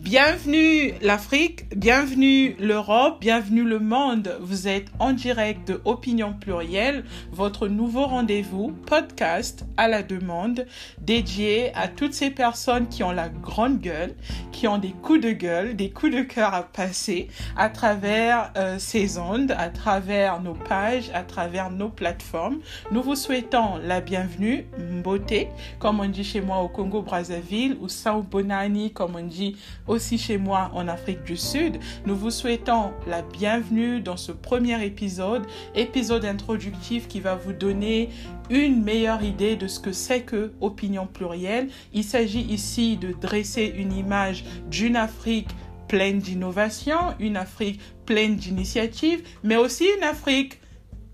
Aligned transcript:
Bienvenue 0.00 0.94
l'Afrique, 1.02 1.66
bienvenue 1.76 2.54
l'Europe, 2.60 3.18
bienvenue 3.20 3.64
le 3.64 3.80
monde. 3.80 4.38
Vous 4.40 4.68
êtes 4.68 4.86
en 5.00 5.12
direct 5.12 5.66
de 5.68 5.82
Opinion 5.84 6.32
Plurielle, 6.32 7.04
votre 7.32 7.66
nouveau 7.66 8.06
rendez-vous 8.06 8.72
podcast 8.86 9.66
à 9.76 9.88
la 9.88 10.04
demande 10.04 10.66
dédié 11.00 11.74
à 11.74 11.88
toutes 11.88 12.14
ces 12.14 12.30
personnes 12.30 12.88
qui 12.88 13.02
ont 13.02 13.10
la 13.10 13.28
grande 13.28 13.80
gueule, 13.80 14.14
qui 14.52 14.68
ont 14.68 14.78
des 14.78 14.92
coups 14.92 15.20
de 15.20 15.32
gueule, 15.32 15.74
des 15.74 15.90
coups 15.90 16.14
de 16.14 16.22
cœur 16.22 16.54
à 16.54 16.62
passer 16.62 17.28
à 17.56 17.68
travers 17.68 18.52
euh, 18.56 18.78
ces 18.78 19.18
ondes, 19.18 19.52
à 19.58 19.68
travers 19.68 20.40
nos 20.40 20.54
pages, 20.54 21.10
à 21.12 21.24
travers 21.24 21.70
nos 21.70 21.88
plateformes. 21.88 22.60
Nous 22.92 23.02
vous 23.02 23.16
souhaitons 23.16 23.78
la 23.82 24.00
bienvenue, 24.00 24.64
Mbote, 24.78 25.48
comme 25.80 26.00
on 26.00 26.08
dit 26.08 26.24
chez 26.24 26.40
moi 26.40 26.58
au 26.62 26.68
Congo 26.68 27.02
Brazzaville, 27.02 27.76
ou 27.80 27.88
Sao 27.88 28.22
Bonani, 28.22 28.92
comme 28.92 29.16
on 29.16 29.26
dit 29.26 29.56
aussi 29.88 30.18
chez 30.18 30.38
moi 30.38 30.70
en 30.74 30.86
Afrique 30.86 31.24
du 31.24 31.36
Sud. 31.36 31.78
Nous 32.06 32.14
vous 32.14 32.30
souhaitons 32.30 32.92
la 33.06 33.22
bienvenue 33.22 34.00
dans 34.00 34.16
ce 34.16 34.32
premier 34.32 34.84
épisode, 34.84 35.46
épisode 35.74 36.24
introductif 36.24 37.08
qui 37.08 37.20
va 37.20 37.34
vous 37.34 37.52
donner 37.52 38.10
une 38.50 38.82
meilleure 38.82 39.22
idée 39.22 39.56
de 39.56 39.66
ce 39.66 39.80
que 39.80 39.92
c'est 39.92 40.22
que 40.22 40.52
opinion 40.60 41.06
plurielle. 41.06 41.68
Il 41.92 42.04
s'agit 42.04 42.42
ici 42.42 42.96
de 42.96 43.12
dresser 43.12 43.72
une 43.76 43.92
image 43.92 44.44
d'une 44.70 44.96
Afrique 44.96 45.48
pleine 45.88 46.18
d'innovation, 46.18 47.14
une 47.18 47.36
Afrique 47.36 47.80
pleine 48.04 48.36
d'initiatives, 48.36 49.26
mais 49.42 49.56
aussi 49.56 49.86
une 49.96 50.04
Afrique 50.04 50.60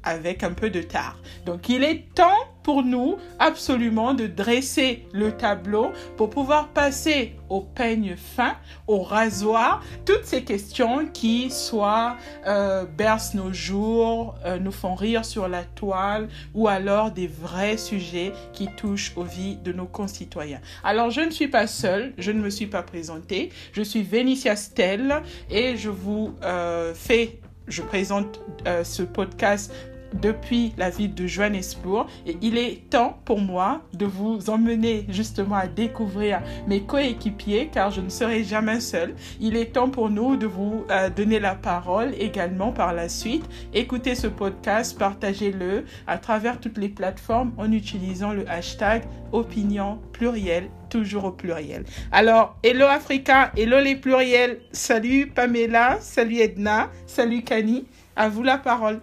avec 0.03 0.43
un 0.43 0.53
peu 0.53 0.71
de 0.71 0.82
tard. 0.82 1.19
Donc 1.47 1.69
il 1.69 1.82
est 1.82 2.12
temps 2.15 2.53
pour 2.64 2.82
nous 2.82 3.16
absolument 3.38 4.14
de 4.14 4.26
dresser 4.26 5.06
le 5.12 5.30
tableau 5.30 5.92
pour 6.16 6.30
pouvoir 6.30 6.69
passer 6.69 7.36
au 7.48 7.60
peigne 7.60 8.16
fin, 8.16 8.56
au 8.88 9.02
rasoir, 9.02 9.84
toutes 10.04 10.25
ces 10.25 10.42
questions 10.42 11.06
qui 11.12 11.50
soit 11.50 12.16
euh, 12.47 12.84
bercent 12.84 13.34
nos 13.34 13.53
jours, 13.53 14.34
euh, 14.44 14.58
nous 14.58 14.72
font 14.72 14.94
rire 14.94 15.24
sur 15.24 15.47
la 15.47 15.62
toile 15.62 16.28
ou 16.54 16.66
alors 16.66 17.12
des 17.12 17.28
vrais 17.28 17.76
sujets 17.76 18.32
qui 18.53 18.66
touchent 18.76 19.12
aux 19.14 19.22
vies 19.22 19.56
de 19.56 19.72
nos 19.72 19.86
concitoyens. 19.86 20.60
Alors 20.82 21.10
je 21.10 21.20
ne 21.20 21.30
suis 21.30 21.48
pas 21.48 21.66
seule, 21.66 22.14
je 22.19 22.32
ne 22.32 22.41
me 22.41 22.50
suis 22.50 22.66
pas 22.66 22.82
présentée, 22.82 23.50
je 23.72 23.82
suis 23.82 24.03
Vénitia 24.03 24.56
Stell 24.56 25.22
et 25.50 25.76
je 25.76 25.91
vous 25.91 26.34
euh, 26.42 26.94
fais 26.94 27.38
je 27.66 27.82
présente 27.82 28.41
euh, 28.66 28.84
ce 28.84 29.03
podcast 29.03 29.72
depuis 30.20 30.72
la 30.76 30.91
ville 30.91 31.14
de 31.14 31.26
Johannesburg 31.26 32.06
et 32.26 32.36
il 32.41 32.56
est 32.56 32.88
temps 32.91 33.19
pour 33.25 33.41
moi 33.41 33.82
de 33.92 34.06
vous 34.06 34.50
emmener 34.50 35.06
justement 35.08 35.56
à 35.56 35.66
découvrir 35.66 36.41
mes 36.66 36.82
coéquipiers 36.82 37.69
car 37.72 37.91
je 37.91 38.00
ne 38.00 38.08
serai 38.08 38.44
jamais 38.44 38.80
seule. 38.80 39.14
Il 39.41 39.56
est 39.56 39.72
temps 39.72 39.91
pour 39.91 40.10
nous 40.10 40.36
de 40.36 40.47
vous 40.47 40.84
euh, 40.91 41.10
donner 41.10 41.41
la 41.41 41.54
parole 41.54 42.14
également 42.19 42.72
par 42.72 42.92
la 42.94 43.08
suite. 43.08 43.44
Écoutez 43.72 44.14
ce 44.14 44.26
podcast, 44.26 44.98
partagez-le 44.98 45.84
à 46.06 46.19
travers 46.19 46.60
toutes 46.60 46.78
les 46.78 46.88
plateformes 46.88 47.53
en 47.56 47.70
utilisant 47.72 48.32
le 48.32 48.48
hashtag 48.48 49.04
opinion 49.32 49.98
pluriel 50.12 50.69
toujours 50.91 51.24
au 51.24 51.32
pluriel. 51.32 51.84
Alors, 52.12 52.56
hello 52.62 52.86
Africa, 52.86 53.50
hello 53.56 53.80
les 53.80 53.97
pluriels. 53.97 54.60
Salut 54.70 55.26
Pamela, 55.26 55.98
salut 56.00 56.38
Edna, 56.38 56.88
salut 57.06 57.42
Kani. 57.42 57.84
À 58.14 58.28
vous 58.28 58.44
la 58.44 58.58
parole. 58.58 59.00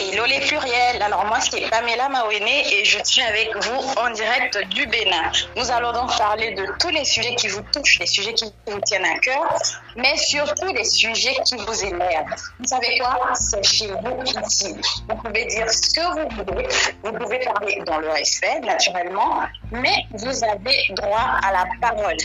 Hello 0.00 0.24
les 0.26 0.38
pluriels, 0.38 1.02
alors 1.02 1.24
moi 1.26 1.40
c'est 1.40 1.68
Pamela 1.70 2.08
Mawene 2.08 2.46
et 2.46 2.84
je 2.84 2.98
suis 3.02 3.20
avec 3.20 3.50
vous 3.56 4.00
en 4.00 4.10
direct 4.10 4.56
du 4.68 4.86
Bénin. 4.86 5.32
Nous 5.56 5.68
allons 5.72 5.92
donc 5.92 6.16
parler 6.16 6.52
de 6.52 6.66
tous 6.78 6.90
les 6.90 7.04
sujets 7.04 7.34
qui 7.34 7.48
vous 7.48 7.62
touchent, 7.72 7.98
les 7.98 8.06
sujets 8.06 8.32
qui 8.32 8.44
vous 8.68 8.80
tiennent 8.82 9.04
à 9.04 9.18
cœur, 9.18 9.58
mais 9.96 10.16
surtout 10.16 10.72
les 10.72 10.84
sujets 10.84 11.34
qui 11.44 11.56
vous 11.56 11.84
énervent. 11.84 12.26
Vous 12.60 12.66
savez 12.66 12.96
quoi? 13.00 13.30
C'est 13.34 13.64
chez 13.64 13.88
vous 13.88 14.22
ici. 14.46 14.76
Vous 15.08 15.16
pouvez 15.16 15.46
dire 15.46 15.68
ce 15.68 15.92
que 15.92 16.20
vous 16.20 16.44
voulez, 16.44 16.68
vous 17.02 17.12
pouvez 17.12 17.38
parler 17.40 17.82
dans 17.84 17.98
le 17.98 18.10
respect 18.10 18.60
naturellement, 18.60 19.40
mais 19.72 20.06
vous 20.12 20.44
avez 20.44 20.78
droit 20.90 21.40
à 21.42 21.52
la 21.52 21.64
parole. 21.80 22.18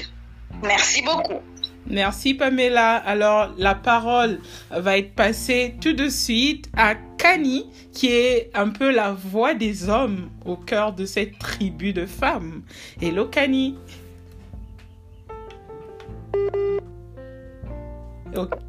Merci 0.61 1.01
beaucoup. 1.01 1.41
Merci 1.87 2.33
Pamela. 2.33 2.95
Alors 2.95 3.51
la 3.57 3.75
parole 3.75 4.39
va 4.71 4.97
être 4.97 5.13
passée 5.15 5.75
tout 5.81 5.93
de 5.93 6.09
suite 6.09 6.69
à 6.75 6.95
Kani, 6.95 7.69
qui 7.91 8.11
est 8.11 8.51
un 8.53 8.69
peu 8.69 8.91
la 8.91 9.11
voix 9.11 9.53
des 9.53 9.89
hommes 9.89 10.29
au 10.45 10.55
cœur 10.55 10.93
de 10.93 11.05
cette 11.05 11.37
tribu 11.39 11.93
de 11.93 12.05
femmes. 12.05 12.63
Hello 13.01 13.25
Kani. 13.25 13.77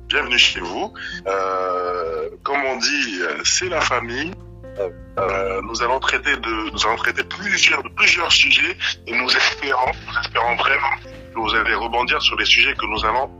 Bienvenue 0.08 0.38
chez 0.38 0.60
vous. 0.60 0.92
Euh, 1.26 2.28
comme 2.42 2.60
on 2.66 2.76
dit, 2.76 3.20
c'est 3.44 3.68
la 3.70 3.80
famille. 3.80 4.32
Euh, 4.78 5.60
nous 5.62 5.82
allons 5.82 6.00
traiter 6.00 6.36
de, 6.36 6.72
nous 6.72 6.86
allons 6.86 6.96
traiter 6.96 7.22
plusieurs, 7.24 7.82
plusieurs 7.94 8.32
sujets 8.32 8.76
et 9.06 9.16
nous 9.16 9.28
espérons, 9.28 9.92
nous 10.06 10.20
espérons 10.20 10.56
vraiment 10.56 10.96
que 11.32 11.38
vous 11.38 11.54
allez 11.54 11.74
rebondir 11.74 12.20
sur 12.20 12.36
les 12.36 12.44
sujets 12.44 12.74
que 12.74 12.86
nous 12.86 13.04
allons 13.04 13.30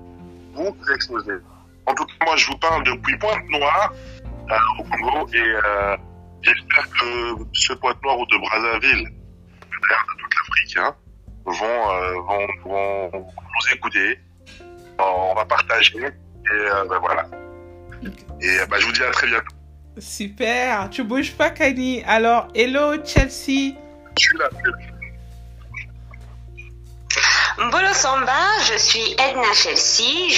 vous 0.53 0.77
exposer. 0.95 1.35
En 1.87 1.95
tout 1.95 2.05
cas, 2.07 2.25
moi, 2.27 2.37
je 2.37 2.47
vous 2.47 2.57
parle 2.59 2.85
depuis 2.85 3.17
Pointe-Noire 3.19 3.93
euh, 4.51 4.55
au 4.79 4.85
Congo 4.85 5.29
et 5.35 5.39
euh, 5.41 5.97
j'espère 6.43 6.89
que 6.91 7.45
ce 7.53 7.73
Pointe-Noire 7.75 8.19
ou 8.19 8.27
de 8.27 8.37
Brazzaville, 8.39 9.05
de 9.05 9.67
toute 9.71 9.91
l'Afrique, 9.91 10.77
hein, 10.77 10.95
vont, 11.45 11.55
vont, 11.55 12.47
vont, 12.65 13.11
nous 13.13 13.75
écouter. 13.75 14.19
On 14.99 15.35
va 15.35 15.45
partager 15.45 15.99
et 15.99 16.89
ben 16.89 16.99
voilà. 17.01 17.27
Et 18.41 18.67
ben, 18.71 18.79
je 18.79 18.87
vous 18.87 18.93
dis 18.93 19.03
à 19.03 19.11
très 19.11 19.27
bientôt. 19.27 19.55
Super, 19.99 20.91
tu 20.91 21.05
bouges 21.05 21.33
pas, 21.33 21.51
Kani. 21.51 22.03
Alors, 22.07 22.49
hello, 22.55 22.95
Chelsea. 23.05 23.75
Je 24.17 24.23
suis 24.23 24.39
là. 24.39 24.49
Mbolo 27.57 27.95
Samba, 27.95 28.33
je 28.69 28.77
suis 28.77 29.13
Edna 29.13 29.53
Chelsea. 29.55 30.29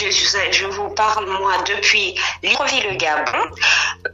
Je, 0.52 0.66
vous 0.66 0.90
parle, 0.90 1.26
moi, 1.26 1.54
depuis 1.66 2.14
Libreville, 2.42 2.98
Gabon. 2.98 3.38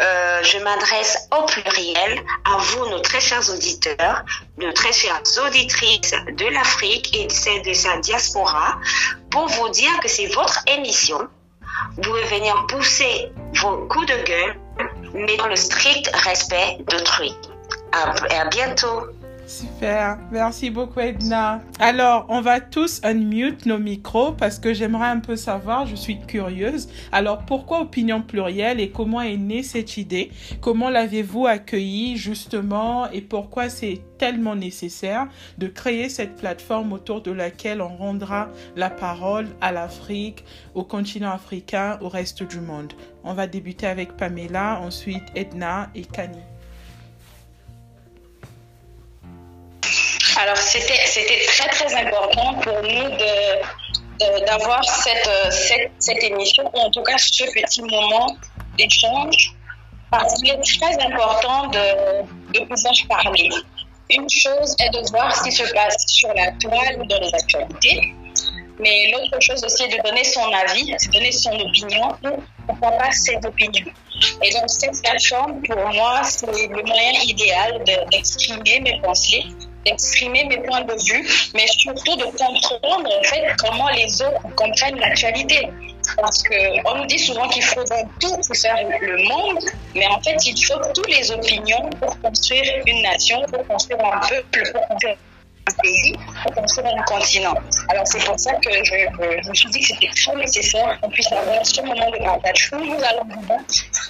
Euh, 0.00 0.42
je 0.44 0.58
m'adresse 0.58 1.28
au 1.36 1.44
pluriel 1.46 2.22
à 2.44 2.58
vous, 2.58 2.88
nos 2.90 3.00
très 3.00 3.20
chers 3.20 3.50
auditeurs, 3.52 4.24
nos 4.58 4.72
très 4.72 4.92
chères 4.92 5.20
auditrices 5.44 6.12
de 6.12 6.46
l'Afrique 6.46 7.16
et 7.16 7.26
de 7.26 7.72
sa 7.72 7.96
diaspora, 7.98 8.78
pour 9.30 9.48
vous 9.48 9.68
dire 9.70 9.98
que 10.00 10.08
c'est 10.08 10.26
votre 10.26 10.60
émission. 10.68 11.28
Vous 11.96 12.02
pouvez 12.02 12.24
venir 12.24 12.66
pousser 12.68 13.32
vos 13.54 13.88
coups 13.88 14.06
de 14.06 14.22
gueule 14.22 14.56
mais 15.14 15.36
dans 15.36 15.48
le 15.48 15.56
strict 15.56 16.10
respect 16.24 16.78
d'autrui. 16.90 17.34
À, 17.92 18.46
bientôt. 18.46 19.06
Super, 19.52 20.19
merci 20.31 20.70
beaucoup 20.70 21.00
Edna. 21.00 21.60
Alors, 21.78 22.25
on 22.31 22.40
va 22.40 22.58
tous 22.58 23.02
unmute 23.04 23.66
nos 23.66 23.78
micros 23.78 24.32
parce 24.32 24.58
que 24.58 24.72
j'aimerais 24.72 25.08
un 25.08 25.20
peu 25.20 25.37
savoir, 25.37 25.87
je 25.87 25.94
suis 25.94 26.19
curieuse. 26.20 26.88
Alors, 27.12 27.44
pourquoi 27.44 27.82
opinion 27.82 28.22
plurielle 28.22 28.81
et 28.81 28.88
comment 28.88 29.20
est 29.20 29.37
née 29.37 29.62
cette 29.62 29.99
idée? 29.99 30.31
Comment 30.62 30.88
l'avez-vous 30.88 31.46
accueillie 31.46 32.16
justement? 32.16 33.10
Et 33.10 33.20
pourquoi 33.20 33.69
c'est 33.69 34.00
tellement 34.16 34.56
nécessaire 34.56 35.28
de 35.58 35.66
créer 35.66 36.08
cette 36.08 36.37
plateforme 36.37 36.94
autour 36.94 37.20
de 37.20 37.31
laquelle 37.31 37.82
on 37.82 37.94
rendra 37.94 38.48
la 38.75 38.88
parole 38.88 39.48
à 39.60 39.70
l'Afrique, 39.70 40.46
au 40.75 40.82
continent 40.82 41.32
africain, 41.32 41.98
au 42.00 42.08
reste 42.08 42.43
du 42.43 42.60
monde? 42.60 42.94
On 43.22 43.34
va 43.34 43.46
débuter 43.46 43.87
avec 43.87 44.16
Pamela, 44.16 44.81
ensuite 44.81 45.25
Edna 45.34 45.90
et 45.94 46.06
Kani. 46.06 46.38
Alors, 50.42 50.56
c'était, 50.56 50.98
très, 51.46 51.68
très 51.68 51.94
important 51.94 52.54
pour 52.54 52.82
nous 52.82 53.10
de, 53.10 54.44
d'avoir 54.44 54.82
cette, 54.82 55.52
cette, 55.52 55.92
cette, 56.00 56.24
émission, 56.24 56.68
ou 56.74 56.78
en 56.80 56.90
tout 56.90 57.02
cas 57.04 57.16
ce 57.16 57.44
petit 57.44 57.82
moment 57.82 58.36
d'échange, 58.76 59.54
parce 60.10 60.34
qu'il 60.34 60.50
est 60.50 60.80
très 60.80 61.00
important 61.04 61.68
de, 61.68 62.22
de 62.54 62.58
pouvoir 62.64 62.92
parler. 63.08 63.50
Une 64.10 64.28
chose 64.28 64.74
est 64.80 64.90
de 64.90 65.10
voir 65.12 65.32
ce 65.36 65.44
qui 65.44 65.52
se 65.52 65.72
passe 65.72 66.04
sur 66.08 66.34
la 66.34 66.50
toile 66.60 67.00
ou 67.00 67.06
dans 67.06 67.20
les 67.20 67.32
actualités, 67.34 68.12
mais 68.80 69.12
l'autre 69.12 69.40
chose 69.40 69.62
aussi 69.62 69.84
est 69.84 69.96
de 69.96 70.02
donner 70.02 70.24
son 70.24 70.50
avis, 70.52 70.86
de 70.86 71.12
donner 71.12 71.30
son 71.30 71.52
opinion, 71.52 72.08
ou 72.24 72.42
pourquoi 72.66 72.90
pas 72.98 73.12
ses 73.12 73.36
opinions. 73.44 73.92
Et 74.42 74.50
donc, 74.50 74.64
cette 74.66 75.00
plateforme, 75.02 75.62
pour 75.62 75.78
moi, 75.94 76.24
c'est 76.24 76.46
le 76.46 76.82
moyen 76.82 77.12
idéal 77.22 77.84
d'exprimer 78.10 78.80
mes 78.80 79.00
pensées 79.02 79.44
d'exprimer 79.84 80.44
mes 80.44 80.58
points 80.58 80.82
de 80.82 80.94
vue, 80.94 81.50
mais 81.55 81.67
surtout 81.67 82.17
de 82.17 82.25
comprendre 82.25 83.11
en 83.19 83.23
fait 83.25 83.44
comment 83.58 83.88
les 83.88 84.23
autres 84.23 84.55
comprennent 84.56 84.99
l'actualité. 84.99 85.69
Parce 86.17 86.43
qu'on 86.43 86.96
nous 86.96 87.06
dit 87.06 87.19
souvent 87.19 87.49
qu'il 87.49 87.62
faut 87.62 87.84
tout 88.20 88.37
pour 88.46 88.56
faire 88.56 88.76
le 89.00 89.29
monde, 89.29 89.58
mais 89.94 90.06
en 90.08 90.20
fait, 90.20 90.37
il 90.46 90.64
faut 90.64 90.79
toutes 90.94 91.08
les 91.08 91.31
opinions 91.31 91.88
pour 92.00 92.20
construire 92.20 92.82
une 92.87 93.02
nation, 93.02 93.43
pour 93.50 93.67
construire 93.67 94.05
un 94.05 94.20
peuple, 94.29 94.73
pour 94.73 94.88
construire 94.88 95.17
pays 95.82 96.14
pour 96.42 96.86
un 96.86 97.02
continent. 97.02 97.54
Alors 97.88 98.06
c'est 98.06 98.24
pour 98.24 98.38
ça 98.38 98.52
que 98.54 98.70
je, 98.70 99.48
me 99.48 99.54
suis 99.54 99.70
dit 99.70 99.80
que 99.80 99.86
c'était 99.86 100.10
très 100.14 100.36
nécessaire 100.36 100.98
qu'on 101.00 101.10
puisse 101.10 101.30
avoir 101.32 101.64
ce 101.64 101.80
moment 101.82 102.10
de 102.10 102.18
partage 102.18 102.70
où 102.72 102.78
nous 102.78 103.02
allons 103.04 103.26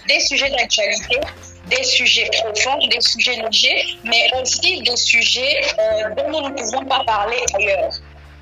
des 0.09 0.21
sujets 0.21 0.51
d'actualité, 0.51 1.21
des 1.67 1.85
sujets 1.85 2.29
profonds, 2.33 2.79
des 2.89 3.01
sujets 3.01 3.37
légers, 3.37 3.85
mais 4.05 4.31
aussi 4.41 4.83
des 4.83 4.97
sujets 4.97 5.61
euh, 5.79 6.15
dont 6.17 6.29
nous 6.31 6.49
ne 6.49 6.55
pouvons 6.55 6.85
pas 6.85 7.05
parler 7.05 7.39
ailleurs. 7.55 7.91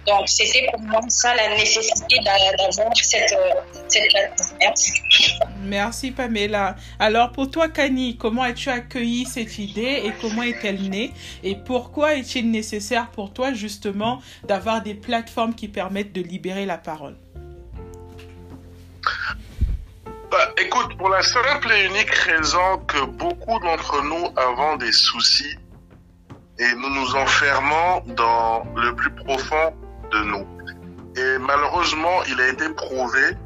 Donc, 0.07 0.29
c'était 0.29 0.67
pour 0.71 0.81
moi 0.81 1.01
ça 1.09 1.35
la 1.35 1.57
nécessité 1.57 2.17
d'avoir 2.25 2.97
cette, 2.97 3.33
euh, 3.33 3.53
cette 3.89 4.11
plateforme. 4.11 4.57
Merci. 4.61 4.93
Merci 5.63 6.11
Pamela. 6.11 6.77
Alors 6.99 7.33
pour 7.33 7.51
toi, 7.51 7.69
Kani, 7.69 8.17
comment 8.17 8.43
as-tu 8.43 8.71
accueilli 8.71 9.27
cette 9.27 9.59
idée 9.59 10.03
et 10.05 10.13
comment 10.21 10.43
est-elle 10.43 10.89
née 10.89 11.13
Et 11.43 11.55
pourquoi 11.55 12.15
est-il 12.15 12.51
nécessaire 12.51 13.11
pour 13.11 13.33
toi 13.33 13.53
justement 13.53 14.21
d'avoir 14.45 14.83
des 14.83 14.95
plateformes 14.95 15.55
qui 15.55 15.69
permettent 15.69 16.13
de 16.13 16.23
libérer 16.23 16.67
la 16.67 16.79
parole? 16.79 17.17
Bah, 20.31 20.53
écoute, 20.59 20.97
pour 20.97 21.09
la 21.09 21.23
simple 21.23 21.73
et 21.73 21.87
unique 21.87 22.15
raison 22.15 22.79
que 22.87 23.05
beaucoup 23.05 23.59
d'entre 23.61 24.03
nous 24.03 24.33
avons 24.37 24.77
des 24.77 24.93
soucis 24.93 25.57
et 26.59 26.75
nous 26.75 26.91
nous 26.91 27.17
enfermons 27.17 28.03
dans 28.15 28.65
le 28.77 28.95
plus 28.95 29.11
profond 29.15 29.75
de 30.11 30.19
nous. 30.25 30.47
Et 31.17 31.39
malheureusement, 31.39 32.23
il 32.29 32.41
a 32.41 32.49
été 32.49 32.69
prouvé 32.71 33.37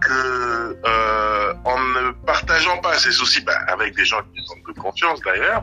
que 0.00 0.78
euh, 0.84 1.54
en 1.64 1.78
ne 1.78 2.10
partageant 2.24 2.78
pas 2.78 2.98
ces 2.98 3.12
soucis 3.12 3.42
bah, 3.42 3.58
avec 3.68 3.94
des 3.94 4.04
gens 4.04 4.22
qui 4.22 4.40
ont 4.50 4.72
de 4.72 4.78
confiance 4.78 5.20
d'ailleurs, 5.20 5.62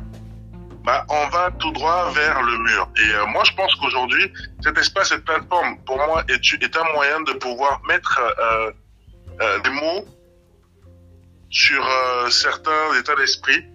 bah, 0.83 1.05
on 1.09 1.27
va 1.29 1.51
tout 1.51 1.71
droit 1.71 2.11
vers 2.11 2.41
le 2.43 2.57
mur. 2.59 2.89
Et 2.97 3.13
euh, 3.13 3.25
moi, 3.27 3.43
je 3.45 3.53
pense 3.53 3.73
qu'aujourd'hui, 3.75 4.31
cet 4.61 4.77
espace, 4.77 5.09
cette 5.09 5.25
plateforme, 5.25 5.77
pour 5.85 5.97
moi, 5.97 6.23
est, 6.29 6.77
un 6.77 6.93
moyen 6.93 7.21
de 7.21 7.33
pouvoir 7.33 7.81
mettre 7.87 8.19
euh, 8.39 9.59
des 9.59 9.69
mots 9.69 10.05
sur 11.49 11.83
certains 12.29 12.99
états 12.99 13.15
d'esprit 13.15 13.65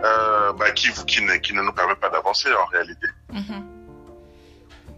bah, 0.00 0.70
qui, 0.74 0.92
qui, 1.06 1.22
ne, 1.22 1.36
qui 1.36 1.54
ne 1.54 1.62
nous 1.62 1.72
permettent 1.72 2.00
pas 2.00 2.10
d'avancer 2.10 2.48
en 2.52 2.66
réalité. 2.66 3.06
Mm-hmm. 3.32 3.71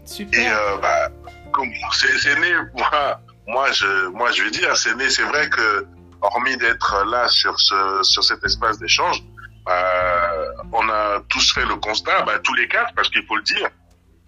Super. 0.05 0.39
Et 0.39 0.47
euh, 0.47 0.77
bah, 0.77 1.09
c'est 1.93 2.39
né, 2.39 2.53
moi, 2.73 3.21
moi, 3.47 3.71
je, 3.71 4.07
moi, 4.09 4.31
je 4.31 4.43
vais 4.43 4.51
dire, 4.51 4.75
c'est 4.77 4.95
né, 4.95 5.09
c'est 5.09 5.23
vrai 5.23 5.49
que, 5.49 5.85
hormis 6.21 6.57
d'être 6.57 7.05
là 7.05 7.27
sur 7.27 7.59
ce, 7.59 7.99
sur 8.03 8.23
cet 8.23 8.43
espace 8.43 8.79
d'échange, 8.79 9.23
euh, 9.67 10.45
on 10.71 10.89
a 10.89 11.19
tous 11.29 11.53
fait 11.53 11.65
le 11.65 11.75
constat, 11.75 12.21
bah, 12.23 12.39
tous 12.43 12.53
les 12.53 12.67
quatre, 12.67 12.93
parce 12.95 13.09
qu'il 13.09 13.25
faut 13.25 13.35
le 13.35 13.43
dire, 13.43 13.67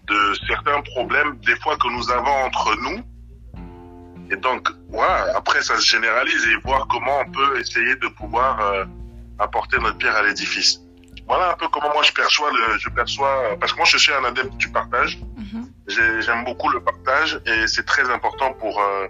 de 0.06 0.34
certains 0.46 0.80
problèmes, 0.82 1.38
des 1.38 1.56
fois 1.56 1.76
que 1.76 1.88
nous 1.88 2.10
avons 2.10 2.44
entre 2.44 2.76
nous. 2.82 3.02
Et 4.30 4.36
donc, 4.36 4.68
voilà, 4.90 5.36
après, 5.36 5.62
ça 5.62 5.76
se 5.76 5.86
généralise 5.86 6.44
et 6.46 6.56
voir 6.64 6.86
comment 6.88 7.20
on 7.20 7.30
peut 7.30 7.60
essayer 7.60 7.94
de 7.96 8.08
pouvoir 8.08 8.60
euh, 8.60 8.84
apporter 9.38 9.78
notre 9.78 9.96
pierre 9.98 10.16
à 10.16 10.22
l'édifice. 10.22 10.80
Voilà 11.28 11.52
un 11.52 11.56
peu 11.56 11.68
comment 11.68 11.92
moi 11.92 12.02
je 12.02 12.12
perçois 12.12 12.50
le, 12.50 12.78
je 12.78 12.88
perçois, 12.88 13.56
parce 13.60 13.72
que 13.72 13.76
moi 13.76 13.86
je 13.86 13.98
suis 13.98 14.12
un 14.12 14.24
adepte 14.24 14.56
du 14.56 14.68
partage. 14.70 15.18
Mm-hmm. 15.18 16.20
J'aime 16.20 16.44
beaucoup 16.44 16.70
le 16.70 16.80
partage 16.80 17.40
et 17.46 17.66
c'est 17.66 17.84
très 17.84 18.08
important 18.10 18.54
pour 18.54 18.80
euh, 18.80 19.06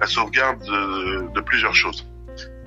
la 0.00 0.06
sauvegarde 0.06 0.60
de, 0.64 1.30
de, 1.34 1.40
plusieurs 1.40 1.74
choses. 1.74 2.06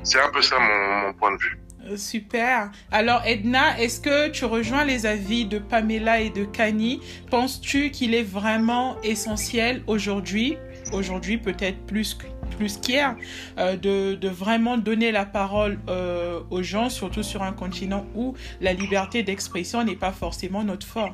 C'est 0.04 0.22
un 0.22 0.30
peu 0.30 0.42
ça 0.42 0.58
mon, 0.60 1.08
mon 1.08 1.14
point 1.14 1.32
de 1.32 1.38
vue. 1.38 1.60
Euh, 1.88 1.98
super. 1.98 2.70
Alors 2.92 3.24
Edna, 3.26 3.80
est-ce 3.80 4.00
que 4.00 4.30
tu 4.30 4.46
rejoins 4.46 4.86
les 4.86 5.06
avis 5.06 5.46
de 5.46 5.58
Pamela 5.58 6.20
et 6.20 6.30
de 6.30 6.46
Kani? 6.46 7.02
Penses-tu 7.30 7.90
qu'il 7.92 8.14
est 8.14 8.24
vraiment 8.24 9.02
essentiel 9.02 9.84
aujourd'hui, 9.88 10.58
aujourd'hui 10.94 11.38
peut-être 11.38 11.86
plus 11.88 12.14
plus 12.52 12.78
qu'hier, 12.78 13.16
euh, 13.58 13.76
de, 13.76 14.16
de, 14.16 14.30
vraiment 14.30 14.78
donner 14.78 15.12
la 15.12 15.26
parole 15.26 15.80
euh, 15.90 16.42
aux 16.50 16.64
gens, 16.64 16.90
surtout 16.90 17.24
sur 17.24 17.44
un 17.44 17.54
continent 17.54 18.06
où 18.16 18.36
la 18.60 18.74
liberté 18.74 19.24
d'expression 19.24 19.84
n'est 19.84 19.96
pas 19.96 20.12
forcément 20.12 20.64
notre 20.64 20.86
fort. 20.86 21.14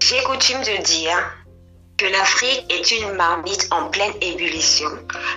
J'ai 0.00 0.22
coutume 0.22 0.60
de 0.60 0.82
dire 0.84 1.18
que 1.98 2.06
l'Afrique 2.06 2.64
est 2.70 2.90
une 2.92 3.12
marmite 3.14 3.68
en 3.72 3.90
pleine 3.90 4.12
ébullition, 4.20 4.88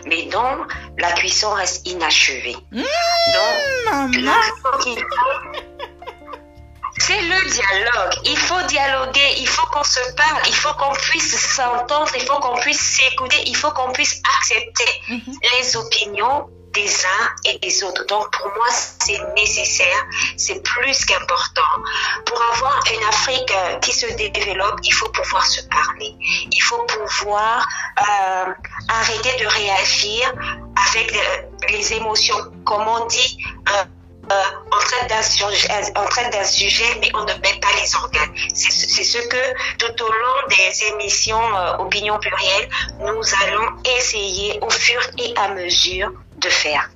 mais 0.05 0.23
dont 0.31 0.65
la 0.97 1.11
cuisson 1.13 1.49
reste 1.53 1.87
inachevée. 1.87 2.55
Mmh, 2.71 2.83
Donc, 3.93 4.15
c'est 7.11 7.21
le 7.23 7.49
dialogue. 7.49 8.13
Il 8.25 8.37
faut 8.37 8.61
dialoguer, 8.67 9.33
il 9.37 9.47
faut 9.47 9.65
qu'on 9.67 9.83
se 9.83 9.99
parle, 10.15 10.41
il 10.47 10.55
faut 10.55 10.73
qu'on 10.73 10.93
puisse 10.93 11.37
s'entendre, 11.55 12.11
il 12.15 12.25
faut 12.25 12.39
qu'on 12.39 12.55
puisse 12.59 12.79
s'écouter, 12.79 13.37
il 13.47 13.55
faut 13.55 13.71
qu'on 13.71 13.91
puisse 13.91 14.21
accepter 14.37 14.91
mhm. 15.09 15.21
les 15.53 15.75
opinions 15.75 16.47
des 16.73 17.05
uns 17.05 17.29
et 17.45 17.59
des 17.59 17.83
autres. 17.83 18.05
Donc 18.07 18.31
pour 18.31 18.47
moi, 18.47 18.67
c'est 18.69 19.19
nécessaire, 19.35 20.05
c'est 20.37 20.63
plus 20.63 21.03
qu'important. 21.05 21.73
Pour 22.25 22.41
avoir 22.53 22.81
une 22.95 23.03
Afrique 23.03 23.51
euh, 23.51 23.79
qui 23.79 23.91
se 23.91 24.05
développe, 24.13 24.79
il 24.83 24.93
faut 24.93 25.09
pouvoir 25.09 25.45
se 25.45 25.61
parler. 25.63 26.15
Il 26.49 26.61
faut 26.61 26.81
pouvoir 26.85 27.67
euh, 27.99 28.53
arrêter 28.87 29.43
de 29.43 29.47
réagir 29.47 30.33
avec 30.89 31.13
euh, 31.13 31.41
les 31.69 31.93
émotions. 31.93 32.39
Comme 32.63 32.87
on 32.87 33.05
dit, 33.07 33.37
euh, 33.69 33.83
on 34.71 36.05
traite 36.05 36.31
d'un 36.31 36.43
sujet, 36.43 36.97
mais 37.01 37.09
on 37.13 37.23
ne 37.23 37.33
met 37.33 37.59
pas 37.61 37.73
les 37.81 37.95
organes. 37.95 38.33
C'est 38.53 39.03
ce 39.03 39.17
que 39.27 39.53
tout 39.77 40.03
au 40.03 40.07
long 40.07 40.47
des 40.49 40.83
émissions 40.85 41.55
euh, 41.55 41.77
Opinion 41.77 42.19
plurielle, 42.19 42.69
nous 42.99 43.21
allons 43.43 43.67
essayer 43.97 44.59
au 44.61 44.69
fur 44.69 45.01
et 45.17 45.33
à 45.37 45.49
mesure 45.49 46.11
de 46.37 46.49
faire. 46.49 46.89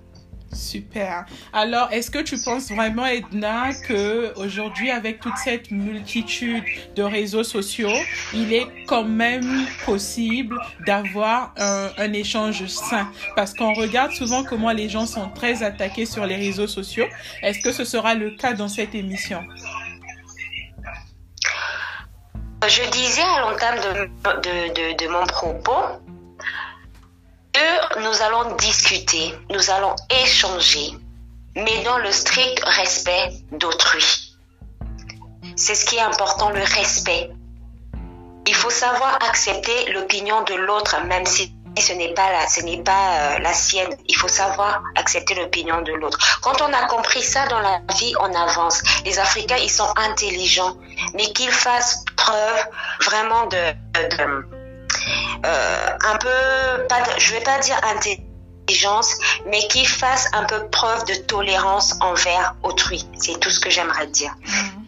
Super. 0.56 1.26
Alors, 1.52 1.92
est-ce 1.92 2.10
que 2.10 2.20
tu 2.20 2.38
penses 2.40 2.72
vraiment, 2.72 3.06
Edna, 3.06 3.74
que 3.88 4.34
aujourd'hui, 4.38 4.90
avec 4.90 5.20
toute 5.20 5.36
cette 5.38 5.70
multitude 5.70 6.64
de 6.96 7.04
réseaux 7.04 7.44
sociaux, 7.44 7.92
il 8.34 8.54
est 8.54 8.68
quand 8.88 9.04
même 9.04 9.66
possible 9.86 10.58
d'avoir 10.86 11.54
un, 11.58 12.14
échange 12.14 12.66
sain? 12.68 13.12
Parce 13.36 13.54
qu'on 13.54 13.74
regarde 13.74 14.12
souvent 14.14 14.44
comment 14.44 14.72
les 14.72 14.88
gens 14.88 15.06
sont 15.06 15.30
très 15.30 15.62
attaqués 15.62 16.06
sur 16.06 16.26
les 16.26 16.38
réseaux 16.38 16.68
sociaux. 16.68 17.06
Est-ce 17.42 17.60
que 17.60 17.74
ce 17.74 17.84
sera 17.84 18.16
le 18.16 18.32
cas 18.32 18.54
dans 18.54 18.70
cette 18.70 18.96
émission? 18.96 19.42
Je 22.68 22.90
disais 22.90 23.22
à 23.22 23.42
l'entame 23.42 23.76
de 23.78 25.08
mon 25.12 25.26
propos 25.28 26.05
nous 27.98 28.22
allons 28.22 28.56
discuter, 28.56 29.34
nous 29.50 29.70
allons 29.72 29.96
échanger, 30.24 30.92
mais 31.56 31.84
dans 31.84 31.98
le 31.98 32.12
strict 32.12 32.64
respect 32.66 33.32
d'autrui. 33.52 34.36
C'est 35.56 35.76
ce 35.76 35.86
qui 35.86 35.96
est 35.96 36.02
important, 36.02 36.50
le 36.50 36.62
respect. 36.62 37.30
Il 38.48 38.56
faut 38.56 38.70
savoir 38.70 39.18
accepter 39.28 39.92
l'opinion 39.94 40.44
de 40.44 40.54
l'autre, 40.54 41.02
même 41.06 41.26
si 41.26 41.56
ce 41.82 41.94
n'est 41.94 42.14
pas 42.14 42.32
la, 42.32 43.50
euh, 43.50 43.54
sienne. 43.54 43.96
Il 44.08 44.16
faut 44.16 44.28
savoir 44.28 44.82
accepter 44.96 45.36
l'opinion 45.36 45.82
de 45.82 45.94
l'autre. 45.94 46.40
Quand 46.42 46.62
on 46.62 46.72
a 46.72 46.86
compris 46.88 47.22
ça 47.22 47.48
dans 47.48 47.60
la 47.60 47.82
vie, 47.98 48.14
on 48.20 48.34
avance. 48.34 48.82
Les 49.06 49.20
Africains, 49.20 49.58
ils 49.58 49.72
sont 49.72 49.92
intelligents, 49.96 50.76
mais 51.14 51.32
qu'ils 51.34 51.52
fassent 51.52 52.04
preuve 52.16 52.68
vraiment 53.02 53.48
de, 53.48 53.74
un 55.44 56.18
peu, 56.18 56.88
pas, 56.88 57.04
je 57.18 57.34
vais 57.34 57.42
pas 57.42 57.60
dire 57.60 57.80
intelligence, 57.96 59.16
mais 59.46 59.68
qui 59.68 59.86
fasse 59.86 60.30
un 60.34 60.44
peu 60.46 60.68
preuve 60.70 61.06
de 61.06 61.16
tolérance 61.16 61.96
envers 62.02 62.56
autrui. 62.64 63.06
C'est 63.20 63.40
tout 63.40 63.50
ce 63.50 63.60
que 63.60 63.70
j'aimerais 63.70 64.08
dire. 64.08 64.36
Mm. 64.46 64.86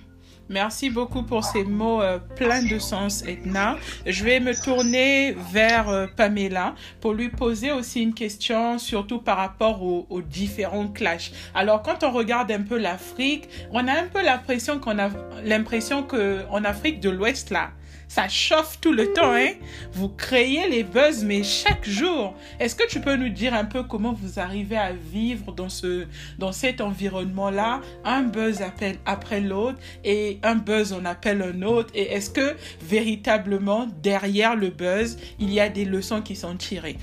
Merci 0.49 0.89
beaucoup 0.89 1.23
pour 1.23 1.43
ces 1.43 1.65
mots 1.65 2.01
euh, 2.01 2.19
pleins 2.19 2.63
de 2.63 2.79
sens, 2.79 3.21
Edna. 3.27 3.77
Je 4.05 4.23
vais 4.23 4.39
me 4.39 4.55
tourner 4.55 5.35
vers 5.51 5.89
euh, 5.89 6.07
Pamela 6.15 6.73
pour 7.01 7.13
lui 7.13 7.27
poser 7.27 7.73
aussi 7.73 8.01
une 8.01 8.13
question, 8.13 8.79
surtout 8.79 9.19
par 9.19 9.37
rapport 9.37 9.83
aux, 9.83 10.07
aux 10.09 10.21
différents 10.21 10.87
clashs. 10.87 11.33
Alors, 11.53 11.81
quand 11.81 12.03
on 12.05 12.11
regarde 12.11 12.49
un 12.49 12.61
peu 12.61 12.77
l'Afrique, 12.77 13.49
on 13.71 13.87
a 13.89 13.91
un 13.91 14.07
peu 14.07 14.23
l'impression 14.23 14.79
qu'on 14.79 14.97
a 14.99 15.09
l'impression 15.43 16.03
que 16.03 16.45
Afrique 16.65 16.99
de 16.99 17.09
l'Ouest 17.09 17.49
là, 17.49 17.71
ça 18.07 18.27
chauffe 18.29 18.79
tout 18.79 18.93
le 18.93 19.11
temps, 19.13 19.33
hein. 19.33 19.51
Vous 19.91 20.09
créez 20.09 20.69
les 20.69 20.83
buzz, 20.83 21.23
mais 21.23 21.43
chaque 21.43 21.87
jour. 21.87 22.35
Est-ce 22.59 22.75
que 22.75 22.87
tu 22.87 23.01
peux 23.01 23.15
nous 23.15 23.29
dire 23.29 23.53
un 23.53 23.65
peu 23.65 23.83
comment 23.83 24.13
vous 24.13 24.39
arrivez 24.39 24.77
à 24.77 24.93
vivre 24.93 25.51
dans 25.51 25.69
ce, 25.69 26.05
dans 26.39 26.51
cet 26.51 26.81
environnement-là? 26.81 27.81
Un 28.05 28.23
buzz 28.23 28.61
appelle 28.61 28.97
après 29.05 29.41
l'autre 29.41 29.79
et 30.03 30.39
un 30.43 30.55
buzz 30.55 30.93
en 30.93 31.05
appelle 31.05 31.41
un 31.41 31.61
autre. 31.63 31.89
Et 31.93 32.13
est-ce 32.13 32.29
que 32.29 32.55
véritablement, 32.81 33.87
derrière 34.01 34.55
le 34.55 34.69
buzz, 34.69 35.17
il 35.39 35.51
y 35.51 35.59
a 35.59 35.69
des 35.69 35.85
leçons 35.85 36.21
qui 36.21 36.35
sont 36.35 36.55
tirées? 36.55 36.97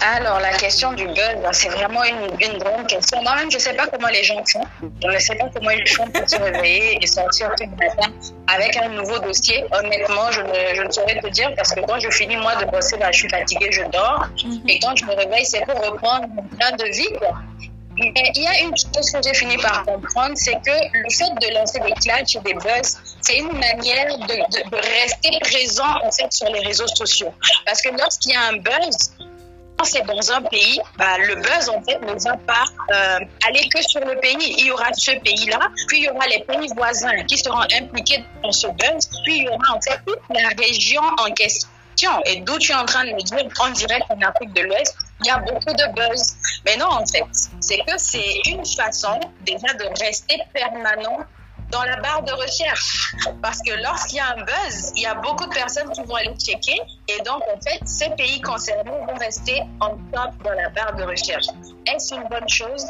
Alors, 0.00 0.40
la 0.40 0.52
question 0.52 0.92
du 0.92 1.06
buzz, 1.06 1.36
ben, 1.42 1.52
c'est 1.52 1.68
vraiment 1.68 2.04
une, 2.04 2.28
une 2.40 2.58
grande 2.58 2.86
question. 2.86 3.22
Moi-même, 3.22 3.50
je 3.50 3.56
ne 3.56 3.62
sais 3.62 3.72
pas 3.74 3.86
comment 3.86 4.08
les 4.08 4.22
gens 4.22 4.42
font. 4.44 4.64
Je 5.02 5.08
ne 5.08 5.18
sais 5.18 5.34
pas 5.36 5.46
comment 5.54 5.70
ils 5.70 5.88
font 5.88 6.06
pour 6.08 6.28
se 6.28 6.36
réveiller 6.36 6.98
et 7.02 7.06
sortir 7.06 7.50
tout 7.56 7.64
le 7.64 7.76
matin 7.76 8.12
avec 8.46 8.76
un 8.76 8.88
nouveau 8.88 9.18
dossier. 9.18 9.64
Honnêtement, 9.72 10.30
je 10.30 10.42
ne, 10.42 10.74
je 10.74 10.82
ne 10.82 10.90
saurais 10.90 11.20
te 11.20 11.28
dire 11.28 11.52
parce 11.56 11.72
que 11.72 11.80
quand 11.80 11.98
je 11.98 12.10
finis, 12.10 12.36
moi, 12.36 12.56
de 12.56 12.66
bosser, 12.66 12.96
ben, 12.98 13.10
je 13.10 13.18
suis 13.18 13.28
fatiguée, 13.28 13.68
je 13.70 13.82
dors. 13.90 14.26
Et 14.68 14.78
quand 14.80 14.94
je 14.96 15.04
me 15.06 15.14
réveille, 15.14 15.46
c'est 15.46 15.64
pour 15.64 15.78
reprendre 15.80 16.26
mon 16.28 16.42
plein 16.42 16.72
de 16.72 16.84
vie. 16.84 17.12
Quoi. 17.18 17.38
Mais 17.98 18.30
il 18.34 18.42
y 18.42 18.46
a 18.46 18.60
une 18.60 18.76
chose 18.76 19.10
que 19.10 19.22
j'ai 19.24 19.32
fini 19.32 19.56
par 19.56 19.84
comprendre, 19.84 20.32
c'est 20.34 20.52
que 20.52 20.70
le 20.92 21.10
fait 21.10 21.48
de 21.48 21.54
lancer 21.54 21.80
des 21.80 21.92
clashs 21.92 22.36
et 22.36 22.40
des 22.40 22.52
buzz, 22.52 22.98
c'est 23.22 23.38
une 23.38 23.52
manière 23.52 24.18
de, 24.18 24.26
de, 24.26 24.70
de, 24.70 24.76
rester 24.76 25.38
présent 25.40 25.94
en 26.04 26.10
fait 26.10 26.30
sur 26.30 26.50
les 26.52 26.60
réseaux 26.60 26.86
sociaux. 26.88 27.32
Parce 27.64 27.80
que 27.80 27.88
lorsqu'il 27.96 28.32
y 28.32 28.36
a 28.36 28.48
un 28.48 28.56
buzz, 28.58 29.12
c'est 29.84 30.04
dans 30.06 30.32
un 30.32 30.42
pays, 30.42 30.80
bah, 30.96 31.18
le 31.18 31.36
buzz 31.36 31.68
en 31.68 31.82
fait 31.82 31.98
ne 32.00 32.18
va 32.18 32.36
pas 32.46 32.64
euh, 32.92 33.18
aller 33.46 33.68
que 33.68 33.82
sur 33.82 34.00
le 34.00 34.18
pays. 34.20 34.54
Il 34.58 34.66
y 34.66 34.70
aura 34.70 34.92
ce 34.94 35.12
pays-là, 35.12 35.70
puis 35.88 35.98
il 35.98 36.04
y 36.04 36.10
aura 36.10 36.26
les 36.26 36.42
pays 36.44 36.68
voisins 36.74 37.22
qui 37.24 37.36
seront 37.38 37.60
impliqués 37.60 38.24
dans 38.42 38.52
ce 38.52 38.66
buzz, 38.68 39.08
puis 39.24 39.38
il 39.38 39.44
y 39.44 39.48
aura 39.48 39.76
en 39.76 39.80
fait 39.80 40.00
toute 40.06 40.20
la 40.30 40.48
région 40.48 41.02
en 41.18 41.30
question. 41.32 41.68
Et 42.26 42.40
d'où 42.40 42.58
tu 42.58 42.72
es 42.72 42.74
en 42.74 42.84
train 42.84 43.04
de 43.04 43.12
me 43.12 43.22
dire, 43.22 43.48
en 43.58 43.70
direct 43.70 44.04
en 44.10 44.20
Afrique 44.20 44.52
de 44.52 44.62
l'Ouest, 44.62 44.96
il 45.20 45.26
y 45.26 45.30
a 45.30 45.38
beaucoup 45.38 45.72
de 45.72 45.94
buzz. 45.94 46.36
Mais 46.66 46.76
non, 46.76 46.88
en 46.90 47.06
fait, 47.06 47.24
c'est 47.60 47.78
que 47.78 47.96
c'est 47.96 48.40
une 48.46 48.64
façon 48.66 49.18
déjà 49.40 49.72
de 49.74 50.04
rester 50.04 50.36
permanent 50.52 51.24
dans 51.70 51.82
la 51.82 51.96
barre 52.00 52.22
de 52.22 52.32
recherche. 52.32 53.14
Parce 53.42 53.60
que 53.62 53.72
lorsqu'il 53.82 54.18
y 54.18 54.20
a 54.20 54.34
un 54.36 54.42
buzz, 54.42 54.92
il 54.96 55.02
y 55.02 55.06
a 55.06 55.14
beaucoup 55.14 55.46
de 55.46 55.54
personnes 55.54 55.90
qui 55.90 56.02
vont 56.02 56.14
aller 56.14 56.34
checker. 56.36 56.80
Et 57.08 57.22
donc, 57.22 57.42
en 57.52 57.60
fait, 57.60 57.80
ces 57.84 58.10
pays 58.10 58.40
concernés 58.40 58.90
vont 58.90 59.14
rester 59.18 59.62
en 59.80 59.90
top 60.12 60.30
dans 60.44 60.52
la 60.52 60.68
barre 60.70 60.94
de 60.96 61.04
recherche. 61.04 61.46
Est-ce 61.86 62.14
une 62.14 62.28
bonne 62.28 62.48
chose? 62.48 62.84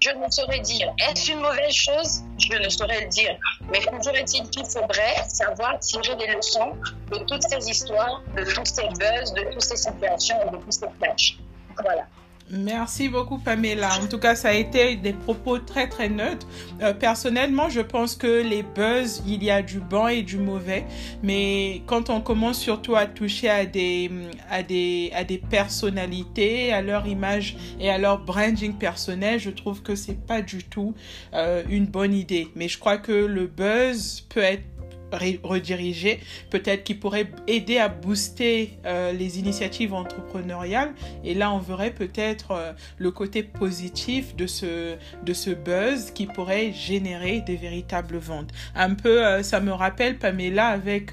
Je 0.00 0.10
ne 0.12 0.30
saurais 0.30 0.60
dire. 0.60 0.90
Est-ce 0.98 1.32
une 1.32 1.40
mauvaise 1.40 1.74
chose? 1.74 2.22
Je 2.38 2.56
ne 2.56 2.68
saurais 2.70 3.02
le 3.02 3.08
dire. 3.08 3.36
Mais 3.70 3.80
toujours 3.80 4.14
est-il 4.14 4.48
qu'il 4.48 4.64
faudrait 4.64 5.28
savoir 5.28 5.78
tirer 5.80 6.16
des 6.16 6.28
leçons 6.28 6.72
de 7.12 7.18
toutes 7.24 7.42
ces 7.42 7.68
histoires, 7.68 8.22
de 8.34 8.42
tous 8.44 8.64
ces 8.64 8.88
buzz, 8.88 9.34
de 9.34 9.42
toutes 9.52 9.62
ces 9.62 9.76
situations 9.76 10.36
et 10.46 10.50
de 10.50 10.56
tous 10.56 10.72
ces 10.72 10.86
clashs. 10.98 11.36
Voilà. 11.82 12.06
Merci 12.52 13.08
beaucoup 13.08 13.38
Pamela. 13.38 13.90
En 14.02 14.06
tout 14.08 14.18
cas, 14.18 14.34
ça 14.34 14.48
a 14.48 14.54
été 14.54 14.96
des 14.96 15.12
propos 15.12 15.58
très 15.58 15.88
très 15.88 16.08
neutres. 16.08 16.46
Euh, 16.82 16.92
personnellement, 16.92 17.68
je 17.68 17.80
pense 17.80 18.16
que 18.16 18.42
les 18.42 18.64
buzz, 18.64 19.22
il 19.24 19.44
y 19.44 19.50
a 19.52 19.62
du 19.62 19.78
bon 19.78 20.08
et 20.08 20.22
du 20.22 20.36
mauvais, 20.36 20.84
mais 21.22 21.82
quand 21.86 22.10
on 22.10 22.20
commence 22.20 22.58
surtout 22.58 22.96
à 22.96 23.06
toucher 23.06 23.48
à 23.48 23.66
des 23.66 24.10
à 24.50 24.64
des 24.64 25.12
à 25.14 25.22
des 25.22 25.38
personnalités, 25.38 26.72
à 26.72 26.82
leur 26.82 27.06
image 27.06 27.56
et 27.78 27.88
à 27.88 27.98
leur 27.98 28.24
branding 28.24 28.74
personnel, 28.74 29.38
je 29.38 29.50
trouve 29.50 29.82
que 29.82 29.94
c'est 29.94 30.26
pas 30.26 30.42
du 30.42 30.64
tout 30.64 30.94
euh, 31.34 31.62
une 31.70 31.86
bonne 31.86 32.14
idée. 32.14 32.48
Mais 32.56 32.66
je 32.66 32.78
crois 32.78 32.98
que 32.98 33.12
le 33.12 33.46
buzz 33.46 34.26
peut 34.28 34.42
être 34.42 34.64
rediriger, 35.12 36.20
peut-être 36.50 36.84
qui 36.84 36.94
pourrait 36.94 37.30
aider 37.46 37.78
à 37.78 37.88
booster 37.88 38.78
euh, 38.86 39.12
les 39.12 39.38
initiatives 39.38 39.94
entrepreneuriales. 39.94 40.92
Et 41.24 41.34
là, 41.34 41.52
on 41.52 41.58
verrait 41.58 41.90
peut-être 41.92 42.52
euh, 42.52 42.72
le 42.98 43.10
côté 43.10 43.42
positif 43.42 44.36
de 44.36 44.46
ce, 44.46 44.96
de 45.24 45.32
ce 45.32 45.50
buzz 45.50 46.10
qui 46.12 46.26
pourrait 46.26 46.72
générer 46.72 47.40
des 47.40 47.56
véritables 47.56 48.18
ventes. 48.18 48.50
Un 48.74 48.94
peu, 48.94 49.24
euh, 49.24 49.42
ça 49.42 49.60
me 49.60 49.72
rappelle 49.72 50.18
Pamela 50.18 50.68
avec, 50.68 51.12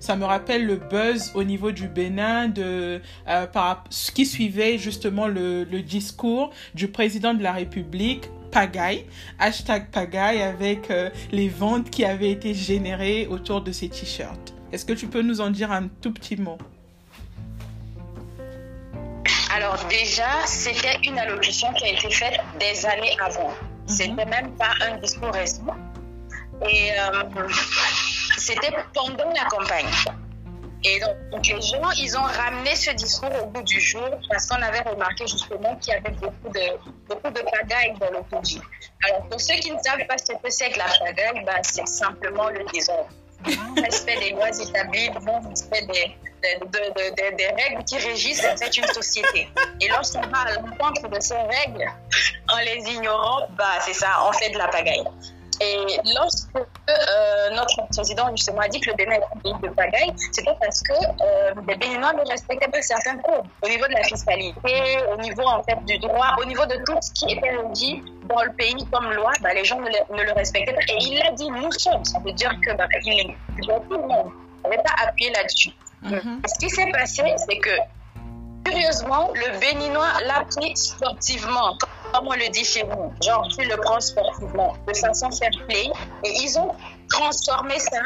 ça 0.00 0.16
me 0.16 0.24
rappelle 0.24 0.66
le 0.66 0.76
buzz 0.76 1.32
au 1.34 1.44
niveau 1.44 1.72
du 1.72 1.88
Bénin 1.88 2.48
de, 2.48 3.00
par 3.52 3.84
qui 4.14 4.26
suivait 4.26 4.78
justement 4.78 5.26
le, 5.26 5.64
le 5.64 5.82
discours 5.82 6.50
du 6.74 6.88
président 6.88 7.34
de 7.34 7.42
la 7.42 7.52
République 7.52 8.28
pagaille, 8.52 9.06
hashtag 9.38 9.90
pagaille 9.90 10.42
avec 10.42 10.90
euh, 10.90 11.10
les 11.32 11.48
ventes 11.48 11.90
qui 11.90 12.04
avaient 12.04 12.30
été 12.30 12.54
générées 12.54 13.26
autour 13.26 13.62
de 13.62 13.72
ces 13.72 13.88
t-shirts. 13.88 14.54
Est-ce 14.72 14.84
que 14.84 14.92
tu 14.92 15.08
peux 15.08 15.22
nous 15.22 15.40
en 15.40 15.50
dire 15.50 15.72
un 15.72 15.88
tout 16.00 16.12
petit 16.12 16.36
mot? 16.36 16.58
Alors 19.54 19.78
déjà, 19.90 20.46
c'était 20.46 20.98
une 21.04 21.18
allocution 21.18 21.72
qui 21.74 21.84
a 21.84 21.88
été 21.88 22.10
faite 22.10 22.38
des 22.60 22.86
années 22.86 23.16
avant. 23.20 23.50
Mm 23.50 23.52
-hmm. 23.52 23.96
C'était 23.96 24.26
même 24.36 24.50
pas 24.62 24.74
un 24.88 24.96
discours 24.98 25.34
récent. 25.34 25.74
Et 26.70 26.92
euh, 26.92 27.48
c'était 28.38 28.74
pendant 28.94 29.30
la 29.38 29.44
campagne. 29.54 29.92
Et 30.84 31.00
donc, 31.30 31.46
les 31.46 31.60
gens, 31.60 31.90
ils 31.96 32.16
ont 32.18 32.22
ramené 32.22 32.74
ce 32.74 32.90
discours 32.90 33.30
au 33.42 33.46
bout 33.46 33.62
du 33.62 33.80
jour 33.80 34.08
parce 34.28 34.46
qu'on 34.46 34.60
avait 34.60 34.80
remarqué 34.80 35.26
justement 35.26 35.76
qu'il 35.76 35.94
y 35.94 35.96
avait 35.96 36.10
beaucoup 36.10 36.48
de, 36.48 36.60
beaucoup 37.08 37.30
de 37.30 37.40
pagaille 37.40 37.94
dans 38.00 38.10
le 38.10 38.22
pays. 38.24 38.60
Alors, 39.04 39.28
pour 39.28 39.40
ceux 39.40 39.54
qui 39.54 39.70
ne 39.70 39.78
savent 39.78 40.06
pas 40.08 40.18
ce 40.18 40.32
que 40.32 40.50
c'est 40.50 40.70
que 40.70 40.78
la 40.78 40.86
pagaille, 40.98 41.44
bah, 41.44 41.58
c'est 41.62 41.86
simplement 41.86 42.48
le 42.48 42.64
désordre. 42.72 43.10
Le 43.46 43.82
respect 43.82 44.18
des 44.18 44.30
lois 44.30 44.48
établies, 44.48 45.08
le 45.08 45.48
respect 45.48 45.86
des, 45.86 46.16
de, 46.42 46.66
de, 46.66 47.10
de, 47.10 47.36
des 47.36 47.46
règles 47.46 47.84
qui 47.84 47.98
régissent 47.98 48.44
en 48.44 48.56
fait 48.56 48.76
une 48.76 48.86
société. 48.86 49.48
Et 49.80 49.88
lorsqu'on 49.88 50.20
va 50.20 50.38
à 50.38 50.52
l'encontre 50.54 51.08
de 51.08 51.20
ces 51.20 51.34
règles, 51.34 51.90
en 52.52 52.58
les 52.58 52.92
ignorant, 52.92 53.46
bah, 53.56 53.78
c'est 53.80 53.94
ça, 53.94 54.08
on 54.28 54.32
fait 54.32 54.50
de 54.50 54.58
la 54.58 54.68
pagaille. 54.68 55.04
Et 55.60 55.98
lorsque 56.14 56.56
euh, 56.56 57.50
notre 57.50 57.86
président 57.90 58.30
justement 58.30 58.60
a 58.60 58.68
dit 58.68 58.80
que 58.80 58.90
le 58.90 58.96
Bénin 58.96 59.12
est 59.12 59.22
un 59.22 59.40
pays 59.40 59.54
de 59.62 59.68
pagaille, 59.68 60.12
c'était 60.32 60.54
parce 60.60 60.82
que 60.82 60.92
euh, 60.92 61.52
les 61.68 61.76
Béninois 61.76 62.12
ne 62.14 62.28
respectaient 62.28 62.70
pas 62.70 62.82
certains 62.82 63.18
codes 63.18 63.44
au 63.62 63.68
niveau 63.68 63.86
de 63.86 63.92
la 63.92 64.02
fiscalité, 64.04 64.98
au 65.12 65.16
niveau 65.20 65.46
en 65.46 65.62
fait 65.62 65.78
du 65.84 65.98
droit, 65.98 66.36
au 66.40 66.44
niveau 66.44 66.64
de 66.66 66.76
tout 66.86 66.98
ce 67.00 67.12
qui 67.12 67.34
était 67.34 67.56
dit 67.72 68.02
dans 68.24 68.42
le 68.42 68.52
pays 68.52 68.86
comme 68.92 69.12
loi, 69.12 69.32
bah, 69.40 69.52
les 69.54 69.64
gens 69.64 69.80
ne 69.80 69.88
le, 69.88 70.16
ne 70.16 70.22
le, 70.22 70.32
respectaient 70.32 70.72
pas. 70.72 70.80
Et 70.88 70.96
il 71.00 71.18
l'a 71.18 71.32
dit, 71.32 71.50
nous 71.50 71.72
sommes. 71.72 72.04
Ça 72.04 72.18
veut 72.24 72.32
dire 72.32 72.54
que 72.64 72.74
bah, 72.76 72.86
il 73.04 73.20
est 73.20 73.36
tout 73.88 73.96
le 73.96 74.06
monde. 74.06 74.32
On 74.64 74.68
n'avait 74.68 74.82
pas 74.82 74.94
appuyé 75.06 75.30
là-dessus. 75.32 75.72
Mm 76.02 76.14
-hmm. 76.14 76.48
Ce 76.48 76.54
qui 76.60 76.70
s'est 76.70 76.90
passé, 76.92 77.22
c'est 77.44 77.58
que 77.66 77.76
curieusement, 78.64 79.30
le 79.34 79.58
Béninois 79.58 80.12
l'a 80.28 80.44
pris 80.54 80.76
sportivement 80.76 81.76
comme 82.12 82.28
on 82.28 82.32
le 82.32 82.48
dit 82.50 82.64
chez 82.64 82.84
nous, 82.84 83.12
genre 83.22 83.48
tu 83.48 83.66
le 83.66 83.76
prends 83.76 84.00
sportivement, 84.00 84.74
de 84.86 84.96
façon 84.96 85.30
fair 85.30 85.50
play, 85.68 85.90
et 86.24 86.30
ils 86.42 86.58
ont 86.58 86.72
transformé 87.10 87.78
ça 87.78 88.00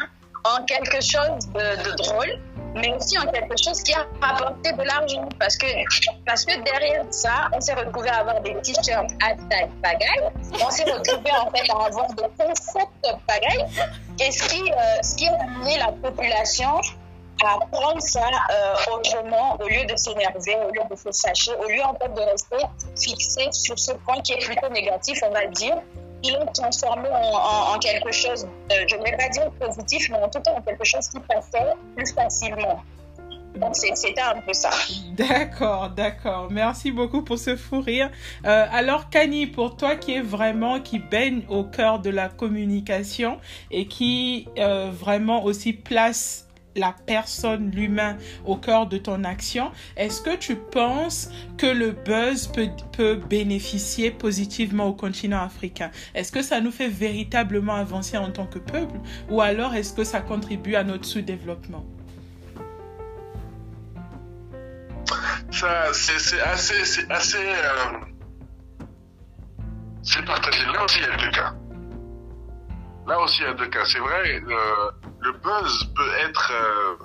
en 0.45 0.65
quelque 0.65 1.01
chose 1.01 1.49
de, 1.55 1.97
drôle, 2.03 2.39
mais 2.75 2.95
aussi 2.95 3.19
en 3.19 3.27
quelque 3.27 3.57
chose 3.63 3.83
qui 3.83 3.93
a 3.95 4.07
apporté 4.23 4.73
de 4.73 4.83
l'argent, 4.83 5.29
parce 5.41 5.57
que, 5.57 5.67
parce 6.25 6.45
que 6.45 6.63
derrière 6.63 7.05
ça, 7.11 7.49
on 7.53 7.61
s'est 7.61 7.75
retrouvé 7.75 8.09
à 8.11 8.19
avoir 8.19 8.41
des 8.43 8.55
t-shirts 8.63 9.11
hashtag 9.23 9.71
pagaille, 9.83 10.31
on 10.65 10.71
s'est 10.71 10.85
retrouvé 10.85 11.31
en 11.33 11.51
fait 11.51 11.71
à 11.71 11.87
avoir 11.87 12.07
des 12.15 12.29
concepts 12.39 13.09
pagaille, 13.27 13.67
et 14.21 14.31
ce 14.31 14.49
qui, 14.49 14.71
euh, 14.71 15.03
ce 15.03 15.17
qui 15.17 15.29
a 15.29 15.35
amené 15.35 15.79
la 15.79 15.93
population 15.93 16.81
à 17.45 17.59
prendre 17.71 18.01
ça 18.01 18.27
euh, 18.51 18.95
autrement 18.95 19.57
au 19.61 19.69
lieu 19.69 19.85
de 19.85 19.97
s'énerver, 19.97 20.57
au 20.67 20.73
lieu 20.73 20.83
de 20.91 20.97
se 20.97 21.11
sacher, 21.13 21.53
au 21.55 21.69
lieu 21.69 21.83
en 21.83 21.95
fait 21.95 22.13
de 22.15 22.21
rester 22.21 22.57
fixé 22.99 23.49
sur 23.53 23.79
ce 23.79 23.93
point 23.93 24.21
qui 24.23 24.33
est 24.33 24.45
plutôt 24.45 24.69
négatif, 24.69 25.21
on 25.27 25.31
va 25.31 25.47
dire. 25.47 25.77
Ils 26.23 26.33
l'ont 26.33 26.47
transformé 26.47 27.09
en, 27.11 27.15
en, 27.15 27.75
en, 27.75 27.79
quelque 27.79 28.11
chose, 28.11 28.49
euh, 28.73 28.85
je 28.89 28.97
ne 28.97 29.05
vais 29.05 29.17
pas 29.17 29.29
dire 29.29 29.51
positif, 29.61 30.09
mais 30.11 30.17
en 30.17 30.29
tout 30.29 30.41
cas 30.41 30.53
en 30.53 30.63
quelque 30.63 30.85
chose 30.85 31.09
qui 31.09 31.21
passait 31.21 31.75
plus 31.95 32.13
facilement. 32.15 32.83
Donc 33.57 33.75
c'était 33.75 34.21
un 34.21 34.41
peu 34.41 34.53
ça. 34.53 34.71
D'accord, 35.13 35.91
d'accord. 35.91 36.49
Merci 36.51 36.91
beaucoup 36.91 37.23
pour 37.23 37.39
ce 37.39 37.57
fou 37.57 37.81
rire. 37.81 38.11
Euh, 38.45 38.67
alors 38.71 39.09
Kani, 39.09 39.47
pour 39.47 39.77
toi 39.77 39.97
qui 39.97 40.15
est 40.15 40.21
vraiment, 40.21 40.81
qui 40.81 40.99
baigne 40.99 41.43
au 41.49 41.65
cœur 41.65 41.99
de 41.99 42.11
la 42.11 42.29
communication 42.29 43.39
et 43.71 43.87
qui 43.87 44.49
euh, 44.59 44.91
vraiment 44.93 45.45
aussi 45.45 45.73
place 45.73 46.46
la 46.77 46.95
personne, 47.07 47.71
l'humain 47.71 48.17
au 48.45 48.57
cœur 48.57 48.87
de 48.87 48.99
ton 48.99 49.25
action, 49.25 49.73
est-ce 49.97 50.21
que 50.21 50.37
tu 50.37 50.57
penses 50.57 51.31
que 51.59 51.67
le 51.67 51.91
buzz 51.91 52.49
peut, 52.49 52.69
peut 52.93 53.17
bénéficier 53.17 54.11
positivement 54.11 54.87
au 54.87 54.93
continent 54.93 55.43
africain? 55.43 55.91
Est-ce 56.15 56.31
que 56.33 56.43
ça 56.43 56.61
nous 56.61 56.71
fait 56.71 56.89
véritablement 56.89 57.75
avancer 57.75 58.17
en 58.17 58.31
tant 58.31 58.47
que 58.47 58.59
peuple? 58.59 58.99
Ou 59.31 59.41
alors 59.41 59.75
est-ce 59.75 59.93
que 59.93 60.05
ça 60.05 60.21
contribue 60.21 60.77
à 60.77 60.85
notre 60.85 61.05
sous-développement? 61.05 61.85
Ça, 65.51 65.93
c'est 65.93 66.41
assez, 66.41 66.85
c'est 66.85 67.11
assez, 67.11 67.39
euh, 67.39 67.93
partagé. 70.27 70.65
Là 70.67 70.85
aussi, 70.85 70.99
il 70.99 71.05
y 71.05 71.09
a 71.09 71.17
deux 71.17 71.31
cas. 71.31 71.55
Là 73.07 73.21
aussi, 73.21 73.43
il 73.43 73.47
y 73.47 73.49
a 73.49 73.55
deux 73.55 73.69
cas. 73.69 73.85
C'est 73.85 73.99
vrai, 74.01 74.41
le, 74.41 75.16
le, 75.27 75.33
buzz 75.33 75.85
peut 75.95 76.13
être 76.29 76.53
euh, 76.53 76.97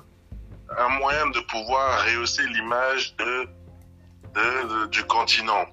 un 0.78 0.90
moyen 1.00 1.28
de 1.30 1.40
pouvoir 1.42 2.04
rehausser 2.06 2.44
l'image 2.48 3.16
de, 3.18 4.88
du 4.88 5.04
continent. 5.06 5.66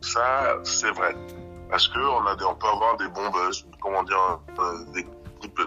Ça, 0.00 0.56
c'est 0.64 0.90
vrai. 0.90 1.14
Parce 1.70 1.88
que 1.88 1.98
on, 1.98 2.54
peut 2.54 2.68
avoir 2.68 2.96
des 2.98 3.08
bons 3.08 3.30
buzz, 3.30 3.66
comment 3.80 4.02
dire, 4.02 4.40
euh. 4.58 5.02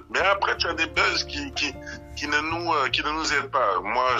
Mais 0.09 0.19
après, 0.19 0.57
tu 0.57 0.67
as 0.67 0.73
des 0.73 0.87
buzz 0.87 1.23
qui, 1.25 1.51
qui, 1.51 1.73
qui 2.15 2.27
ne 2.27 2.39
nous, 2.39 2.73
euh, 2.73 2.89
qui 2.89 3.03
ne 3.03 3.11
nous 3.11 3.33
aident 3.33 3.51
pas. 3.51 3.79
Moi, 3.81 4.17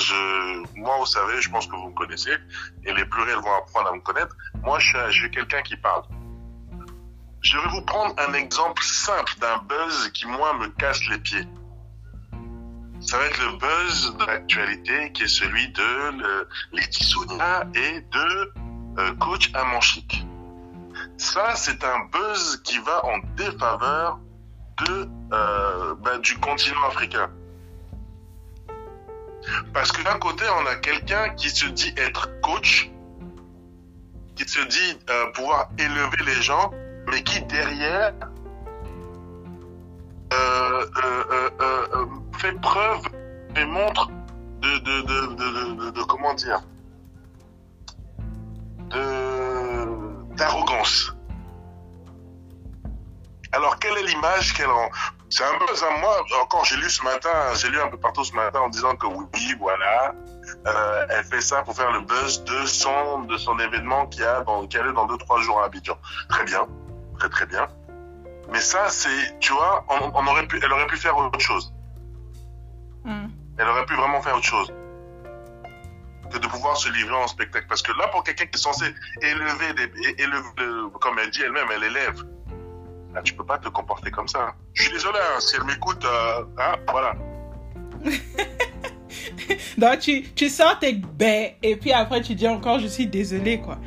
moi, 0.76 0.98
vous 1.00 1.06
savez, 1.06 1.42
je 1.42 1.50
pense 1.50 1.66
que 1.66 1.76
vous 1.76 1.90
me 1.90 1.96
connaissez, 1.96 2.36
et 2.84 2.94
les 2.94 3.06
pluriels 3.06 3.40
vont 3.40 3.56
apprendre 3.56 3.90
à 3.90 3.94
me 3.94 4.02
connaître. 4.02 4.36
Moi, 4.62 4.80
je 4.80 5.12
suis 5.12 5.32
quelqu'un 5.32 5.62
qui 5.62 5.76
parle. 5.78 6.04
Je 7.42 7.58
vais 7.58 7.68
vous 7.70 7.82
prendre 7.82 8.14
un 8.20 8.34
exemple 8.34 8.84
simple 8.84 9.34
d'un 9.40 9.58
buzz 9.70 10.10
qui, 10.14 10.28
moi, 10.28 10.54
me 10.56 10.68
casse 10.68 11.04
les 11.10 11.18
pieds. 11.20 11.48
Ça 13.08 13.18
va 13.18 13.26
être 13.26 13.42
le 13.42 13.58
buzz 13.58 14.18
de 14.18 14.26
l'actualité 14.26 15.12
qui 15.14 15.24
est 15.24 15.28
celui 15.30 15.70
de 15.70 16.12
le, 16.12 16.48
Sonia 16.92 17.66
et 17.74 18.02
de 18.02 18.54
euh, 19.00 19.14
coach 19.16 19.50
Amanchik. 19.54 20.26
Ça, 21.18 21.56
c'est 21.56 21.86
un 21.86 22.00
buzz 22.12 22.62
qui 22.66 22.78
va 22.80 23.06
en 23.06 23.20
défaveur 23.38 24.20
de, 24.86 25.08
euh, 25.32 25.96
ben, 26.02 26.20
du 26.20 26.38
continent 26.38 26.86
africain. 26.86 27.30
Parce 29.74 29.94
que 29.94 30.04
d'un 30.04 30.20
côté, 30.20 30.44
on 30.62 30.66
a 30.66 30.76
quelqu'un 30.76 31.30
qui 31.30 31.50
se 31.50 31.68
dit 31.68 31.94
être 31.96 32.30
coach, 32.42 32.92
qui 34.36 34.46
se 34.46 34.60
dit 34.60 35.00
euh, 35.10 35.32
pouvoir 35.32 35.70
élever 35.78 36.26
les 36.26 36.42
gens, 36.42 36.72
mais 37.10 37.24
qui 37.24 37.42
derrière 37.44 38.14
euh, 40.34 40.86
euh, 41.04 42.06
fait 42.38 42.53
preuve 42.62 43.01
et 43.56 43.65
montre 43.65 44.10
de, 44.62 44.77
de, 44.79 45.01
de, 45.01 45.91
de, 45.91 46.03
comment 46.03 46.33
dire 46.33 46.62
d'arrogance. 50.35 51.14
Alors 53.51 53.79
quelle 53.79 53.98
est 53.98 54.03
l'image 54.03 54.53
qu'elle 54.53 54.70
en 54.70 54.90
c'est 55.29 55.44
un 55.44 55.57
peu 55.57 55.75
ça. 55.75 55.88
Moi, 56.00 56.24
encore, 56.42 56.64
j'ai 56.64 56.77
lu 56.77 56.90
ce 56.90 57.03
matin, 57.03 57.53
j'ai 57.55 57.70
lu 57.70 57.79
un 57.81 57.90
peu 57.90 57.98
partout 57.98 58.24
ce 58.24 58.33
matin 58.33 58.62
en 58.62 58.70
disant 58.70 58.96
que 58.96 59.07
oui, 59.07 59.55
voilà, 59.59 60.14
euh, 60.66 61.05
elle 61.09 61.25
fait 61.25 61.42
ça 61.42 61.64
pour 61.64 61.75
faire 61.75 61.92
le 61.92 62.01
buzz 62.01 62.44
de 62.46 62.66
son, 62.66 63.24
de 63.24 63.38
son 63.38 63.59
événement 63.59 64.07
qui 64.07 64.24
a, 64.24 64.42
dans, 64.42 64.66
qui 64.68 64.77
dans 64.77 65.05
deux, 65.05 65.18
trois 65.18 65.42
jours 65.42 65.59
à 65.62 65.66
Abidjan. 65.66 65.98
Très 66.29 66.46
bien, 66.46 66.66
très 67.20 67.29
très 67.29 67.46
bien. 67.46 67.68
Mais 68.50 68.62
ça, 68.62 68.88
c'est, 68.88 69.40
tu 69.40 69.51
vois, 69.51 69.85
on, 69.90 70.27
aurait 70.27 70.48
pu, 70.48 70.62
elle 70.64 70.72
aurait 70.72 70.88
pu 70.88 70.96
faire 70.96 71.18
autre 71.18 71.40
chose. 71.40 71.74
Elle 73.57 73.67
aurait 73.67 73.85
pu 73.85 73.96
vraiment 73.96 74.22
faire 74.22 74.35
autre 74.35 74.46
chose 74.46 74.72
que 76.31 76.37
de 76.37 76.48
pouvoir 76.48 76.75
se 76.77 76.89
livrer 76.91 77.15
en 77.15 77.27
spectacle. 77.27 77.65
Parce 77.67 77.81
que 77.81 77.91
là, 77.98 78.07
pour 78.09 78.24
quelqu'un 78.24 78.46
qui 78.46 78.55
est 78.57 78.61
censé 78.61 78.85
élever, 79.22 79.74
des, 79.74 79.91
élever 80.22 80.43
comme 81.00 81.17
elle 81.20 81.29
dit 81.29 81.41
elle-même, 81.41 81.67
elle 81.74 81.83
élève. 81.83 82.24
Là, 83.13 83.22
tu 83.24 83.33
peux 83.33 83.46
pas 83.46 83.57
te 83.57 83.70
comporter 83.70 84.11
comme 84.11 84.27
ça. 84.27 84.53
Je 84.74 84.83
suis 84.83 84.91
désolé, 84.91 85.17
hein, 85.20 85.39
si 85.39 85.55
elle 85.55 85.63
m'écoute, 85.63 86.03
euh, 86.05 86.43
hein, 86.57 86.75
voilà. 86.89 87.15
Donc, 89.77 90.00
tu, 90.00 90.24
tu 90.33 90.50
sors 90.50 90.77
tes 90.79 90.93
baies 90.93 91.57
et 91.63 91.75
puis 91.77 91.93
après, 91.93 92.22
tu 92.22 92.35
dis 92.35 92.48
encore, 92.48 92.79
je 92.79 92.87
suis 92.87 93.07
désolé, 93.07 93.61
quoi. 93.61 93.77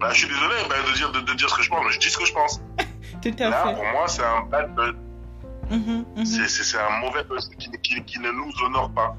Bah, 0.00 0.10
je 0.12 0.18
suis 0.18 0.28
désolé 0.28 0.54
bah, 0.68 0.76
de, 0.86 0.92
dire, 0.94 1.12
de, 1.12 1.20
de, 1.20 1.32
dire 1.34 1.48
ce 1.48 1.54
que 1.54 1.62
je 1.62 1.70
pense, 1.70 1.84
mais 1.86 1.92
je 1.92 2.00
dis 2.00 2.10
ce 2.10 2.18
que 2.18 2.26
je 2.26 2.32
pense. 2.32 2.60
Tout 3.22 3.34
à 3.38 3.48
Là, 3.48 3.64
fait. 3.64 3.74
pour 3.74 3.84
moi, 3.84 4.08
c'est 4.08 4.24
un 4.24 4.42
bad 4.42 4.74
Mhm, 5.70 6.04
mhm. 6.16 6.24
C'est- 6.24 6.76
un 6.78 7.00
mauvais 7.00 7.24
buzz 7.24 7.50
qui, 7.58 7.70
qui, 7.82 8.02
qui 8.04 8.18
ne 8.18 8.30
nous 8.30 8.52
honore 8.66 8.90
pas. 8.90 9.16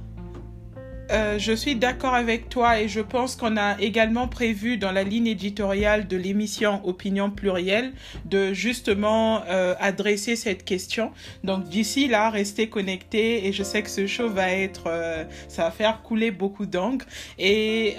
Euh, 1.11 1.37
je 1.37 1.51
suis 1.53 1.75
d'accord 1.75 2.15
avec 2.15 2.49
toi 2.49 2.79
et 2.79 2.87
je 2.87 2.99
pense 2.99 3.35
qu'on 3.35 3.57
a 3.57 3.79
également 3.79 4.27
prévu 4.27 4.77
dans 4.77 4.91
la 4.91 5.03
ligne 5.03 5.27
éditoriale 5.27 6.07
de 6.07 6.17
l'émission 6.17 6.81
Opinion 6.83 7.29
plurielle 7.29 7.93
de 8.25 8.53
justement 8.53 9.43
euh, 9.47 9.75
adresser 9.79 10.35
cette 10.35 10.65
question. 10.65 11.11
Donc 11.43 11.65
d'ici 11.65 12.07
là, 12.07 12.31
restez 12.31 12.69
connectés 12.69 13.45
et 13.45 13.53
je 13.53 13.61
sais 13.61 13.83
que 13.83 13.89
ce 13.91 14.07
show 14.07 14.29
va 14.29 14.51
être, 14.51 14.85
euh, 14.87 15.25
ça 15.47 15.65
va 15.65 15.71
faire 15.71 16.01
couler 16.01 16.31
beaucoup 16.31 16.65
d'encre. 16.65 17.05
Et 17.37 17.97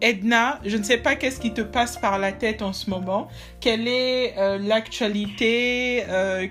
Edna, 0.00 0.58
je 0.64 0.76
ne 0.76 0.82
sais 0.82 0.98
pas 0.98 1.14
qu'est-ce 1.14 1.40
qui 1.40 1.54
te 1.54 1.60
passe 1.60 1.96
par 1.96 2.18
la 2.18 2.32
tête 2.32 2.62
en 2.62 2.72
ce 2.72 2.90
moment. 2.90 3.28
Quelle 3.60 3.86
est 3.86 4.34
l'actualité 4.58 6.04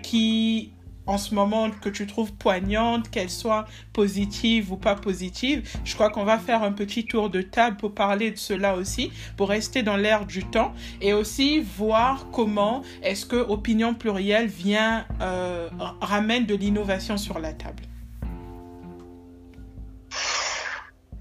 qui 0.04 0.72
en 1.08 1.18
ce 1.18 1.34
moment 1.34 1.72
que 1.72 1.90
tu 1.90 2.06
trouves 2.06 2.34
poignante, 2.34 3.10
qu'elle 3.10 3.30
soit 3.30 3.66
positive 3.94 4.72
ou 4.72 4.78
pas 4.78 4.96
positive. 4.96 5.68
Je 5.86 5.96
crois 5.96 6.10
qu'on 6.10 6.26
va 6.26 6.38
faire 6.38 6.64
un 6.64 6.74
petit 6.74 7.06
tour 7.06 7.30
de 7.30 7.42
table 7.42 7.78
pour 7.78 7.94
parler 7.94 8.32
de 8.32 8.38
cela 8.38 8.76
aussi, 8.76 9.12
pour 9.38 9.50
rester 9.50 9.84
dans 9.84 9.96
l'air 9.96 10.26
du 10.26 10.44
temps 10.44 10.74
et 11.02 11.14
aussi 11.14 11.62
voir 11.62 12.28
comment 12.32 12.84
est-ce 13.02 13.26
que 13.26 13.38
Opinion 13.38 13.94
Plurielle 13.94 14.48
vient, 14.48 15.06
euh, 15.22 15.70
ramène 16.02 16.46
de 16.46 16.56
l'innovation 16.56 17.18
sur 17.18 17.40
la 17.40 17.54
table. 17.54 17.84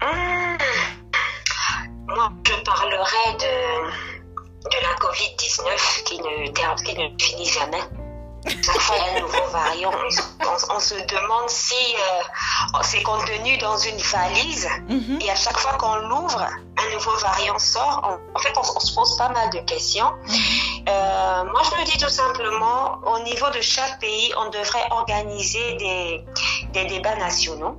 Hum, 0.01 0.57
Moi, 2.07 2.31
je 2.45 2.63
parlerai 2.63 3.33
de, 3.39 4.37
de 4.69 4.77
la 4.83 4.95
Covid-19 4.99 6.03
qui 6.03 6.17
ne, 6.19 6.83
qui 6.83 6.93
ne 6.95 7.23
finit 7.23 7.45
jamais. 7.45 7.96
A 8.47 9.17
un 9.17 9.19
nouveau 9.21 9.45
variant. 9.51 9.91
On, 10.75 10.79
se 10.79 10.95
demande 10.95 11.49
si 11.49 11.73
euh, 11.75 12.79
c'est 12.81 13.03
contenu 13.03 13.57
dans 13.57 13.77
une 13.77 13.97
valise. 13.97 14.67
Mhm. 14.89 15.19
Et 15.21 15.29
à 15.29 15.35
chaque 15.35 15.57
fois 15.57 15.73
qu'on 15.73 15.95
l'ouvre, 16.07 16.41
un 16.77 16.93
nouveau 16.93 17.15
variant 17.17 17.59
sort. 17.59 18.01
On- 18.03 18.37
en 18.37 18.39
fait, 18.39 18.53
on, 18.55 18.61
on 18.61 18.79
se 18.79 18.95
pose 18.95 19.17
pas 19.17 19.29
mal 19.29 19.49
de 19.51 19.59
questions. 19.59 20.11
Euh, 20.87 21.43
moi, 21.45 21.61
je 21.63 21.79
me 21.79 21.85
dis 21.85 21.97
tout 21.97 22.09
simplement, 22.09 22.99
au 23.05 23.19
niveau 23.23 23.49
de 23.49 23.61
chaque 23.61 23.99
pays, 23.99 24.33
on 24.37 24.49
devrait 24.49 24.85
organiser 24.91 25.75
des, 25.75 26.25
des 26.73 26.85
débats 26.85 27.15
nationaux 27.15 27.77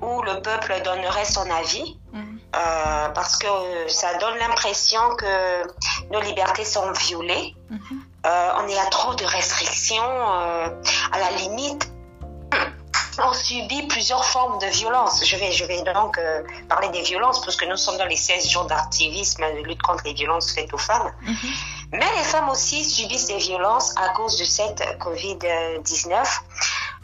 où 0.00 0.20
le 0.22 0.40
peuple 0.42 0.74
donnerait 0.84 1.24
son 1.24 1.48
avis. 1.50 1.98
Mhm. 2.12 2.40
euh, 2.56 3.08
parce 3.14 3.38
que 3.38 3.46
ça 3.88 4.14
donne 4.18 4.36
l'impression 4.38 5.00
que 5.16 5.62
nos 6.12 6.20
libertés 6.20 6.64
sont 6.66 6.90
violées. 6.92 7.54
Euh, 8.26 8.50
on 8.58 8.68
est 8.68 8.78
à 8.78 8.86
trop 8.86 9.14
de 9.14 9.24
restrictions. 9.24 10.02
euh, 10.02 10.68
à 11.12 11.18
la 11.18 11.30
limite, 11.38 11.88
on 13.18 13.32
subit 13.34 13.82
plusieurs 13.88 14.24
formes 14.24 14.58
de 14.58 14.66
violence. 14.66 15.24
Je 15.24 15.36
vais, 15.36 15.52
je 15.52 15.64
vais 15.64 15.82
donc 15.82 16.16
euh, 16.18 16.42
parler 16.68 16.88
des 16.90 17.02
violences 17.02 17.40
parce 17.44 17.56
que 17.56 17.64
nous 17.66 17.76
sommes 17.76 17.98
dans 17.98 18.06
les 18.06 18.16
16 18.16 18.48
jours 18.48 18.64
d'activisme 18.64 19.42
de 19.56 19.62
lutte 19.62 19.82
contre 19.82 20.04
les 20.04 20.14
violences 20.14 20.52
faites 20.52 20.72
aux 20.72 20.78
femmes. 20.78 21.12
Mhm. 21.22 21.36
Mais 21.92 22.06
les 22.16 22.24
femmes 22.24 22.48
aussi 22.48 22.82
subissent 22.84 23.26
des 23.26 23.36
violences 23.36 23.92
à 23.96 24.10
cause 24.10 24.38
de 24.38 24.44
cette 24.44 24.80
Covid-19. 24.98 26.24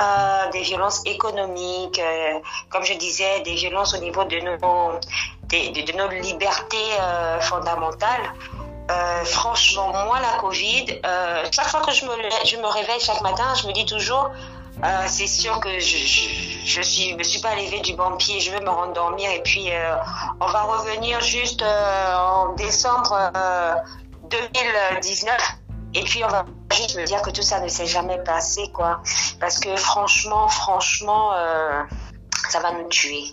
Euh, 0.01 0.51
des 0.53 0.61
violences 0.63 1.03
économiques, 1.07 1.99
euh, 1.99 2.39
comme 2.71 2.85
je 2.85 2.95
disais, 2.95 3.41
des 3.41 3.55
violences 3.55 3.93
au 3.95 3.99
niveau 3.99 4.23
de 4.25 4.39
nos, 4.39 4.57
de, 4.57 5.73
de- 5.75 5.93
de 5.93 5.93
nos 5.99 6.09
libertés 6.09 6.91
fondamentales. 7.41 8.33
Euh, 8.91 9.25
franchement, 9.25 9.93
moi, 10.07 10.19
la 10.21 10.39
Covid, 10.39 11.01
euh, 11.05 11.45
chaque 11.53 11.69
fois 11.69 11.81
que 11.81 11.93
je 11.93 12.07
me, 12.07 12.67
réveille 12.67 13.01
chaque 13.01 13.21
matin, 13.21 13.45
je 13.61 13.67
me 13.67 13.73
dis 13.73 13.85
toujours, 13.85 14.31
euh, 14.83 15.05
c'est 15.07 15.27
sûr 15.27 15.61
que 15.61 15.79
je, 15.79 15.97
je 16.65 16.81
suis, 16.81 17.15
me 17.15 17.23
suis 17.23 17.41
pas 17.41 17.55
levée 17.55 17.81
du 17.81 17.95
bon 17.95 18.17
pied, 18.17 18.41
je 18.41 18.51
vais 18.51 18.61
me 18.61 18.71
rendormir 18.71 19.31
et 19.31 19.43
puis 19.43 19.71
on 20.41 20.47
va 20.47 20.63
revenir 20.63 21.21
juste 21.21 21.63
en 21.63 22.55
décembre 22.55 23.31
euh, 23.37 23.75
2019 24.31 25.37
et 25.95 26.03
puis 26.05 26.25
on 26.25 26.29
va 26.29 26.47
juste 26.73 26.97
me 26.97 27.05
dire 27.05 27.21
que 27.21 27.31
tout 27.31 27.43
ça 27.43 27.61
ne 27.61 27.69
s'est 27.69 27.87
jamais 27.87 28.19
passé 28.25 28.71
quoi, 28.73 29.03
parce 29.39 29.59
que 29.59 29.77
franchement, 29.77 30.49
franchement, 30.49 31.33
ça 32.49 32.61
va 32.61 32.73
nous 32.73 32.89
tuer. 32.89 33.25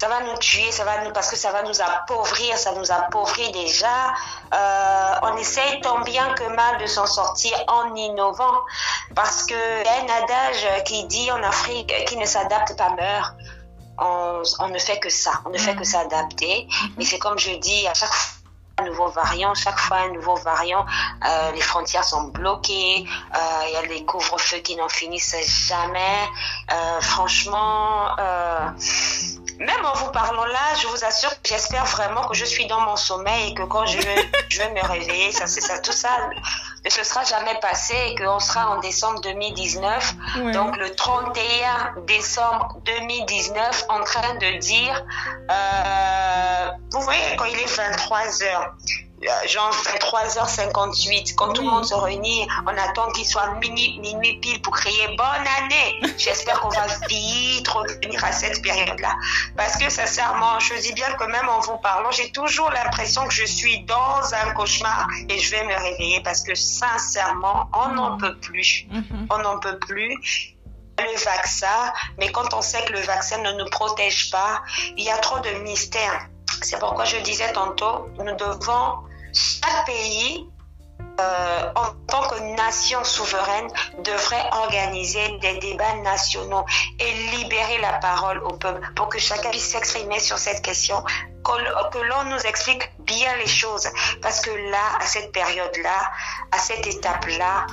Ça 0.00 0.08
va 0.08 0.20
nous 0.20 0.38
tuer, 0.38 0.70
ça 0.70 0.84
va 0.84 1.04
nous, 1.04 1.12
parce 1.12 1.28
que 1.28 1.36
ça 1.36 1.50
va 1.50 1.64
nous 1.64 1.80
appauvrir, 1.80 2.56
ça 2.56 2.72
nous 2.72 2.92
appauvrit 2.92 3.50
déjà. 3.50 4.14
Euh, 4.54 5.14
on 5.22 5.36
essaye 5.36 5.80
tant 5.80 6.00
bien 6.02 6.34
que 6.34 6.44
mal 6.44 6.78
de 6.78 6.86
s'en 6.86 7.06
sortir 7.06 7.52
en 7.66 7.92
innovant, 7.96 8.60
parce 9.16 9.44
que 9.44 9.54
y 9.54 9.88
a 9.88 10.02
un 10.02 10.22
adage 10.22 10.84
qui 10.84 11.04
dit 11.06 11.32
en 11.32 11.42
Afrique 11.42 11.92
qui 12.06 12.16
ne 12.16 12.26
s'adapte 12.26 12.76
pas 12.76 12.90
meurt. 12.90 13.34
On, 13.98 14.42
on 14.60 14.68
ne 14.68 14.78
fait 14.78 15.00
que 15.00 15.10
ça, 15.10 15.32
on 15.44 15.50
ne 15.50 15.58
fait 15.58 15.74
que 15.74 15.82
s'adapter. 15.82 16.68
Mais 16.96 17.04
c'est 17.04 17.18
comme 17.18 17.38
je 17.38 17.50
dis, 17.56 17.88
à 17.88 17.94
chaque 17.94 18.14
fois 18.14 18.38
un 18.80 18.84
nouveau 18.84 19.08
variant, 19.08 19.52
chaque 19.54 19.78
fois 19.80 19.96
un 19.96 20.10
nouveau 20.10 20.36
variant, 20.36 20.86
euh, 21.26 21.50
les 21.50 21.60
frontières 21.60 22.04
sont 22.04 22.28
bloquées, 22.28 23.04
euh, 23.34 23.38
il 23.66 23.72
y 23.72 23.76
a 23.76 23.82
les 23.82 24.04
couvre-feux 24.04 24.58
qui 24.58 24.76
n'en 24.76 24.88
finissent 24.88 25.34
jamais. 25.68 26.28
Euh, 26.72 27.00
franchement, 27.00 28.16
euh, 28.20 28.68
même 29.58 29.84
en 29.84 29.94
vous 29.94 30.10
parlant 30.12 30.44
là, 30.44 30.74
je 30.80 30.86
vous 30.86 31.04
assure 31.04 31.30
que 31.30 31.48
j'espère 31.48 31.84
vraiment 31.86 32.28
que 32.28 32.36
je 32.36 32.44
suis 32.44 32.66
dans 32.66 32.80
mon 32.80 32.96
sommeil 32.96 33.50
et 33.50 33.54
que 33.54 33.62
quand 33.62 33.86
je 33.86 33.98
vais, 33.98 34.30
je 34.48 34.58
vais 34.58 34.70
me 34.70 34.84
réveiller, 34.84 35.32
ça, 35.32 35.46
c'est 35.46 35.60
ça, 35.60 35.78
tout 35.80 35.92
ça 35.92 36.08
ne 36.84 36.90
se 36.90 37.04
sera 37.04 37.24
jamais 37.24 37.58
passé 37.60 37.94
et 38.08 38.14
qu'on 38.14 38.40
sera 38.40 38.70
en 38.70 38.80
décembre 38.80 39.20
2019. 39.20 40.14
Ouais. 40.42 40.52
Donc 40.52 40.76
le 40.76 40.94
31 40.94 42.02
décembre 42.06 42.78
2019, 42.84 43.84
en 43.88 44.02
train 44.04 44.34
de 44.36 44.58
dire, 44.58 45.04
euh, 45.50 46.70
vous 46.92 47.00
voyez, 47.00 47.36
quand 47.36 47.44
il 47.46 47.58
est 47.58 47.76
23 47.76 48.42
heures, 48.44 48.74
genre 49.46 49.70
23h58, 49.70 51.34
quand 51.34 51.52
tout 51.52 51.62
le 51.62 51.68
monde 51.68 51.84
se 51.84 51.94
réunit, 51.94 52.46
on 52.66 52.76
attend 52.76 53.10
qu'il 53.12 53.26
soit 53.26 53.54
minuit, 53.54 53.98
minuit 53.98 54.38
pile 54.40 54.60
pour 54.62 54.74
crier 54.74 55.08
bonne 55.16 55.46
année. 55.58 56.12
J'espère 56.16 56.60
qu'on 56.60 56.68
va 56.68 56.86
vite 57.08 57.66
revenir 57.68 58.24
à 58.24 58.32
cette 58.32 58.62
période-là. 58.62 59.14
Parce 59.56 59.76
que 59.76 59.90
sincèrement, 59.90 60.58
je 60.60 60.74
dis 60.80 60.92
bien 60.92 61.12
que 61.14 61.24
même 61.24 61.48
en 61.48 61.60
vous 61.60 61.78
parlant, 61.78 62.10
j'ai 62.10 62.30
toujours 62.30 62.70
l'impression 62.70 63.26
que 63.26 63.34
je 63.34 63.44
suis 63.44 63.84
dans 63.84 64.34
un 64.34 64.52
cauchemar 64.52 65.08
et 65.28 65.38
je 65.38 65.50
vais 65.50 65.64
me 65.64 65.74
réveiller 65.74 66.20
parce 66.22 66.42
que 66.42 66.54
sincèrement, 66.54 67.68
on 67.74 67.94
n'en 67.94 68.18
peut 68.18 68.36
plus. 68.38 68.86
Mhm. 68.90 69.26
On 69.30 69.38
n'en 69.38 69.58
peut 69.58 69.78
plus. 69.78 70.14
Le 71.00 71.24
vaccin, 71.24 71.92
mais 72.18 72.32
quand 72.32 72.54
on 72.54 72.60
sait 72.60 72.84
que 72.84 72.92
le 72.92 73.00
vaccin 73.00 73.38
ne 73.38 73.52
nous 73.52 73.70
protège 73.70 74.32
pas, 74.32 74.62
il 74.96 75.04
y 75.04 75.10
a 75.10 75.16
trop 75.18 75.38
de 75.38 75.50
mystères. 75.62 76.28
C'est 76.62 76.78
pourquoi 76.78 77.04
je 77.04 77.16
disais 77.18 77.52
tantôt, 77.52 78.08
nous 78.18 78.36
devons, 78.36 78.98
chaque 79.32 79.86
pays, 79.86 80.48
euh, 81.20 81.72
en 81.74 81.90
tant 82.06 82.28
que 82.28 82.40
nation 82.56 83.02
souveraine, 83.04 83.68
devrait 84.04 84.48
organiser 84.52 85.38
des 85.38 85.58
débats 85.58 85.94
nationaux 85.96 86.64
et 86.98 87.12
libérer 87.36 87.78
la 87.78 87.94
parole 87.94 88.38
au 88.44 88.52
peuple 88.52 88.80
pour 88.94 89.08
que 89.08 89.18
chacun 89.18 89.50
puisse 89.50 89.70
s'exprimer 89.70 90.20
sur 90.20 90.38
cette 90.38 90.62
question, 90.62 91.02
que, 91.44 91.98
l'on 91.98 92.24
nous 92.24 92.40
explique 92.40 92.90
bien 93.00 93.36
les 93.36 93.46
choses. 93.46 93.88
Parce 94.22 94.40
que 94.40 94.50
là, 94.70 94.98
à 95.00 95.06
cette 95.06 95.32
période-là, 95.32 96.10
à 96.52 96.58
cette 96.58 96.86
étape-là, 96.86 97.66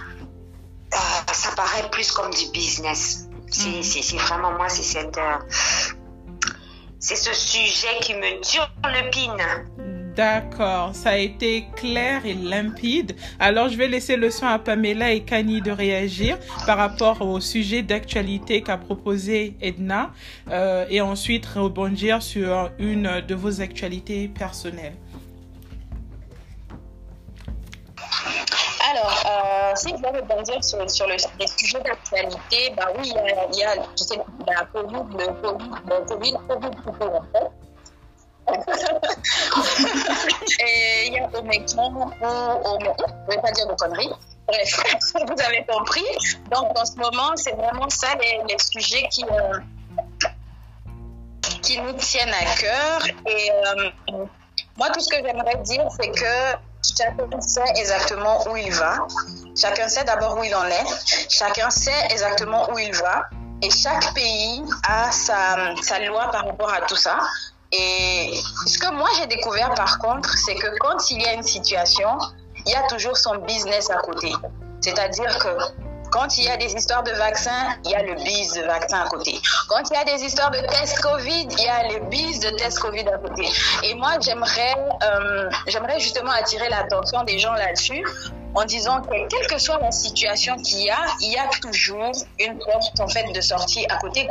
euh, 0.93 0.97
ça 1.33 1.51
paraît 1.51 1.89
plus 1.91 2.11
comme 2.11 2.31
du 2.31 2.49
business. 2.51 3.27
C'est 3.51 3.83
c'est 3.83 4.17
vraiment 4.17 4.51
moi, 4.51 4.69
c'est 4.69 4.83
cette... 4.83 5.17
euh, 5.17 5.37
c'est 7.07 7.15
ce 7.15 7.35
sujet 7.35 7.99
qui 8.01 8.15
me 8.15 8.41
tire 8.41 8.73
le 8.83 9.11
pin. 9.11 9.37
D'accord, 10.15 10.95
ça 10.95 11.11
a 11.11 11.17
été 11.17 11.65
clair 11.75 12.25
et 12.25 12.33
limpide. 12.33 13.15
Alors, 13.39 13.69
je 13.69 13.77
vais 13.77 13.87
laisser 13.87 14.15
le 14.15 14.31
soin 14.31 14.53
à 14.53 14.57
Pamela 14.59 15.11
et 15.11 15.21
Kani 15.21 15.61
de 15.61 15.69
réagir 15.69 16.39
par 16.65 16.77
rapport 16.77 17.21
au 17.21 17.39
sujet 17.39 17.83
d'actualité 17.83 18.61
qu'a 18.61 18.77
proposé 18.77 19.55
Edna 19.61 20.13
euh, 20.49 20.85
et 20.89 20.99
ensuite 20.99 21.45
rebondir 21.45 22.23
sur 22.23 22.71
une 22.79 23.21
de 23.27 23.35
vos 23.35 23.61
actualités 23.61 24.27
personnelles. 24.27 24.95
Alors, 28.95 29.23
euh, 29.25 29.73
si 29.75 29.89
je 29.89 29.97
vais 30.01 30.07
rebondir 30.07 30.63
sur, 30.63 30.89
sur 30.89 31.05
le, 31.07 31.17
les 31.39 31.47
sujets 31.47 31.81
d'actualité, 31.81 32.73
bah 32.77 32.87
oui, 32.97 33.13
il 33.51 33.59
y 33.59 33.63
a, 33.63 33.75
je 33.97 34.03
sais, 34.03 34.17
la 34.47 34.63
Covid, 34.65 35.03
le 35.17 35.33
Covid, 35.41 35.69
le 35.85 36.05
Covid, 36.05 36.33
Covid 36.47 36.71
en 37.03 37.23
fait. 37.33 37.51
Et 40.59 41.07
il 41.07 41.13
y 41.13 41.19
a 41.19 41.27
Omicron 41.37 41.93
ou 41.93 42.03
Omicron, 42.03 42.95
je 42.97 43.03
ne 43.03 43.31
vais 43.31 43.41
pas 43.41 43.51
dire 43.51 43.67
de 43.67 43.73
conneries. 43.73 44.13
Bref, 44.47 44.81
vous 45.13 45.41
avez 45.43 45.65
compris. 45.65 46.05
Donc, 46.51 46.79
en 46.79 46.85
ce 46.85 46.95
moment, 46.95 47.35
c'est 47.35 47.55
vraiment 47.55 47.89
ça 47.89 48.15
les, 48.15 48.43
les 48.47 48.57
sujets 48.59 49.09
qui, 49.09 49.25
euh, 49.25 49.59
qui 51.61 51.81
nous 51.81 51.91
tiennent 51.93 52.33
à 52.33 52.45
cœur. 52.55 53.05
Et 53.27 53.51
euh, 53.51 53.89
moi, 54.77 54.89
tout 54.91 55.01
ce 55.01 55.09
que 55.09 55.17
j'aimerais 55.17 55.57
dire, 55.63 55.85
c'est 55.99 56.11
que 56.11 56.55
chacun 56.97 57.41
sait 57.41 57.73
exactement 57.75 58.47
où 58.49 58.57
il 58.57 58.71
va. 58.73 59.07
Chacun 59.55 59.87
sait 59.87 60.03
d'abord 60.03 60.37
où 60.37 60.43
il 60.43 60.53
en 60.55 60.65
est. 60.65 61.29
Chacun 61.29 61.69
sait 61.69 62.07
exactement 62.09 62.71
où 62.71 62.79
il 62.79 62.93
va. 62.95 63.23
Et 63.61 63.69
chaque 63.69 64.13
pays 64.13 64.63
a 64.87 65.11
sa, 65.11 65.75
sa 65.81 65.99
loi 65.99 66.29
par 66.31 66.45
rapport 66.45 66.71
à 66.71 66.81
tout 66.81 66.95
ça. 66.95 67.19
Et 67.71 68.33
ce 68.67 68.77
que 68.77 68.91
moi 68.93 69.09
j'ai 69.17 69.27
découvert 69.27 69.73
par 69.73 69.97
contre, 69.99 70.29
c'est 70.37 70.55
que 70.55 70.77
quand 70.79 71.09
il 71.11 71.21
y 71.21 71.25
a 71.25 71.33
une 71.33 71.43
situation, 71.43 72.09
il 72.65 72.71
y 72.71 72.75
a 72.75 72.83
toujours 72.87 73.17
son 73.17 73.37
business 73.37 73.89
à 73.89 73.97
côté. 73.97 74.31
C'est-à-dire 74.81 75.37
que 75.39 75.84
quand 76.15 76.37
il 76.37 76.45
y 76.45 76.49
a 76.49 76.55
des 76.55 76.73
histoires 76.73 77.03
de 77.03 77.11
vaccins, 77.11 77.75
il 77.83 77.91
y 77.91 77.93
a 77.93 78.01
le 78.01 78.15
biz 78.15 78.53
de 78.53 78.61
vaccin 78.61 79.01
à 79.01 79.09
côté. 79.09 79.37
Quand 79.67 79.81
il 79.91 79.95
y 79.95 79.97
a 79.97 80.05
des 80.05 80.23
histoires 80.23 80.49
de 80.49 80.59
tests 80.59 81.01
Covid, 81.01 81.47
il 81.51 81.61
y 81.61 81.67
a 81.67 81.89
le 81.89 82.09
biz 82.09 82.39
de 82.39 82.51
tests 82.51 82.79
Covid 82.79 83.05
à 83.09 83.17
côté. 83.17 83.45
Et 83.83 83.93
moi, 83.95 84.13
j'aimerais, 84.21 84.75
euh, 85.03 85.49
j'aimerais 85.67 85.99
justement 85.99 86.31
attirer 86.31 86.69
l'attention 86.69 87.25
des 87.25 87.37
gens 87.37 87.51
là-dessus 87.51 88.01
en 88.55 88.63
disant 88.63 89.01
que 89.01 89.27
quelle 89.27 89.47
que 89.47 89.57
soit 89.57 89.77
la 89.81 89.91
situation 89.91 90.55
qu'il 90.55 90.83
y 90.83 90.89
a, 90.89 91.05
il 91.19 91.33
y 91.33 91.37
a 91.37 91.49
toujours 91.61 92.13
une 92.39 92.59
porte 92.59 92.97
en 93.01 93.09
fait 93.09 93.29
de 93.33 93.41
sortie 93.41 93.85
à 93.89 93.97
côté. 93.97 94.25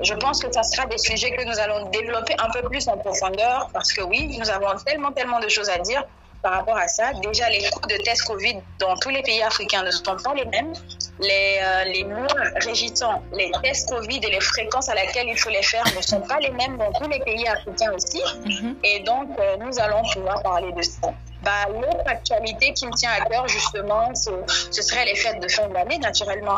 Je 0.00 0.14
pense 0.14 0.40
que 0.40 0.52
ça 0.52 0.62
sera 0.62 0.86
des 0.86 0.98
sujets 0.98 1.32
que 1.32 1.42
nous 1.44 1.58
allons 1.58 1.90
développer 1.90 2.36
un 2.38 2.48
peu 2.52 2.62
plus 2.68 2.86
en 2.86 2.96
profondeur 2.96 3.70
parce 3.72 3.92
que 3.92 4.02
oui, 4.02 4.38
nous 4.38 4.48
avons 4.48 4.68
tellement, 4.86 5.10
tellement 5.10 5.40
de 5.40 5.48
choses 5.48 5.68
à 5.68 5.78
dire 5.78 6.04
par 6.42 6.52
rapport 6.52 6.76
à 6.76 6.88
ça. 6.88 7.12
Déjà, 7.22 7.48
les 7.50 7.68
coûts 7.70 7.86
de 7.88 7.96
tests 7.96 8.24
Covid 8.24 8.58
dans 8.78 8.96
tous 8.96 9.10
les 9.10 9.22
pays 9.22 9.42
africains 9.42 9.82
ne 9.82 9.90
sont 9.90 10.16
pas 10.22 10.34
les 10.34 10.44
mêmes. 10.44 10.72
Les, 11.20 11.58
euh, 11.60 11.84
les 11.84 12.04
mois 12.04 12.26
régissant 12.56 13.22
les 13.32 13.50
tests 13.62 13.88
Covid 13.90 14.20
et 14.22 14.30
les 14.30 14.40
fréquences 14.40 14.88
à 14.88 14.94
laquelle 14.94 15.26
il 15.28 15.36
faut 15.38 15.50
les 15.50 15.62
faire 15.62 15.84
ne 15.96 16.00
sont 16.02 16.20
pas 16.20 16.38
les 16.38 16.50
mêmes 16.50 16.76
dans 16.78 16.92
tous 16.92 17.08
les 17.08 17.18
pays 17.20 17.46
africains 17.48 17.92
aussi. 17.92 18.22
Mhm. 18.44 18.76
Et 18.84 19.00
donc, 19.00 19.28
euh, 19.40 19.56
nous 19.58 19.78
allons 19.80 20.02
pouvoir 20.12 20.42
parler 20.42 20.70
de 20.72 20.82
ça. 20.82 21.12
Bah, 21.42 21.66
L'autre 21.72 22.02
actualité 22.06 22.72
qui 22.72 22.86
me 22.86 22.92
tient 22.92 23.10
à 23.12 23.24
cœur, 23.24 23.46
justement, 23.48 24.12
c'est- 24.14 24.30
ce 24.70 24.82
serait 24.82 25.04
les 25.06 25.14
fêtes 25.16 25.40
de 25.40 25.48
fin 25.48 25.68
d'année, 25.68 25.98
naturellement. 25.98 26.56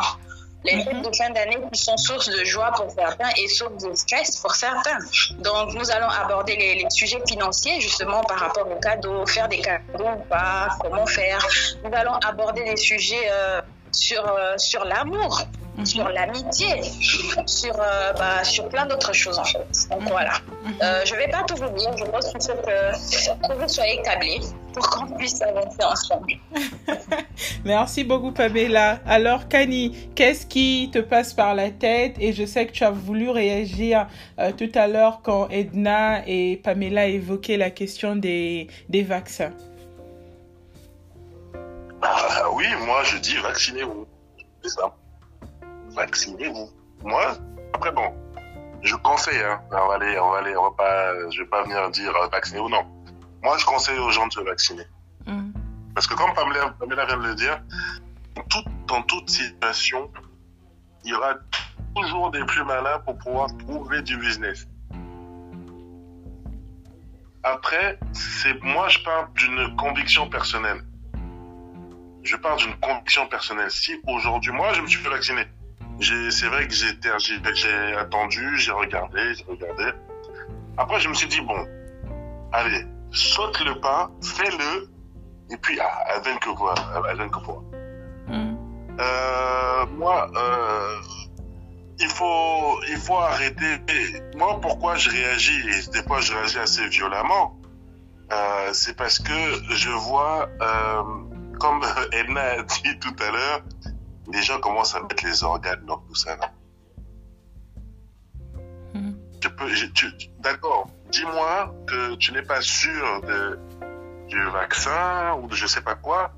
Les 0.63 0.75
Mhm. 0.75 0.83
fêtes 0.83 1.09
de 1.09 1.15
fin 1.15 1.29
d'année 1.31 1.57
qui 1.73 1.79
sont 1.79 1.97
source 1.97 2.29
de 2.29 2.43
joie 2.43 2.71
pour 2.75 2.91
certains 2.91 3.29
et 3.35 3.47
source 3.47 3.83
de 3.83 3.93
stress 3.95 4.37
pour 4.37 4.53
certains. 4.53 4.99
Donc, 5.39 5.73
nous 5.73 5.89
allons 5.89 6.09
aborder 6.09 6.55
les, 6.55 6.75
les 6.75 6.89
sujets 6.91 7.21
financiers, 7.27 7.81
justement, 7.81 8.21
par 8.23 8.37
rapport 8.39 8.69
aux 8.69 8.79
cadeaux, 8.79 9.25
faire 9.25 9.47
des 9.47 9.59
cadeaux 9.59 10.05
ou 10.17 10.23
pas, 10.29 10.69
comment 10.81 11.05
faire. 11.07 11.39
Nous 11.83 11.91
allons 11.93 12.13
aborder 12.13 12.63
des 12.63 12.77
sujets 12.77 13.27
euh, 13.31 13.61
sur, 13.91 14.23
euh, 14.25 14.55
sur 14.57 14.85
l'amour, 14.85 15.41
Sur 15.85 16.09
l'amitié, 16.09 16.81
sur, 17.45 17.75
euh, 17.79 18.13
bah, 18.13 18.43
sur 18.43 18.67
plein 18.69 18.85
d'autres 18.85 19.13
choses, 19.13 19.39
en 19.39 19.43
fait. 19.43 19.65
Donc, 19.89 20.03
voilà. 20.09 20.33
Mhm. 20.63 20.73
Euh, 20.81 21.01
je 21.05 21.13
ne 21.13 21.19
vais 21.19 21.27
pas 21.27 21.43
tout 21.43 21.55
vous 21.55 21.69
dire, 21.69 21.95
je 21.97 22.05
pense 22.05 22.31
qu'il 22.31 22.41
faut 22.41 22.61
que, 22.61 23.47
que 23.47 23.53
vous 23.53 23.67
soyez 23.67 24.01
câblés 24.03 24.39
pour 24.73 24.89
qu'on 24.89 25.07
puisse 25.15 25.41
avancer 25.41 25.83
ensemble. 25.83 26.33
Merci 27.65 28.03
beaucoup 28.03 28.31
Pamela. 28.31 28.99
Alors 29.05 29.47
Kani, 29.47 30.11
qu'est-ce 30.15 30.45
qui 30.45 30.89
te 30.91 30.99
passe 30.99 31.33
par 31.33 31.55
la 31.55 31.69
tête? 31.69 32.15
Et 32.19 32.33
je 32.33 32.45
sais 32.45 32.65
que 32.65 32.71
tu 32.71 32.83
as 32.83 32.91
voulu 32.91 33.29
réagir 33.29 34.07
euh, 34.39 34.51
tout 34.51 34.71
à 34.75 34.87
l'heure 34.87 35.21
quand 35.23 35.49
Edna 35.49 36.27
et 36.27 36.57
Pamela 36.63 37.07
évoquaient 37.07 37.57
la 37.57 37.69
question 37.69 38.15
des, 38.15 38.67
des 38.89 39.03
vaccins. 39.03 39.51
Ah 42.01 42.49
oui, 42.53 42.65
moi 42.85 43.03
je 43.03 43.17
dis 43.17 43.37
vaccinez-vous. 43.37 44.07
C'est 44.63 44.69
ça. 44.69 44.95
Vaccinez-vous. 45.95 46.69
Moi, 47.03 47.37
après 47.73 47.91
bon, 47.91 48.13
je 48.83 48.95
conseille, 48.95 49.41
hein. 49.41 49.61
On 49.71 49.87
va 49.87 49.95
aller, 49.95 50.17
on 50.19 50.31
va 50.31 50.39
aller, 50.39 50.55
on 50.55 50.63
va 50.63 50.71
pas, 50.71 51.29
je 51.29 51.41
vais 51.41 51.47
pas 51.47 51.63
venir 51.63 51.89
dire 51.91 52.15
euh, 52.15 52.27
vaccinez-vous, 52.31 52.69
non. 52.69 52.85
Moi 53.43 53.57
je 53.57 53.65
conseille 53.65 53.99
aux 53.99 54.11
gens 54.11 54.27
de 54.27 54.33
se 54.33 54.41
vacciner. 54.41 54.83
Mhm. 55.25 55.53
Parce 55.93 56.07
que 56.07 56.15
comme 56.15 56.33
Pamela, 56.33 56.75
Pamela 56.79 57.05
vient 57.05 57.17
de 57.17 57.27
le 57.27 57.35
dire, 57.35 57.61
dans 58.35 58.43
toute, 58.43 58.65
dans 58.87 59.01
toute 59.03 59.29
situation, 59.29 60.11
il 61.03 61.11
y 61.11 61.13
aura 61.13 61.35
toujours 61.95 62.31
des 62.31 62.43
plus 62.45 62.63
malins 62.63 62.99
pour 62.99 63.17
pouvoir 63.17 63.49
trouver 63.57 64.01
du 64.01 64.17
business. 64.17 64.67
Après, 67.43 67.99
c'est 68.13 68.61
moi 68.63 68.87
je 68.89 68.99
parle 68.99 69.33
d'une 69.33 69.75
conviction 69.75 70.29
personnelle. 70.29 70.83
Je 72.23 72.35
parle 72.35 72.59
d'une 72.59 72.75
conviction 72.75 73.27
personnelle. 73.27 73.71
Si 73.71 73.99
aujourd'hui, 74.07 74.51
moi 74.51 74.73
je 74.73 74.81
me 74.81 74.87
suis 74.87 75.01
fait 75.01 75.09
vacciner, 75.09 75.45
c'est 75.99 76.47
vrai 76.47 76.67
que 76.67 76.73
j'ai, 76.73 77.95
attendu, 77.97 78.57
j'ai 78.57 78.71
regardé, 78.71 79.33
j'ai 79.35 79.45
regardé. 79.47 79.91
Après, 80.77 80.99
je 80.99 81.09
me 81.09 81.13
suis 81.13 81.27
dit 81.27 81.41
bon, 81.41 81.67
allez, 82.51 82.85
saute 83.11 83.59
le 83.65 83.79
pas, 83.79 84.09
fais-le, 84.21 84.89
et 85.51 85.57
puis 85.57 85.79
ah, 85.79 86.15
advienne 86.15 86.39
que 86.39 86.49
quoi, 86.51 86.73
advienne 87.09 87.29
que 87.29 87.39
quoi. 87.39 87.63
Mhm. 88.27 88.57
Euh, 88.99 89.85
moi, 89.97 90.29
euh, 90.35 91.01
il 91.99 92.07
faut, 92.07 92.81
il 92.89 92.97
faut 92.97 93.17
arrêter. 93.17 93.81
Moi, 94.35 94.59
pourquoi 94.61 94.95
je 94.95 95.09
réagis 95.09 95.59
et 95.59 95.91
des 95.91 96.03
fois 96.07 96.19
je 96.19 96.33
réagis 96.33 96.59
assez 96.59 96.87
violemment, 96.87 97.57
euh, 98.31 98.73
c'est 98.73 98.95
parce 98.95 99.19
que 99.19 99.33
je 99.69 99.89
vois, 99.89 100.49
comme 101.59 101.81
Edna 102.11 102.41
a 102.41 102.63
dit 102.63 102.99
tout 102.99 103.15
à 103.19 103.31
l'heure, 103.31 103.61
les 104.33 104.41
gens 104.41 104.59
commencent 104.59 104.95
à 104.95 105.01
mettre 105.01 105.23
les 105.25 105.43
organes 105.43 105.85
dans 105.85 105.97
tout 105.97 106.15
ça. 106.15 106.35
là. 106.37 106.51
Je 109.43 109.47
peux, 109.49 109.67
je- 109.69 109.87
tu- 109.87 110.11
d'accord. 110.39 110.87
Dis-moi 111.11 111.73
que 111.87 112.15
tu 112.15 112.31
n'es 112.31 112.43
pas 112.43 112.61
sûr 112.61 113.21
de, 113.23 113.59
du 114.27 114.43
vaccin 114.49 115.33
ou 115.41 115.47
de 115.47 115.55
je 115.55 115.65
sais 115.67 115.81
pas 115.81 115.95
quoi, 115.95 116.31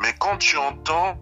mais 0.00 0.12
quand 0.18 0.36
tu 0.38 0.56
entends 0.56 1.16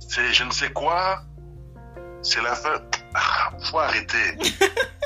c'est 0.00 0.32
je 0.32 0.44
ne 0.44 0.50
sais 0.50 0.70
quoi, 0.70 1.20
c'est 2.22 2.42
la 2.42 2.54
fin. 2.54 2.80
Ah, 3.14 3.50
faut 3.62 3.78
arrêter. 3.78 4.36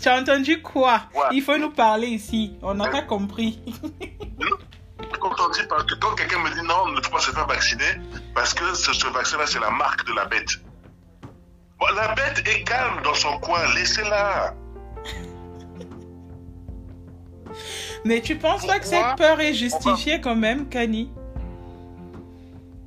tu 0.00 0.08
as 0.08 0.18
entendu 0.18 0.62
quoi? 0.62 1.02
Il 1.32 1.42
faut 1.42 1.58
nous 1.58 1.70
parler 1.70 2.08
ici. 2.08 2.56
On 2.62 2.74
n'a 2.74 2.88
pas 2.88 3.02
compris. 3.02 3.60
quand 5.20 5.34
on 5.38 5.50
dit 5.50 5.60
que 5.60 5.94
quand 5.96 6.14
quelqu'un 6.14 6.38
me 6.38 6.50
dit 6.50 6.66
non, 6.66 6.88
ne 6.88 7.00
faut 7.02 7.10
pas 7.10 7.20
se 7.20 7.30
faire 7.30 7.46
vacciner 7.46 8.00
parce 8.34 8.54
que 8.54 8.74
ce, 8.74 9.06
vaccin-là, 9.06 9.46
c'est 9.46 9.60
la 9.60 9.70
marque 9.70 10.06
de 10.06 10.14
la 10.14 10.24
bête. 10.24 10.50
la 11.94 12.14
bête 12.14 12.42
est 12.46 12.64
calme 12.64 13.02
dans 13.02 13.14
son 13.14 13.38
coin, 13.38 13.60
laissez-la. 13.74 14.54
Mais 18.04 18.20
tu 18.20 18.36
penses 18.36 18.66
pas 18.66 18.78
que 18.78 18.86
cette 18.86 19.16
peur 19.16 19.40
est 19.40 19.54
justifiée 19.54 20.20
quand 20.20 20.36
même, 20.36 20.68
Kani? 20.68 21.10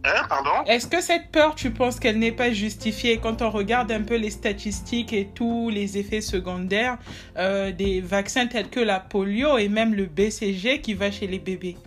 Hein, 0.05 0.25
pardon 0.27 0.63
Est-ce 0.65 0.87
que 0.87 1.01
cette 1.01 1.31
peur, 1.31 1.55
tu 1.55 1.71
penses 1.71 1.99
qu'elle 1.99 2.19
n'est 2.19 2.33
pas 2.33 2.51
justifiée 2.51 3.19
quand 3.19 3.41
on 3.41 3.49
regarde 3.49 3.91
un 3.91 4.01
peu 4.01 4.15
les 4.15 4.31
statistiques 4.31 5.13
et 5.13 5.29
tous 5.33 5.69
les 5.69 5.97
effets 5.97 6.21
secondaires 6.21 6.97
euh, 7.37 7.71
des 7.71 8.01
vaccins 8.01 8.47
tels 8.47 8.69
que 8.69 8.81
la 8.81 8.99
polio 8.99 9.57
et 9.57 9.69
même 9.69 9.93
le 9.93 10.05
BCG 10.05 10.81
qui 10.81 10.93
va 10.93 11.09
chez 11.09 11.27
les 11.27 11.39
bébés? 11.39 11.77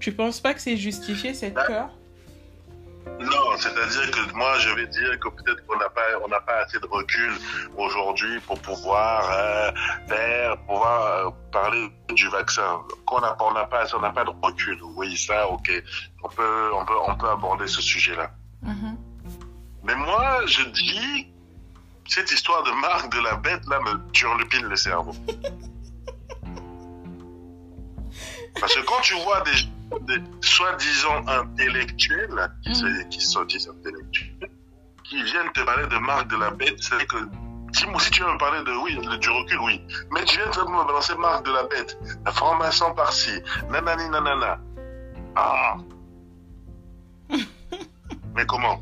Tu 0.00 0.12
penses 0.12 0.40
pas 0.40 0.54
que 0.54 0.60
c'est 0.60 0.76
justifié 0.76 1.34
cette 1.34 1.54
bah, 1.54 1.64
peur? 1.66 1.98
Non, 3.20 3.56
c'est-à-dire 3.56 4.10
que 4.10 4.32
moi, 4.34 4.58
je 4.58 4.70
vais 4.70 4.86
dire 4.86 5.18
que 5.20 5.28
peut-être 5.28 5.64
qu'on 5.66 5.78
n'a 5.78 5.88
pas, 5.88 6.02
on 6.24 6.28
n'a 6.28 6.40
pas 6.40 6.64
assez 6.64 6.78
de 6.78 6.86
recul 6.86 7.32
aujourd'hui 7.76 8.40
pour 8.40 8.58
pouvoir 8.60 9.30
euh, 9.30 9.70
faire, 10.08 10.58
pouvoir 10.66 11.02
euh, 11.06 11.30
parler 11.52 11.92
du 12.10 12.28
vaccin. 12.28 12.82
Qu'on 13.06 13.20
n'a 13.20 13.36
on 13.40 13.52
n'a 13.52 13.64
pas, 13.66 13.86
on 13.94 14.00
n'a 14.00 14.10
pas 14.10 14.24
de 14.24 14.32
recul. 14.42 14.78
Oui, 14.96 15.16
ça, 15.16 15.48
ok. 15.48 15.70
On 16.22 16.28
peut, 16.28 16.70
on 16.74 16.84
peut, 16.84 16.98
on 17.06 17.14
peut 17.16 17.28
aborder 17.28 17.66
ce 17.66 17.80
sujet-là. 17.80 18.30
Mm-hmm. 18.64 18.96
Mais 19.84 19.94
moi, 19.94 20.40
je 20.46 20.64
dis, 20.64 21.32
cette 22.08 22.32
histoire 22.32 22.62
de 22.64 22.72
marque 22.80 23.12
de 23.14 23.20
la 23.20 23.36
bête 23.36 23.64
là 23.66 23.80
me 23.80 24.10
turlupine 24.12 24.66
le 24.66 24.76
cerveau. 24.76 25.12
Parce 28.60 28.74
que 28.74 28.80
quand 28.82 29.00
tu 29.02 29.14
vois 29.14 29.40
des 29.42 29.52
des 30.02 30.22
soi-disant 30.40 31.26
intellectuels, 31.26 32.50
qui, 32.62 32.70
mm. 32.70 33.08
qui 33.08 33.20
sont 33.20 33.44
des 33.44 33.68
intellectuels, 33.68 34.50
qui 35.04 35.22
viennent 35.22 35.52
te 35.52 35.60
parler 35.60 35.86
de 35.86 35.98
marque 35.98 36.30
de 36.30 36.36
la 36.36 36.50
bête, 36.50 36.76
c'est 36.80 37.06
que 37.06 37.16
si, 37.72 38.10
tu 38.10 38.22
veux 38.22 38.32
me 38.32 38.38
parler 38.38 38.62
de 38.64 38.72
oui, 38.84 39.18
du 39.18 39.30
recul, 39.30 39.58
oui. 39.60 39.80
Mais 40.12 40.24
tu 40.24 40.36
viens 40.36 40.50
de 40.50 40.70
me 40.70 40.86
balancer 40.86 41.14
marque 41.16 41.44
de 41.44 41.52
la 41.52 41.64
bête, 41.64 41.98
la 42.24 42.32
formation 42.32 42.94
par-ci, 42.94 43.32
nanani 43.70 44.08
nanana. 44.10 44.60
Ah. 45.34 45.76
Mais 48.34 48.46
comment? 48.46 48.80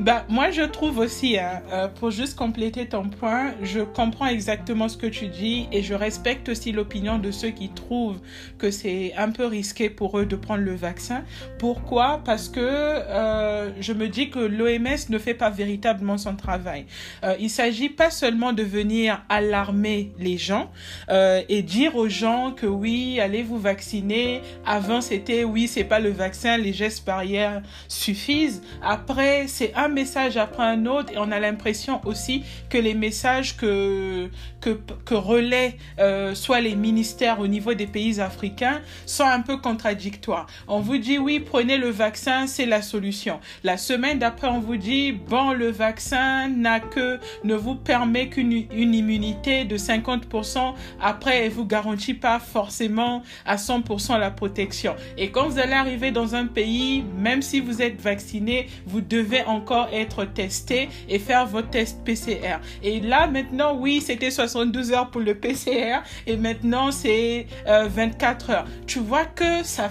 Bah, 0.00 0.24
moi, 0.28 0.50
je 0.50 0.62
trouve 0.62 0.98
aussi, 0.98 1.38
hein, 1.38 1.62
euh, 1.72 1.86
pour 1.86 2.10
juste 2.10 2.36
compléter 2.36 2.86
ton 2.86 3.08
point, 3.08 3.54
je 3.62 3.80
comprends 3.80 4.26
exactement 4.26 4.88
ce 4.88 4.96
que 4.96 5.06
tu 5.06 5.28
dis 5.28 5.68
et 5.70 5.82
je 5.82 5.94
respecte 5.94 6.48
aussi 6.48 6.72
l'opinion 6.72 7.18
de 7.18 7.30
ceux 7.30 7.50
qui 7.50 7.68
trouvent 7.68 8.20
que 8.58 8.72
c'est 8.72 9.14
un 9.16 9.30
peu 9.30 9.46
risqué 9.46 9.90
pour 9.90 10.18
eux 10.18 10.26
de 10.26 10.34
prendre 10.34 10.62
le 10.64 10.74
vaccin. 10.74 11.22
Pourquoi? 11.58 12.20
Parce 12.24 12.48
que 12.48 12.60
euh, 12.60 13.70
je 13.80 13.92
me 13.92 14.08
dis 14.08 14.30
que 14.30 14.40
l'OMS 14.40 15.08
ne 15.10 15.18
fait 15.18 15.34
pas 15.34 15.50
véritablement 15.50 16.18
son 16.18 16.34
travail. 16.34 16.86
Euh, 17.22 17.36
il 17.38 17.50
s'agit 17.50 17.88
pas 17.88 18.10
seulement 18.10 18.52
de 18.52 18.64
venir 18.64 19.22
alarmer 19.28 20.12
les 20.18 20.38
gens 20.38 20.72
euh, 21.08 21.42
et 21.48 21.62
dire 21.62 21.94
aux 21.94 22.08
gens 22.08 22.50
que 22.50 22.66
oui, 22.66 23.20
allez 23.20 23.42
vous 23.42 23.58
vacciner. 23.58 24.40
Avant, 24.66 25.00
c'était 25.00 25.44
oui, 25.44 25.68
c'est 25.68 25.84
pas 25.84 26.00
le 26.00 26.10
vaccin, 26.10 26.56
les 26.56 26.72
gestes 26.72 27.06
barrières 27.06 27.62
suffisent. 27.86 28.62
Après, 28.82 29.46
c'est 29.46 29.72
un 29.74 29.83
message 29.88 30.36
après 30.36 30.62
un 30.62 30.86
autre 30.86 31.12
et 31.12 31.18
on 31.18 31.30
a 31.30 31.40
l'impression 31.40 32.00
aussi 32.04 32.44
que 32.70 32.78
les 32.78 32.94
messages 32.94 33.56
que, 33.56 34.28
que, 34.60 34.78
que 35.04 35.14
relaient 35.14 35.76
euh, 35.98 36.34
soit 36.34 36.60
les 36.60 36.74
ministères 36.74 37.40
au 37.40 37.46
niveau 37.46 37.74
des 37.74 37.86
pays 37.86 38.20
africains 38.20 38.80
sont 39.06 39.24
un 39.24 39.40
peu 39.40 39.56
contradictoires. 39.56 40.46
On 40.68 40.80
vous 40.80 40.98
dit 40.98 41.18
oui, 41.18 41.40
prenez 41.40 41.76
le 41.76 41.90
vaccin, 41.90 42.46
c'est 42.46 42.66
la 42.66 42.82
solution. 42.82 43.40
La 43.62 43.76
semaine 43.76 44.18
d'après, 44.18 44.48
on 44.48 44.60
vous 44.60 44.76
dit 44.76 45.12
bon, 45.12 45.52
le 45.52 45.70
vaccin 45.70 46.48
n'a 46.48 46.80
que, 46.80 47.18
ne 47.44 47.54
vous 47.54 47.74
permet 47.74 48.28
qu'une 48.28 48.52
une 48.52 48.94
immunité 48.94 49.64
de 49.64 49.76
50%. 49.76 50.74
Après, 51.00 51.44
elle 51.44 51.52
vous 51.52 51.66
garantit 51.66 52.14
pas 52.14 52.38
forcément 52.38 53.22
à 53.44 53.56
100% 53.56 54.18
la 54.18 54.30
protection. 54.30 54.94
Et 55.18 55.30
quand 55.30 55.48
vous 55.48 55.58
allez 55.58 55.72
arriver 55.72 56.10
dans 56.10 56.34
un 56.34 56.46
pays, 56.46 57.04
même 57.16 57.42
si 57.42 57.60
vous 57.60 57.82
êtes 57.82 58.00
vacciné, 58.00 58.68
vous 58.86 59.00
devez 59.00 59.42
encore 59.44 59.73
être 59.92 60.24
testé 60.24 60.88
et 61.08 61.18
faire 61.18 61.46
votre 61.46 61.70
test 61.70 62.04
PCR. 62.04 62.58
Et 62.82 63.00
là, 63.00 63.26
maintenant, 63.26 63.76
oui, 63.76 64.00
c'était 64.00 64.30
72 64.30 64.92
heures 64.92 65.10
pour 65.10 65.20
le 65.20 65.34
PCR 65.34 65.98
et 66.26 66.36
maintenant 66.36 66.90
c'est 66.90 67.46
24 67.66 68.50
euh, 68.50 68.52
heures. 68.52 68.64
Tu 68.86 68.98
vois 68.98 69.24
que 69.24 69.62
ça 69.62 69.90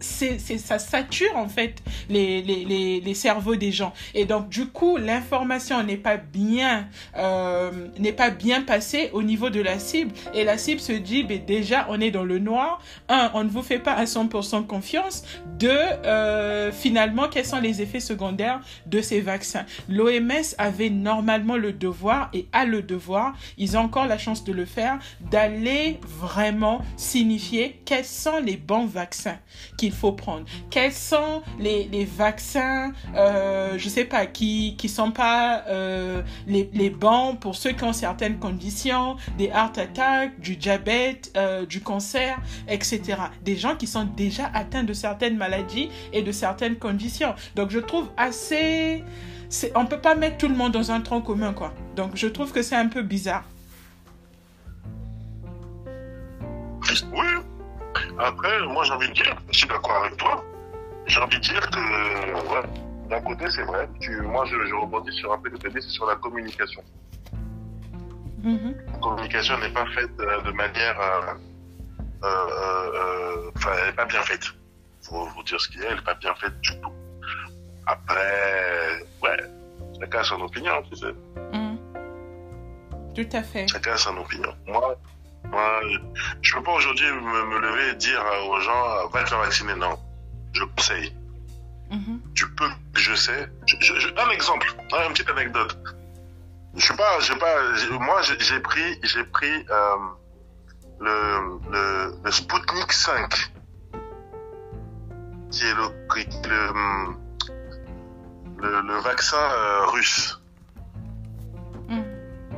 c'est, 0.00 0.38
ça 0.38 0.78
sature 0.78 1.36
en 1.36 1.48
fait 1.48 1.82
les, 2.08 2.42
les, 2.42 3.00
les, 3.00 3.14
cerveaux 3.14 3.56
des 3.56 3.72
gens. 3.72 3.92
Et 4.14 4.24
donc 4.24 4.48
du 4.48 4.66
coup, 4.66 4.96
l'information 4.96 5.82
n'est 5.82 5.96
pas 5.96 6.16
bien 6.16 6.88
euh, 7.16 7.70
n'est 7.98 8.12
pas 8.12 8.30
bien 8.30 8.62
passée 8.62 9.10
au 9.12 9.22
niveau 9.22 9.50
de 9.50 9.60
la 9.60 9.78
cible. 9.78 10.12
Et 10.34 10.44
la 10.44 10.58
cible 10.58 10.80
se 10.80 10.92
dit, 10.92 11.22
ben, 11.22 11.44
déjà 11.44 11.86
on 11.88 12.00
est 12.00 12.10
dans 12.10 12.24
le 12.24 12.38
noir. 12.38 12.80
Un, 13.08 13.30
on 13.34 13.44
ne 13.44 13.48
vous 13.48 13.62
fait 13.62 13.78
pas 13.78 13.92
à 13.92 14.04
100% 14.04 14.66
confiance. 14.66 15.24
Deux, 15.58 15.70
euh, 15.70 16.70
finalement, 16.72 17.28
quels 17.28 17.44
sont 17.44 17.60
les 17.60 17.82
effets 17.82 18.00
secondaires 18.00 18.60
de 18.86 19.00
ces 19.00 19.20
vaccins? 19.20 19.64
L'OMS 19.88 20.54
avait 20.58 20.90
normalement 20.90 21.56
le 21.56 21.72
devoir 21.72 22.30
et 22.32 22.46
a 22.52 22.64
le 22.64 22.82
devoir, 22.82 23.34
ils 23.58 23.76
ont 23.76 23.80
encore 23.80 24.06
la 24.06 24.18
chance 24.18 24.44
de 24.44 24.52
le 24.52 24.64
faire, 24.64 24.98
d'aller 25.30 25.98
vraiment 26.02 26.82
signifier 26.96 27.80
quels 27.84 28.04
sont 28.04 28.38
les 28.38 28.56
bons 28.56 28.86
vaccins 28.86 29.38
qu'il 29.86 29.94
faut 29.94 30.12
prendre 30.12 30.44
Quels 30.68 30.92
sont 30.92 31.42
les, 31.60 32.04
vaccins, 32.04 32.92
euh, 33.14 33.78
je 33.78 33.88
sais 33.88 34.04
pas, 34.04 34.26
qui 34.26 34.76
qui 34.76 34.88
sont 34.88 35.12
pas 35.12 35.64
euh, 35.68 36.22
les, 36.46 36.68
les 36.72 36.90
bons 36.90 37.36
pour 37.36 37.54
ceux 37.54 37.70
qui 37.70 37.84
ont 37.84 37.92
certaines 37.92 38.38
conditions, 38.38 39.16
des 39.38 39.46
heart 39.46 39.78
attacks, 39.78 40.38
du 40.40 40.56
diabète, 40.56 41.32
euh, 41.36 41.66
du 41.66 41.80
cancer, 41.80 42.38
etc. 42.68 43.00
Des 43.44 43.56
gens 43.56 43.76
qui 43.76 43.86
sont 43.86 44.04
déjà 44.04 44.50
atteints 44.54 44.84
de 44.84 44.92
certaines 44.92 45.36
maladies 45.36 45.88
et 46.12 46.22
de 46.22 46.32
certaines 46.32 46.76
conditions. 46.76 47.34
Donc 47.54 47.70
je 47.70 47.78
trouve 47.78 48.08
assez... 48.16 49.04
On 49.76 49.86
peut 49.86 50.00
pas 50.00 50.16
mettre 50.16 50.38
tout 50.38 50.48
le 50.48 50.56
monde 50.56 50.72
dans 50.72 50.90
un 50.90 51.00
tronc 51.00 51.20
commun, 51.20 51.52
quoi. 51.52 51.72
Donc 51.94 52.12
je 52.14 52.26
trouve 52.26 52.50
que 52.52 52.62
c'est 52.62 52.74
un 52.74 52.88
peu 52.88 53.02
bizarre. 53.02 53.44
Après, 58.18 58.60
moi, 58.66 58.84
j'ai 58.84 58.92
envie 58.92 59.08
de 59.08 59.14
dire, 59.14 59.36
je 59.50 59.58
suis 59.58 59.68
d'accord 59.68 60.04
avec 60.04 60.16
toi. 60.16 60.44
J'ai 61.06 61.20
envie 61.20 61.36
de 61.36 61.42
dire 61.42 61.70
que, 61.70 62.32
ouais, 62.50 62.68
d'un 63.08 63.20
côté, 63.20 63.48
c'est 63.50 63.62
vrai. 63.62 63.88
Tu, 64.00 64.20
moi, 64.22 64.44
je, 64.46 64.56
je, 64.66 64.74
rebondis 64.74 65.12
sur 65.12 65.32
un 65.32 65.38
peu 65.38 65.50
de 65.50 65.58
c'est 65.80 65.80
sur 65.82 66.06
la 66.06 66.16
communication. 66.16 66.82
Mm-hmm. 68.42 68.74
La 68.92 68.98
communication 68.98 69.58
n'est 69.58 69.72
pas 69.72 69.86
faite 69.86 70.10
euh, 70.20 70.42
de 70.42 70.50
manière. 70.52 71.00
Euh, 71.00 71.34
euh, 72.24 73.50
enfin, 73.56 73.70
elle 73.78 73.86
n'est 73.86 73.92
pas 73.92 74.04
bien 74.06 74.22
faite. 74.22 74.46
Il 75.02 75.08
faut 75.08 75.26
vous 75.26 75.42
dire 75.42 75.60
ce 75.60 75.68
qu'il 75.68 75.82
y 75.82 75.84
a, 75.84 75.90
elle 75.90 75.96
n'est 75.96 76.02
pas 76.02 76.14
bien 76.14 76.34
faite 76.34 76.58
du 76.60 76.70
tout. 76.80 76.92
Après, 77.86 79.04
ouais, 79.22 79.36
chacun 80.00 80.18
a 80.18 80.24
son 80.24 80.40
opinion, 80.40 80.72
tu 80.90 80.96
sais. 80.96 81.12
Mm. 81.52 81.76
Tout 83.14 83.36
à 83.36 83.42
fait. 83.42 83.68
Chacun 83.68 83.92
a 83.92 83.96
son 83.96 84.16
opinion. 84.16 84.52
Moi, 84.66 84.96
moi, 85.50 85.80
je 86.42 86.54
peux 86.54 86.62
pas 86.62 86.72
aujourd'hui 86.72 87.06
me, 87.06 87.58
lever 87.58 87.90
et 87.90 87.94
dire 87.94 88.22
aux 88.48 88.60
gens, 88.60 89.08
va 89.08 89.22
te 89.22 89.28
faire 89.28 89.38
vacciner. 89.38 89.74
Non, 89.74 89.98
je 90.52 90.64
conseille. 90.64 91.14
Mm-hmm. 91.90 92.18
Tu 92.34 92.48
peux, 92.50 92.68
je 92.94 93.14
sais. 93.14 93.48
un 94.16 94.30
exemple, 94.30 94.66
une 94.80 95.12
petite 95.12 95.30
anecdote. 95.30 95.78
Je 96.74 96.84
sais 96.84 96.96
pas, 96.96 97.20
je 97.20 97.32
sais 97.32 97.38
pas. 97.38 97.56
Moi, 97.98 98.20
j'ai 98.22 98.60
pris, 98.60 98.98
j'ai 99.02 99.24
pris 99.24 99.66
euh, 99.70 99.96
le, 101.00 101.58
le, 101.70 102.14
le 102.22 102.30
Sputnik 102.30 102.92
5, 102.92 103.52
qui 105.50 105.64
est 105.64 105.74
le, 105.74 105.88
le, 108.58 108.80
le, 108.82 109.00
vaccin 109.00 109.38
euh, 109.38 109.86
russe. 109.86 110.42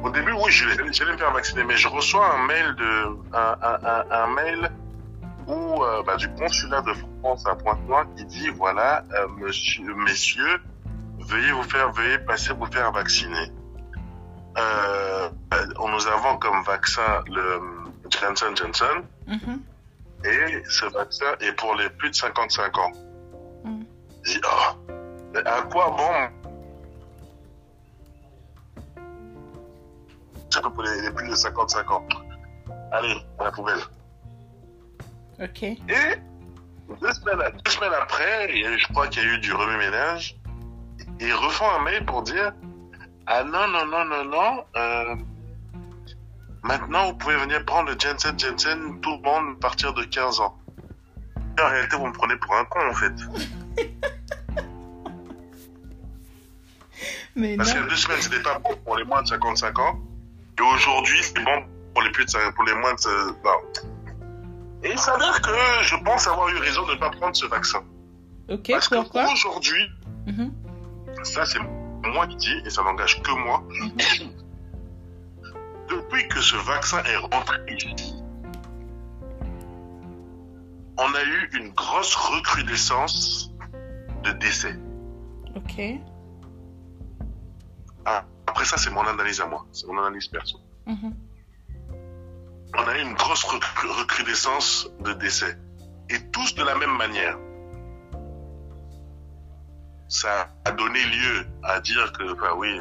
Au 0.03 0.11
début, 0.11 0.33
oui, 0.33 0.51
je 0.51 0.67
vais 0.69 0.85
me 0.85 0.93
faire 0.93 1.33
vacciner, 1.33 1.65
mais 1.65 1.77
je 1.77 1.89
reçois 1.89 2.35
un 2.35 2.47
mail 2.47 2.75
de 2.77 3.37
un, 3.37 3.57
un, 3.63 4.05
un 4.11 4.27
mail 4.29 4.71
où 5.49 5.83
euh, 5.83 6.03
bah, 6.05 6.17
du 6.17 6.29
consulat 6.35 6.83
de 6.83 6.93
France 7.21 7.45
à 7.47 7.57
Pointe-Noire 7.57 8.07
qui 8.17 8.25
dit 8.27 8.49
voilà, 8.51 9.03
euh, 9.15 9.27
monsieur, 9.39 9.95
messieurs, 9.95 10.61
veuillez 11.21 11.53
vous 11.53 11.63
faire, 11.65 11.91
veuillez 11.93 12.19
passer 12.19 12.53
vous 12.53 12.67
faire 12.67 12.93
vacciner. 12.93 13.51
Euh, 14.59 15.29
nous 15.81 16.07
avons 16.07 16.37
comme 16.39 16.63
vaccin 16.65 17.23
le 17.27 17.61
Johnson 18.11 18.55
Johnson. 18.55 19.03
Mm-hmm. 19.27 19.59
Et 20.25 20.63
ce 20.69 20.87
vaccin 20.87 21.33
est 21.41 21.53
pour 21.53 21.75
les 21.77 21.89
plus 21.91 22.11
de 22.11 22.15
55 22.15 22.79
ans. 22.79 22.93
Mm. 23.65 23.83
Je 24.25 24.33
dis, 24.33 24.41
oh, 24.45 24.93
à 25.45 25.63
quoi 25.63 25.91
bon 25.97 26.38
vaccin 30.55 30.71
pour 30.71 30.83
les, 30.83 31.01
les 31.03 31.11
plus 31.11 31.29
de 31.29 31.35
55 31.35 31.91
ans. 31.91 32.07
Allez, 32.93 33.17
à 33.39 33.45
la 33.45 33.53
poubelle. 33.53 33.79
Ok. 35.41 35.63
Et 35.63 35.77
deux 37.01 37.13
semaines, 37.13 37.39
deux 37.65 37.71
semaines 37.71 37.93
après, 38.01 38.49
je 38.79 38.87
crois 38.93 39.07
qu'il 39.09 39.23
y 39.23 39.27
a 39.27 39.35
eu 39.35 39.39
du 39.39 39.53
remue-ménage. 39.53 40.37
Ils 41.21 41.35
refont 41.35 41.69
un 41.71 41.83
mail 41.85 42.05
pour 42.07 42.23
dire 42.23 42.53
Ah 43.27 43.45
non, 43.45 43.69
non, 43.69 43.87
non, 43.87 44.05
non, 44.05 44.25
non. 44.25 44.65
euh, 44.77 45.15
maintenant, 46.63 47.07
vous 47.07 47.15
pouvez 47.19 47.37
venir 47.37 47.65
prendre 47.65 47.91
le 47.91 47.99
Jensen 47.99 48.39
Jensen, 48.39 49.01
tout 49.01 49.17
le 49.17 49.23
monde, 49.23 49.57
à 49.59 49.61
partir 49.61 49.93
de 49.95 50.03
15 50.05 50.41
ans. 50.41 50.57
En 51.61 51.69
réalité, 51.69 51.97
vous 51.97 52.07
me 52.07 52.13
prenez 52.13 52.37
pour 52.37 52.55
un 52.55 52.65
con, 52.65 52.81
en 52.89 52.95
fait. 52.95 53.13
Mais 57.37 57.57
Parce 57.57 57.75
non. 57.75 57.83
a 57.83 57.87
deux 57.89 57.97
semaines, 57.97 58.21
c'était 58.21 58.41
pas 58.43 58.59
bon 58.59 58.75
pour 58.85 58.97
les 58.97 59.05
moins 59.05 59.23
de 59.23 59.29
55 59.29 59.79
ans. 59.79 60.01
Et 60.59 60.62
aujourd'hui, 60.62 61.18
c'est 61.23 61.42
bon 61.44 61.64
pour 61.94 62.03
les 62.03 62.11
plus 62.11 62.25
de 62.25 62.31
5 62.31 62.55
pour 62.55 62.64
les 62.64 62.75
moins 62.75 62.94
de. 62.94 63.31
Non. 63.44 63.61
Et 64.85 64.90
il 64.92 64.99
s'avère 64.99 65.40
que 65.42 65.51
je 65.83 65.97
pense 66.05 66.27
avoir 66.27 66.49
eu 66.51 66.57
raison 66.59 66.87
de 66.87 66.92
ne 66.94 66.99
pas 66.99 67.11
prendre 67.11 67.35
ce 67.37 67.47
vaccin. 67.47 67.83
Ok, 68.49 68.68
Parce 68.71 68.88
pourquoi 68.88 69.27
qu'aujourd'hui, 69.27 69.83
Mhm. 70.27 70.53
ça 71.23 71.44
c'est 71.44 71.59
moi 72.05 72.27
qui 72.29 72.37
dis, 72.37 72.62
et 72.64 72.71
ça 72.71 72.83
n'engage 72.83 73.21
que 73.23 73.31
moi, 73.33 73.62
depuis 75.88 76.29
que 76.29 76.40
ce 76.40 76.57
vaccin 76.57 77.03
est 77.05 77.16
rentré 77.16 77.57
ici, 77.68 78.14
on 80.99 81.14
a 81.14 81.23
eu 81.25 81.51
une 81.59 81.71
grosse 81.71 82.14
recrudescence 82.14 83.51
de 84.25 84.31
décès. 84.33 84.77
Ok. 85.57 85.81
Après 88.49 88.65
ça, 88.65 88.77
c'est 88.79 88.91
mon 88.91 89.07
analyse 89.07 89.41
à 89.41 89.47
moi, 89.47 89.63
c'est 89.73 89.87
mon 89.87 89.99
analyse 90.03 90.29
perso. 90.29 90.59
Mhm. 90.87 91.13
On 92.79 92.83
a 92.91 92.99
eu 92.99 93.03
une 93.03 93.15
grosse 93.15 93.45
recru- 93.45 93.89
recrudescence 94.01 94.89
de 95.01 95.13
décès. 95.15 95.57
Et 96.11 96.19
tous 96.33 96.55
de 96.55 96.65
la 96.65 96.75
même 96.77 96.97
manière. 96.97 97.37
Ça 100.09 100.49
a 100.65 100.71
donné 100.73 101.01
lieu 101.05 101.47
à 101.63 101.81
dire 101.81 102.11
que, 102.13 102.33
enfin 102.33 102.53
oui, 102.57 102.81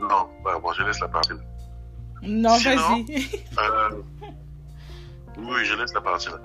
non, 0.00 0.28
bah, 0.44 0.58
bon, 0.62 0.72
je 0.74 0.82
laisse 0.82 1.00
la 1.00 1.08
partie. 1.08 1.30
là. 1.32 1.38
Non, 2.22 2.56
vas-y. 2.58 3.04
Euh, 3.58 3.90
oui, 5.38 5.64
je 5.64 5.74
laisse 5.74 5.92
la 5.94 6.00
partie 6.02 6.28
là. 6.28 6.40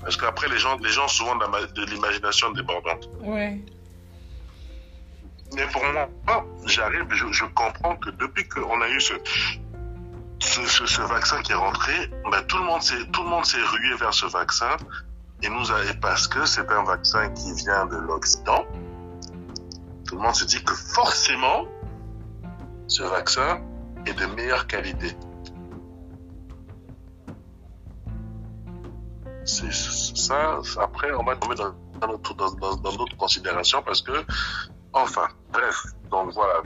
Parce 0.00 0.16
qu'après, 0.16 0.48
les 0.48 0.58
gens, 0.58 0.76
les 0.78 0.88
gens 0.90 1.08
souvent 1.08 1.34
de 1.36 1.84
l'imagination 1.90 2.50
débordante. 2.52 3.08
ouais. 3.22 3.60
Mais 5.54 5.66
pour 5.72 5.82
moi, 5.84 6.08
j'arrive, 6.66 7.06
je, 7.10 7.44
comprends 7.46 7.96
que 7.96 8.10
depuis 8.10 8.46
qu'on 8.48 8.80
a 8.80 8.88
eu 8.88 9.00
ce, 9.00 9.14
vaccin 11.02 11.42
qui 11.42 11.52
est 11.52 11.56
rentré, 11.56 11.92
ben, 12.30 12.42
tout 12.46 12.58
le 12.58 12.64
monde 12.64 12.82
s'est, 12.82 13.04
tout 13.12 13.22
le 13.22 13.28
monde 13.28 13.44
s'est 13.44 13.62
rué 13.62 13.94
vers 13.98 14.14
ce 14.14 14.26
vaccin. 14.26 14.76
Et 15.42 15.48
nous 15.48 15.72
a, 15.72 15.84
et 15.84 15.94
parce 16.00 16.28
que 16.28 16.44
c'est 16.44 16.70
un 16.70 16.84
vaccin 16.84 17.30
qui 17.30 17.52
vient 17.54 17.86
de 17.86 17.96
l'Occident, 17.96 18.66
tout 20.06 20.16
le 20.16 20.22
monde 20.22 20.34
se 20.34 20.44
dit 20.44 20.62
que 20.62 20.74
forcément, 20.74 21.66
ce 22.88 23.02
vaccin 23.04 23.60
est 24.06 24.12
de 24.12 24.26
meilleure 24.26 24.66
qualité. 24.66 25.16
C'est 29.44 29.72
ça, 29.72 30.60
après, 30.80 31.10
on 31.12 31.24
va 31.24 31.36
tomber 31.36 31.54
dans, 31.56 31.74
dans, 32.00 32.06
notre- 32.08 32.34
dans, 32.34 32.50
dans- 32.52 32.76
dans 32.76 32.92
d'autres 32.96 33.16
considérations 33.16 33.82
parce 33.82 34.02
que, 34.02 34.12
enfin, 34.92 35.28
bref, 35.52 35.82
donc 36.10 36.32
voilà. 36.32 36.62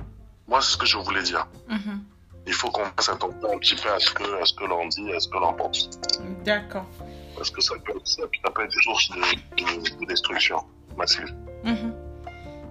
Moi, 0.47 0.61
c'est 0.61 0.73
ce 0.73 0.77
que 0.77 0.87
je 0.87 0.99
voulais 0.99 1.23
dire. 1.23 1.47
Mhm. 1.69 2.05
Il 2.47 2.53
faut 2.53 2.71
qu'on 2.71 2.85
fasse 2.97 3.09
attention 3.09 3.55
un 3.55 3.59
petit 3.59 3.75
peu 3.75 3.91
à 3.91 3.99
ce 3.99 4.11
que, 4.11 4.43
à 4.43 4.45
ce 4.45 4.53
que 4.53 4.65
l'on 4.65 4.87
dit, 4.89 5.11
à 5.13 5.21
ce 5.21 5.29
que 5.29 5.39
l'on 5.39 5.55
pense. 5.55 5.89
D'accord. 6.45 6.87
Parce 7.37 7.51
que 7.51 7.61
ça 7.63 7.75
peut, 7.85 7.99
ça, 8.05 8.23
ça 8.45 8.51
peut 8.51 8.65
être 8.65 8.83
source 8.83 9.11
de, 9.11 9.17
de, 9.17 10.01
de 10.01 10.07
destruction 10.07 10.59
massive. 10.97 11.35
Mhm. 11.65 11.95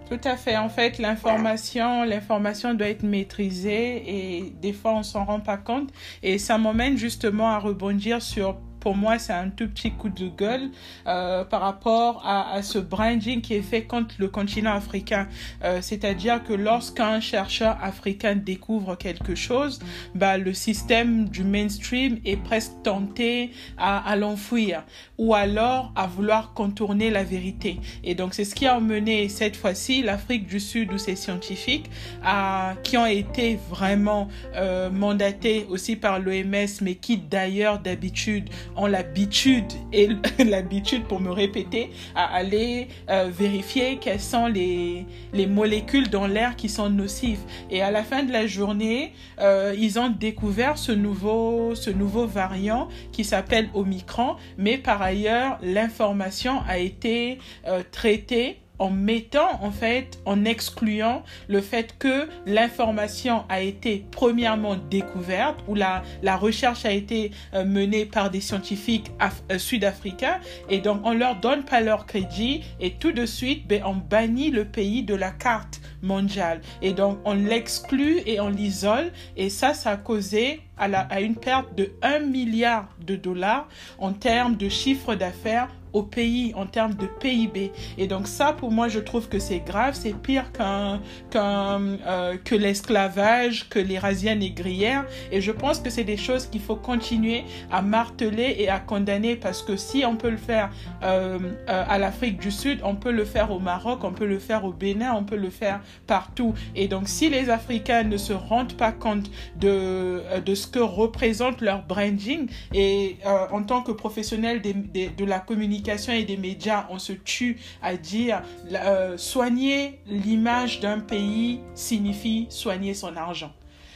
Tout 0.09 0.19
à 0.25 0.37
fait. 0.37 0.57
En 0.57 0.69
fait, 0.69 0.99
l'information, 0.99 2.03
l'information 2.03 2.73
doit 2.73 2.89
être 2.89 3.03
maîtrisée 3.03 4.37
et 4.37 4.41
des 4.61 4.73
fois 4.73 4.91
on 4.93 5.03
s'en 5.03 5.25
rend 5.25 5.39
pas 5.39 5.57
compte. 5.57 5.89
Et 6.21 6.37
ça 6.37 6.57
m'emmène 6.57 6.97
justement 6.97 7.49
à 7.49 7.57
rebondir 7.57 8.21
sur, 8.21 8.57
pour 8.83 8.97
moi, 8.97 9.17
c'est 9.17 9.31
un 9.31 9.47
tout 9.47 9.69
petit 9.69 9.91
coup 9.91 10.09
de 10.09 10.27
gueule 10.27 10.69
euh, 11.07 11.45
par 11.45 11.61
rapport 11.61 12.21
à, 12.25 12.61
ce 12.61 12.79
branding 12.79 13.39
qui 13.39 13.53
est 13.53 13.61
fait 13.61 13.83
contre 13.83 14.15
le 14.17 14.27
continent 14.27 14.73
africain. 14.73 15.29
Euh, 15.63 15.79
C'est-à-dire 15.81 16.43
que 16.43 16.51
lorsqu'un 16.51 17.21
chercheur 17.21 17.77
africain 17.81 18.35
découvre 18.35 18.95
quelque 18.97 19.35
chose, 19.35 19.79
bah, 20.15 20.37
le 20.37 20.53
système 20.53 21.29
du 21.29 21.45
mainstream 21.45 22.19
est 22.25 22.35
presque 22.35 22.73
tenté 22.83 23.51
à, 23.77 24.05
à 24.05 24.17
l'enfouir 24.17 24.83
ou 25.17 25.33
alors 25.33 25.93
à 25.95 26.05
vouloir 26.05 26.53
contourner 26.53 27.09
la 27.09 27.23
vérité. 27.23 27.79
Et 28.03 28.15
donc, 28.15 28.33
c'est 28.33 28.43
ce 28.43 28.53
qui 28.53 28.65
a 28.65 28.75
emmené 28.75 29.29
cette 29.29 29.55
fois-ci 29.55 30.03
l'Afrique 30.03 30.45
du 30.45 30.59
Sud 30.59 30.91
ou 30.91 30.97
ses 30.97 31.15
scientifiques 31.15 31.89
à, 32.21 32.73
qui 32.83 32.97
ont 32.97 33.05
été 33.05 33.57
vraiment 33.69 34.27
euh, 34.55 34.89
mandatés 34.89 35.65
aussi 35.69 35.95
par 35.95 36.19
l'OMS, 36.19 36.81
mais 36.81 36.95
qui 36.95 37.17
d'ailleurs 37.17 37.79
d'habitude 37.79 38.49
ont 38.75 38.87
l'habitude 38.87 39.71
et 39.91 40.09
l'habitude 40.43 41.03
pour 41.05 41.19
me 41.19 41.31
répéter 41.31 41.91
à 42.15 42.33
aller 42.33 42.87
euh, 43.09 43.29
vérifier 43.31 43.97
quelles 43.97 44.19
sont 44.19 44.47
les, 44.47 45.05
les 45.33 45.47
molécules 45.47 46.09
dans 46.09 46.27
l'air 46.27 46.55
qui 46.55 46.69
sont 46.69 46.89
nocives. 46.89 47.41
Et 47.69 47.81
à 47.81 47.91
la 47.91 48.03
fin 48.03 48.23
de 48.23 48.31
la 48.31 48.47
journée, 48.47 49.13
euh, 49.39 49.75
ils 49.77 49.99
ont 49.99 50.09
découvert 50.09 50.77
ce 50.77 50.91
nouveau, 50.91 51.75
ce 51.75 51.89
nouveau 51.89 52.25
variant 52.25 52.87
qui 53.11 53.23
s'appelle 53.23 53.69
Omicron, 53.73 54.35
mais 54.57 54.77
par 54.77 55.01
ailleurs, 55.01 55.57
l'information 55.61 56.61
a 56.67 56.77
été 56.77 57.37
euh, 57.67 57.83
traitée 57.91 58.62
en 58.83 58.89
mettant 58.89 59.63
en 59.63 59.71
fait, 59.71 60.19
en 60.25 60.43
excluant 60.43 61.23
le 61.47 61.61
fait 61.61 61.95
que 61.97 62.27
l'information 62.45 63.45
a 63.47 63.61
été 63.61 64.05
premièrement 64.11 64.75
découverte 64.75 65.63
ou 65.69 65.75
la, 65.75 66.03
la 66.21 66.35
recherche 66.35 66.83
a 66.83 66.91
été 66.91 67.31
euh, 67.53 67.63
menée 67.63 68.05
par 68.05 68.29
des 68.29 68.41
scientifiques 68.41 69.09
euh, 69.49 69.57
sud-africains 69.57 70.41
et 70.69 70.79
donc 70.79 70.99
on 71.05 71.13
leur 71.13 71.37
donne 71.37 71.63
pas 71.63 71.79
leur 71.79 72.05
crédit 72.05 72.65
et 72.81 72.91
tout 72.95 73.13
de 73.13 73.25
suite 73.25 73.65
ben, 73.67 73.83
on 73.85 73.95
bannit 73.95 74.51
le 74.51 74.65
pays 74.65 75.01
de 75.01 75.15
la 75.15 75.31
carte 75.31 75.79
mondiale. 76.01 76.59
Et 76.81 76.91
donc 76.91 77.19
on 77.23 77.35
l'exclut 77.35 78.19
et 78.25 78.41
on 78.41 78.49
l'isole 78.49 79.13
et 79.37 79.49
ça 79.49 79.73
ça 79.73 79.91
a 79.91 79.97
causé 79.97 80.59
à, 80.77 80.89
la, 80.89 81.21
une 81.21 81.35
perte 81.35 81.73
de 81.77 81.93
1 82.01 82.19
milliard 82.19 82.89
de 82.99 83.15
dollars 83.15 83.69
en 83.97 84.11
termes 84.11 84.57
de 84.57 84.67
chiffre 84.67 85.15
d'affaires 85.15 85.69
au 85.93 86.03
pays 86.03 86.53
en 86.55 86.65
termes 86.65 86.95
de 86.95 87.05
PIB. 87.05 87.71
Et 87.97 88.07
donc 88.07 88.27
ça, 88.27 88.53
pour 88.53 88.71
moi, 88.71 88.87
je 88.87 88.99
trouve 88.99 89.29
que 89.29 89.39
c'est 89.39 89.59
grave, 89.59 89.93
c'est 89.93 90.13
pire 90.15 90.51
qu'un, 90.51 90.99
qu'un, 91.29 91.81
euh, 92.07 92.35
que 92.43 92.55
l'esclavage, 92.55 93.69
que 93.69 93.79
les 93.79 93.99
razzias 93.99 94.35
négrières. 94.35 95.05
Et 95.31 95.41
je 95.41 95.51
pense 95.51 95.79
que 95.79 95.89
c'est 95.89 96.03
des 96.03 96.17
choses 96.17 96.47
qu'il 96.47 96.61
faut 96.61 96.75
continuer 96.75 97.43
à 97.71 97.81
marteler 97.81 98.55
et 98.57 98.69
à 98.69 98.79
condamner 98.79 99.35
parce 99.35 99.61
que 99.61 99.75
si 99.77 100.03
on 100.05 100.15
peut 100.15 100.29
le 100.29 100.37
faire 100.37 100.69
euh, 101.03 101.37
euh, 101.69 101.83
à 101.87 101.97
l'Afrique 101.97 102.39
du 102.39 102.51
Sud, 102.51 102.79
on 102.83 102.95
peut 102.95 103.11
le 103.11 103.25
faire 103.25 103.51
au 103.51 103.59
Maroc, 103.59 103.99
on 104.03 104.11
peut 104.13 104.25
le 104.25 104.39
faire 104.39 104.65
au 104.65 104.71
Bénin, 104.73 105.13
on 105.15 105.23
peut 105.23 105.35
le 105.37 105.49
faire 105.49 105.79
partout. 106.07 106.53
Et 106.75 106.87
donc 106.87 107.07
si 107.07 107.29
les 107.29 107.49
Africains 107.49 108.03
ne 108.03 108.17
se 108.17 108.33
rendent 108.33 108.73
pas 108.73 108.91
compte 108.91 109.29
de, 109.59 110.21
de 110.45 110.55
ce 110.55 110.67
que 110.67 110.79
représente 110.79 111.61
leur 111.61 111.83
branding 111.85 112.47
et 112.73 113.17
en 113.51 113.63
tant 113.63 113.81
que 113.83 113.91
professionnel 113.91 114.61
des- 114.61 114.73
des- 114.73 115.09
de 115.09 115.25
la 115.25 115.39
communication 115.39 115.82
et 115.87 116.23
des 116.23 116.37
médias, 116.37 116.87
on 116.89 116.99
se 116.99 117.13
tue 117.13 117.59
à 117.81 117.95
dire 117.95 118.41
euh, 118.71 119.17
soigner 119.17 119.99
l'image 120.07 120.79
d'un 120.79 120.99
pays 120.99 121.59
signifie 121.75 122.47
soigner 122.49 122.93
son 122.93 123.15
argent 123.15 123.51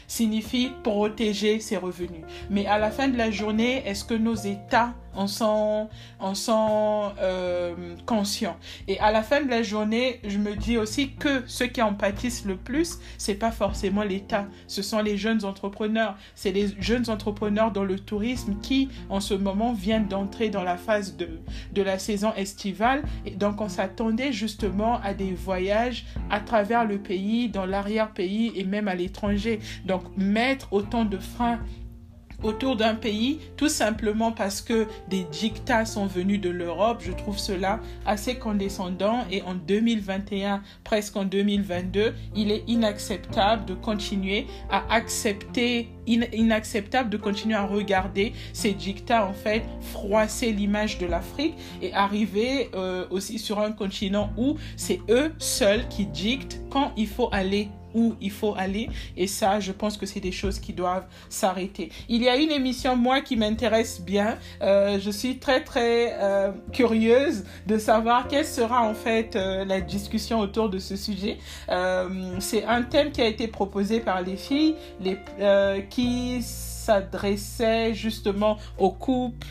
signifie 0.08 0.72
protéger 0.84 1.60
ses 1.60 1.76
revenus. 1.78 2.24
Mais 2.50 2.66
à 2.66 2.78
la 2.78 2.92
fin 2.92 3.10
de 3.10 3.18
la 3.18 3.30
journée, 3.30 3.84
est-ce 3.86 4.06
que 4.06 4.14
nos 4.14 4.36
États 4.36 4.94
en 5.18 5.28
sont, 5.28 5.90
en 6.20 6.36
sont 6.36 7.12
euh, 7.20 7.74
conscients 8.06 8.58
Et 8.88 9.00
à 9.00 9.12
la 9.12 9.24
fin 9.24 9.42
de 9.42 9.50
la 9.50 9.64
journée, 9.64 10.20
je 10.26 10.38
me 10.38 10.56
dis 10.56 10.78
aussi 10.78 11.14
que 11.14 11.44
ceux 11.48 11.66
qui 11.66 11.82
en 11.82 11.94
pâtissent 11.94 12.46
le 12.46 12.56
plus, 12.56 13.00
c'est 13.18 13.36
pas 13.36 13.52
forcément 13.52 14.04
l'État, 14.04 14.46
ce 14.68 14.82
sont 14.82 15.00
les 15.00 15.18
jeunes 15.18 15.44
entrepreneurs. 15.44 16.16
C'est 16.36 16.52
les 16.52 16.70
jeunes 16.80 17.10
entrepreneurs 17.10 17.72
dans 17.72 17.84
le 17.84 18.00
tourisme 18.00 18.56
qui, 18.62 18.90
en 19.10 19.20
ce 19.20 19.34
moment, 19.34 19.74
viennent 19.74 20.08
d'entrer 20.08 20.50
dans 20.50 20.64
la 20.64 20.78
phase 20.78 21.18
de, 21.18 21.30
de 21.74 21.82
la 21.82 21.98
saison 21.98 22.32
estivale. 22.36 23.04
Et 23.26 23.32
donc, 23.32 23.60
on 23.60 23.70
s'attendait 23.70 24.32
justement 24.32 25.02
à 25.02 25.16
des 25.16 25.32
voyages 25.32 26.06
à 26.30 26.40
travers 26.40 26.86
le 26.86 27.00
pays, 27.00 27.50
dans 27.50 27.66
l'arrière-pays 27.66 28.52
et 28.56 28.64
même 28.64 28.88
à 28.88 28.94
l'étranger. 28.94 29.60
Donc, 29.86 30.04
mettre 30.16 30.72
autant 30.74 31.06
de 31.06 31.18
freins 31.18 31.60
autour 32.44 32.76
d'un 32.76 32.96
pays 32.96 33.40
tout 33.56 33.70
simplement 33.70 34.32
parce 34.32 34.62
que 34.62 34.88
des 35.10 35.24
dictats 35.24 35.86
sont 35.86 36.06
venus 36.06 36.40
de 36.40 36.50
l'Europe. 36.50 37.02
Je 37.06 37.12
trouve 37.12 37.38
cela 37.38 37.80
assez 38.06 38.36
condescendant 38.36 39.26
et 39.32 39.42
en 39.42 39.56
2021, 39.56 40.62
presque 40.84 41.16
en 41.16 41.26
2022, 41.26 42.14
il 42.36 42.52
est 42.52 42.64
inacceptable 42.68 43.66
de 43.66 43.74
continuer 43.74 44.48
à 44.70 44.84
accepter, 44.94 45.90
inacceptable 46.06 47.10
de 47.10 47.18
continuer 47.18 47.56
à 47.56 47.66
regarder 47.66 48.34
ces 48.54 48.74
dictats 48.74 49.28
en 49.28 49.34
fait 49.34 49.64
froisser 49.82 50.52
l'image 50.52 50.98
de 51.00 51.06
l'Afrique 51.06 51.56
et 51.82 51.94
arriver 51.94 52.70
euh, 52.76 53.06
aussi 53.10 53.40
sur 53.40 53.60
un 53.60 53.72
continent 53.72 54.32
où 54.38 54.56
c'est 54.76 55.00
eux 55.10 55.34
seuls 55.38 55.88
qui 55.90 56.06
dictent 56.06 56.62
quand 56.70 56.92
il 56.96 57.08
faut 57.08 57.30
aller 57.32 57.70
il 58.22 58.32
faut 58.32 58.56
aller. 58.56 58.90
Et 59.16 59.28
ça, 59.28 59.60
je 59.60 59.72
pense 59.72 59.98
que 59.98 60.06
c'est 60.06 60.20
des 60.20 60.32
choses 60.32 60.60
qui 60.60 60.74
doivent 60.74 61.06
s'arrêter. 61.30 61.92
Il 62.10 62.22
y 62.22 62.30
a 62.30 62.36
une 62.36 62.52
émission, 62.52 62.96
moi, 62.96 63.22
qui 63.22 63.36
m'intéresse 63.36 64.02
bien. 64.02 64.38
Euh, 64.62 65.00
je 65.00 65.12
suis 65.12 65.38
très, 65.38 65.64
très 65.64 66.18
euh, 66.20 66.52
curieuse 66.72 67.46
de 67.66 67.78
savoir 67.78 68.28
quelle 68.28 68.46
sera 68.46 68.84
en 68.84 68.94
fait 68.94 69.36
euh, 69.36 69.66
la 69.66 69.82
discussion 69.82 70.40
autour 70.40 70.70
de 70.70 70.80
ce 70.80 70.96
sujet. 70.96 71.38
c'est 72.40 72.64
un 72.66 72.84
thème 72.84 73.12
qui 73.12 73.22
a 73.22 73.28
été 73.28 73.48
proposé 73.48 74.00
par 74.00 74.22
les 74.22 74.36
filles 74.36 74.76
les, 75.02 75.18
qui 75.90 76.42
s'adressait 76.42 77.94
justement 77.94 78.58
aux 78.78 78.92
couples 78.92 79.48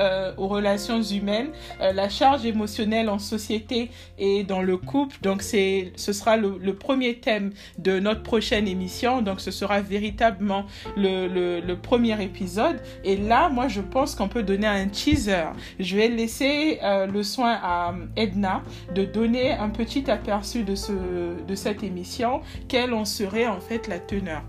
euh, 0.00 0.32
aux 0.38 0.48
relations 0.48 1.02
humaines, 1.02 1.50
euh, 1.82 1.92
la 1.92 2.08
charge 2.08 2.46
émotionnelle 2.46 3.10
en 3.10 3.18
société 3.18 3.90
et 4.18 4.44
dans 4.44 4.62
le 4.62 4.78
couple. 4.78 5.16
Donc 5.22 5.42
c'est, 5.42 5.92
ce 5.96 6.14
sera 6.14 6.38
le, 6.38 6.74
premier 6.74 7.16
thème 7.16 7.52
de 7.78 8.00
notre 8.00 8.22
prochaine 8.22 8.66
émission. 8.66 9.20
Donc 9.20 9.40
ce 9.40 9.50
sera 9.50 9.82
véritablement 9.82 10.64
le, 10.96 11.74
premier 11.74 12.22
épisode. 12.22 12.80
Et 13.04 13.16
là, 13.16 13.48
moi, 13.48 13.68
je 13.68 13.80
pense 13.80 14.14
qu'on 14.14 14.28
peut 14.28 14.42
donner 14.42 14.66
un 14.66 14.88
teaser. 14.88 15.48
Je 15.78 15.96
vais 15.96 16.08
laisser 16.08 16.78
euh, 16.82 17.06
le 17.06 17.22
soin 17.22 17.58
à 17.62 17.94
Edna 18.16 18.62
de 18.94 19.04
donner 19.04 19.52
un 19.52 19.68
petit 19.68 20.10
aperçu 20.10 20.62
de, 20.62 20.74
ce, 20.74 20.92
de 21.46 21.54
cette 21.54 21.82
émission, 21.82 22.40
quelle 22.68 22.94
en 22.94 23.04
serait 23.04 23.46
en 23.46 23.60
fait 23.60 23.86
la 23.86 23.98
teneur? 23.98 24.42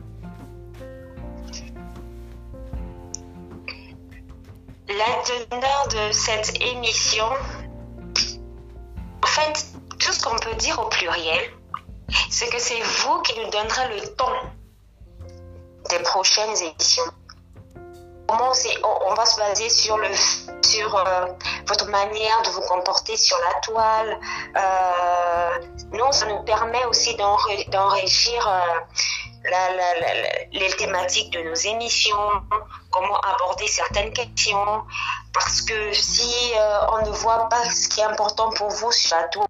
La 4.97 5.23
teneur 5.23 5.87
de 5.87 6.11
cette 6.11 6.61
émission, 6.61 7.29
en 9.23 9.27
fait, 9.27 9.65
tout 9.97 10.11
ce 10.11 10.21
qu'on 10.21 10.37
peut 10.37 10.53
dire 10.55 10.77
au 10.79 10.89
pluriel, 10.89 11.39
c'est 12.29 12.49
que 12.49 12.59
c'est 12.59 12.81
vous 12.81 13.21
qui 13.21 13.39
nous 13.39 13.49
donnerez 13.49 13.99
le 13.99 14.07
ton 14.15 14.33
des 15.89 15.99
prochaines 15.99 16.57
émissions. 16.57 17.05
Comment 18.27 18.51
on, 18.83 19.13
va 19.13 19.25
se 19.25 19.39
baser 19.39 19.69
sur, 19.69 19.97
le, 19.97 20.09
sur 20.61 20.95
euh, 20.95 21.25
votre 21.67 21.87
manière 21.87 22.41
de 22.43 22.49
vous 22.49 22.61
comporter 22.61 23.15
sur 23.15 23.37
la 23.37 23.59
toile. 23.61 24.19
Euh, 24.57 25.67
nous, 25.91 26.11
ça 26.11 26.25
nous 26.25 26.43
permet 26.43 26.83
aussi 26.85 27.15
d'enrichir 27.15 28.47
euh, 28.47 28.79
les 30.51 30.69
thématiques 30.77 31.31
de 31.33 31.41
nos 31.41 31.55
émissions, 31.55 32.15
comment 32.91 33.19
aborder 33.19 33.67
certaines 33.67 34.13
questions, 34.13 34.83
parce 35.33 35.61
que 35.61 35.93
si 35.93 36.53
euh, 36.57 36.85
on 36.93 37.05
ne 37.05 37.11
voit 37.11 37.49
pas 37.49 37.63
ce 37.69 37.89
qui 37.89 38.01
est 38.01 38.03
important 38.03 38.49
pour 38.51 38.69
vous 38.69 38.91
sur 38.91 39.17
la 39.17 39.27
tour, 39.29 39.47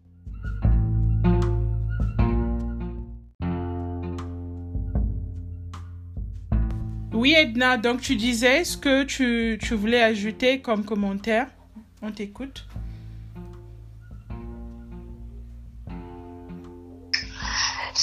Oui, 7.13 7.35
Edna, 7.37 7.77
donc 7.77 8.01
tu 8.01 8.15
disais 8.15 8.63
ce 8.63 8.77
que 8.77 9.03
tu, 9.03 9.59
tu 9.61 9.75
voulais 9.75 10.01
ajouter 10.01 10.59
comme 10.59 10.83
commentaire. 10.83 11.45
On 12.01 12.11
t'écoute. 12.11 12.65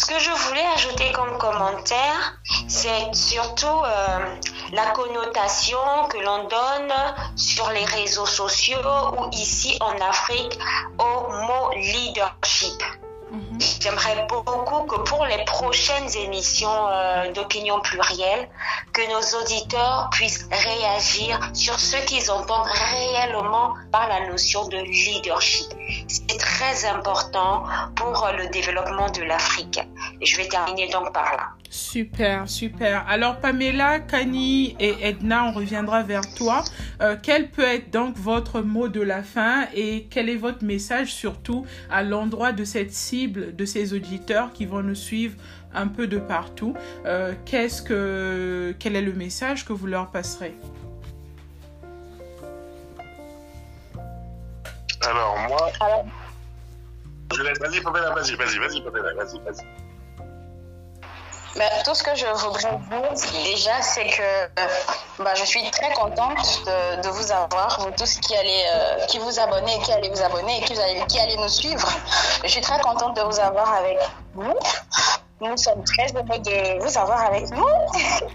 Que 0.08 0.18
je 0.18 0.30
voulais 0.30 0.66
ajouter 0.74 1.12
comme 1.12 1.36
commentaire, 1.36 2.40
c'est 2.66 3.14
surtout 3.14 3.66
euh, 3.66 4.36
la 4.72 4.86
connotation 4.92 5.78
que 6.08 6.18
l'on 6.18 6.48
donne 6.48 6.94
sur 7.36 7.70
les 7.70 7.84
réseaux 7.84 8.26
sociaux 8.26 8.78
ou 9.18 9.28
ici 9.32 9.76
en 9.80 9.94
Afrique 10.00 10.58
au 10.98 11.30
mot 11.30 11.70
leadership. 11.76 12.82
Mhm. 13.30 13.47
J'aimerais 13.80 14.26
beaucoup 14.28 14.82
que 14.86 15.00
pour 15.02 15.24
les 15.26 15.44
prochaines 15.44 16.08
émissions 16.24 16.88
euh, 16.88 17.32
d'opinion 17.32 17.80
plurielle, 17.80 18.48
que 18.92 19.02
nos 19.10 19.40
auditeurs 19.40 20.10
puissent 20.12 20.48
réagir 20.50 21.50
sur 21.54 21.78
ce 21.78 21.96
qu'ils 22.06 22.30
entendent 22.30 22.66
réellement 22.66 23.74
par 23.90 24.08
la 24.08 24.28
notion 24.28 24.68
de 24.68 24.76
leadership. 24.76 25.66
C'est 26.06 26.38
très 26.38 26.84
important 26.86 27.64
pour 27.96 28.28
le 28.36 28.48
développement 28.48 29.10
de 29.10 29.22
l'Afrique. 29.22 29.80
Je 30.22 30.36
vais 30.36 30.48
terminer 30.48 30.88
donc 30.88 31.12
par 31.12 31.32
là. 31.36 31.48
Super, 31.70 32.48
super. 32.48 33.04
Alors 33.08 33.40
Pamela, 33.40 34.00
Kani 34.00 34.74
et 34.80 34.94
Edna, 35.02 35.44
on 35.44 35.52
reviendra 35.52 36.02
vers 36.02 36.22
toi. 36.34 36.64
Euh, 37.02 37.16
quel 37.22 37.50
peut 37.50 37.62
être 37.62 37.90
donc 37.90 38.16
votre 38.16 38.62
mot 38.62 38.88
de 38.88 39.02
la 39.02 39.22
fin 39.22 39.66
et 39.74 40.06
quel 40.10 40.30
est 40.30 40.36
votre 40.36 40.64
message 40.64 41.12
surtout 41.12 41.66
à 41.90 42.02
l'endroit 42.02 42.52
de 42.52 42.64
cette 42.64 42.92
cible, 42.92 43.47
de 43.52 43.64
ces 43.64 43.94
auditeurs 43.94 44.52
qui 44.52 44.66
vont 44.66 44.82
nous 44.82 44.94
suivre 44.94 45.36
un 45.74 45.88
peu 45.88 46.06
de 46.06 46.18
partout 46.18 46.74
euh, 47.06 47.34
Qu'est-ce 47.44 47.82
que, 47.82 48.74
quel 48.78 48.96
est 48.96 49.02
le 49.02 49.12
message 49.12 49.64
que 49.64 49.72
vous 49.72 49.86
leur 49.86 50.10
passerez? 50.10 50.54
Alors 55.02 55.38
moi, 55.48 55.70
vas-y 57.60 57.80
Pamela, 57.80 58.14
vas-y, 58.14 58.34
vas-y, 58.34 58.58
vas-y 58.58 58.82
Pamela, 58.82 59.14
vas-y, 59.14 59.38
vas-y. 59.40 59.64
Ben, 61.58 61.68
tout 61.84 61.92
ce 61.92 62.04
que 62.04 62.14
je 62.14 62.26
voudrais 62.26 62.70
dire 62.70 63.42
déjà, 63.42 63.82
c'est 63.82 64.06
que 64.06 65.22
bah, 65.24 65.34
je 65.34 65.44
suis 65.44 65.68
très 65.72 65.92
contente 65.92 66.62
de, 67.02 67.08
vous 67.08 67.32
avoir, 67.32 67.80
vous 67.80 67.90
tous 67.98 68.18
qui 68.20 68.36
allez, 68.36 68.62
euh, 68.72 69.06
qui 69.06 69.18
vous 69.18 69.40
abonnez, 69.40 69.80
qui 69.80 69.90
allez 69.90 70.08
vous 70.08 70.22
abonner, 70.22 70.60
qui, 70.60 70.80
allez, 70.80 71.02
qui 71.08 71.18
allez 71.18 71.36
nous 71.36 71.48
suivre. 71.48 71.88
Je 72.44 72.48
suis 72.48 72.60
très 72.60 72.80
contente 72.80 73.16
de 73.16 73.22
vous 73.22 73.40
avoir 73.40 73.74
avec 73.74 73.98
vous. 74.34 74.54
Nous 75.40 75.56
sommes 75.56 75.82
très 75.82 76.06
heureux 76.14 76.38
de 76.38 76.80
vous 76.80 76.96
avoir 76.96 77.22
avec 77.22 77.50
nous. 77.50 77.66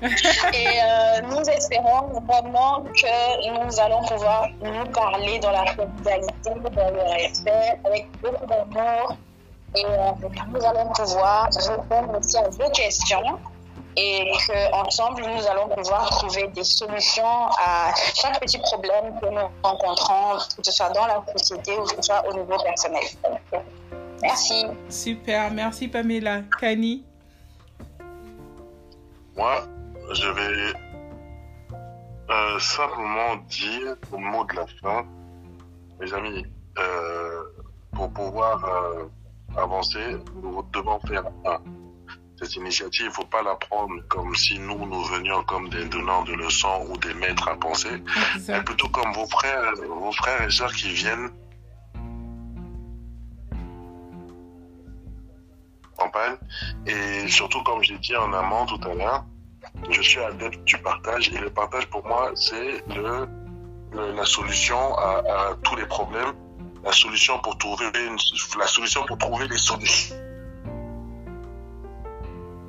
Et 0.53 0.67
euh, 0.67 1.21
nous 1.21 1.49
espérons 1.49 2.19
vraiment 2.27 2.83
que 2.83 3.65
nous 3.65 3.79
allons 3.79 4.03
pouvoir 4.03 4.49
nous 4.61 4.85
parler 4.87 5.39
dans 5.39 5.51
la 5.51 5.63
convivialité, 5.75 6.49
dans 6.75 6.91
le 6.91 7.11
respect, 7.11 7.79
avec 7.85 8.07
beaucoup 8.21 8.45
d'amour 8.47 9.15
et 9.75 9.85
euh, 9.85 10.11
nous 10.51 10.65
allons 10.65 10.89
pouvoir 10.89 11.49
répondre 11.51 12.19
aussi 12.19 12.37
à 12.37 12.49
vos 12.49 12.69
questions 12.71 13.39
et 13.95 14.31
qu'ensemble, 14.47 15.21
nous 15.21 15.47
allons 15.47 15.69
pouvoir 15.69 16.09
trouver 16.09 16.47
des 16.47 16.63
solutions 16.63 17.47
à 17.59 17.93
chaque 18.15 18.39
petit 18.39 18.57
problème 18.57 19.19
que 19.21 19.27
nous 19.27 19.49
rencontrons, 19.63 20.37
que 20.57 20.63
ce 20.63 20.71
soit 20.71 20.89
dans 20.89 21.05
la 21.05 21.23
société 21.35 21.77
ou 21.77 21.83
que 21.83 21.95
ce 21.95 22.01
soit 22.01 22.27
au 22.27 22.33
niveau 22.33 22.57
personnel. 22.63 23.03
Merci. 24.21 24.65
Super, 24.89 25.51
merci 25.51 25.87
Pamela. 25.87 26.41
Kani? 26.59 27.03
Moi, 29.35 29.63
je 30.11 30.27
vais 30.27 30.73
euh, 32.29 32.59
simplement 32.59 33.35
dire 33.49 33.95
au 34.11 34.17
mot 34.17 34.43
de 34.45 34.55
la 34.55 34.65
fin, 34.81 35.05
mes 35.99 36.13
amis, 36.13 36.45
euh, 36.79 37.43
pour 37.91 38.09
pouvoir 38.11 38.63
avancer, 39.57 40.17
nous 40.41 40.63
devons 40.73 40.99
faire 41.01 41.23
un. 41.45 41.59
Cette 42.41 42.55
initiative, 42.55 43.05
il 43.05 43.09
ne 43.09 43.13
faut 43.13 43.25
pas 43.25 43.43
la 43.43 43.55
prendre 43.55 43.93
comme 44.09 44.35
si 44.35 44.59
nous, 44.59 44.85
nous 44.85 45.03
venions 45.03 45.43
comme 45.43 45.69
des 45.69 45.85
donnants 45.85 46.23
de 46.23 46.33
leçons 46.33 46.87
ou 46.89 46.97
des 46.97 47.13
maîtres 47.13 47.47
à 47.47 47.55
penser, 47.55 48.03
mais 48.47 48.61
plutôt 48.63 48.89
comme 48.89 49.13
vos 49.13 49.27
frères, 49.27 49.73
vos 49.75 50.11
frères 50.11 50.41
et 50.41 50.51
sœurs 50.51 50.73
qui 50.73 50.89
viennent 50.89 51.29
campagne. 55.95 56.35
Et 56.87 57.27
surtout, 57.27 57.61
comme 57.63 57.83
j'ai 57.83 57.97
dit 57.99 58.15
en 58.15 58.33
amont 58.33 58.65
tout 58.65 58.81
à 58.89 58.93
l'heure, 58.93 59.25
je 59.89 60.01
suis 60.01 60.19
adepte 60.19 60.63
du 60.65 60.77
partage 60.79 61.29
et 61.29 61.37
le 61.37 61.49
partage 61.49 61.87
pour 61.87 62.05
moi, 62.05 62.31
c'est 62.35 62.83
le, 62.95 63.27
la 63.93 64.25
solution 64.25 64.97
à 64.97 65.55
tous 65.63 65.75
les 65.75 65.85
problèmes 65.85 66.33
la 66.83 66.91
solution 66.91 67.39
pour 67.39 67.57
trouver 67.57 67.85
la 68.59 68.67
solution 68.67 69.05
pour 69.05 69.17
trouver 69.17 69.47
les 69.47 69.57
solutions. 69.57 70.15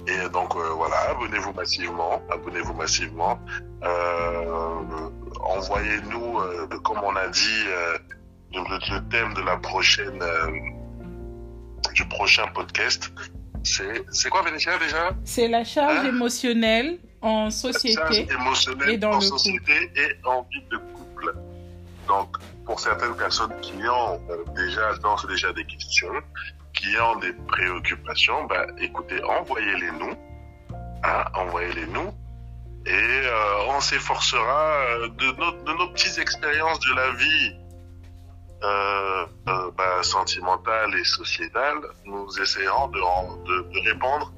Et 0.07 0.29
donc 0.29 0.55
euh, 0.55 0.69
voilà, 0.77 0.97
abonnez-vous 1.11 1.53
massivement, 1.53 2.23
abonnez-vous 2.31 2.75
massivement. 2.75 3.39
Euh, 3.83 5.11
envoyez-nous, 5.41 6.39
euh, 6.41 6.67
comme 6.83 6.99
on 7.03 7.17
a 7.17 7.29
dit, 7.29 7.65
le, 8.53 9.09
thème 9.11 9.33
de 9.35 9.43
la 9.43 9.57
prochaine, 9.57 10.23
du 11.95 12.07
prochain 12.09 12.47
podcast. 12.49 13.13
C'est 13.63 14.29
quoi 14.29 14.43
Vénétia 14.43 14.77
déjà? 14.79 15.11
C'est 15.25 15.49
la 15.49 15.65
charge 15.65 16.05
hein? 16.05 16.09
émotionnelle 16.09 16.99
en 17.23 17.51
société 17.51 18.29
émotionnel 18.31 18.91
et 18.91 18.99
dans 18.99 19.13
en 19.13 19.21
le 19.21 19.23
société 19.23 19.91
et 19.97 20.27
en 20.27 20.43
vie 20.43 20.63
de 20.71 20.77
couple. 20.77 21.04
Donc, 22.07 22.37
pour 22.65 22.81
certaines 22.81 23.17
personnes 23.17 23.59
qui 23.61 23.75
ont 23.89 24.21
déjà, 24.55 24.93
déjà 25.29 25.53
des 25.53 25.65
questions, 25.65 26.15
qui 26.73 26.97
ont 26.99 27.17
des 27.17 27.33
préoccupations, 27.33 28.45
bah, 28.45 28.67
écoutez, 28.79 29.23
envoyez-les 29.23 29.93
nous, 29.93 30.15
hein, 31.03 31.25
envoyez-les 31.35 31.87
nous, 31.87 32.13
et 32.87 32.93
euh, 32.93 33.67
on 33.69 33.81
s'efforcera 33.81 34.75
euh, 34.75 35.09
de, 35.09 35.65
de 35.65 35.79
nos 35.79 35.89
petites 35.89 36.19
expériences 36.19 36.81
de 36.81 36.95
la 36.95 37.11
vie 37.13 37.57
euh, 38.63 39.27
bah, 39.77 40.03
sentimentale 40.03 40.95
et 40.95 41.05
sociétale. 41.05 41.79
Nous 42.05 42.29
essayerons 42.41 42.89
de, 42.89 42.99
de, 43.73 43.91
répondre 43.91 44.33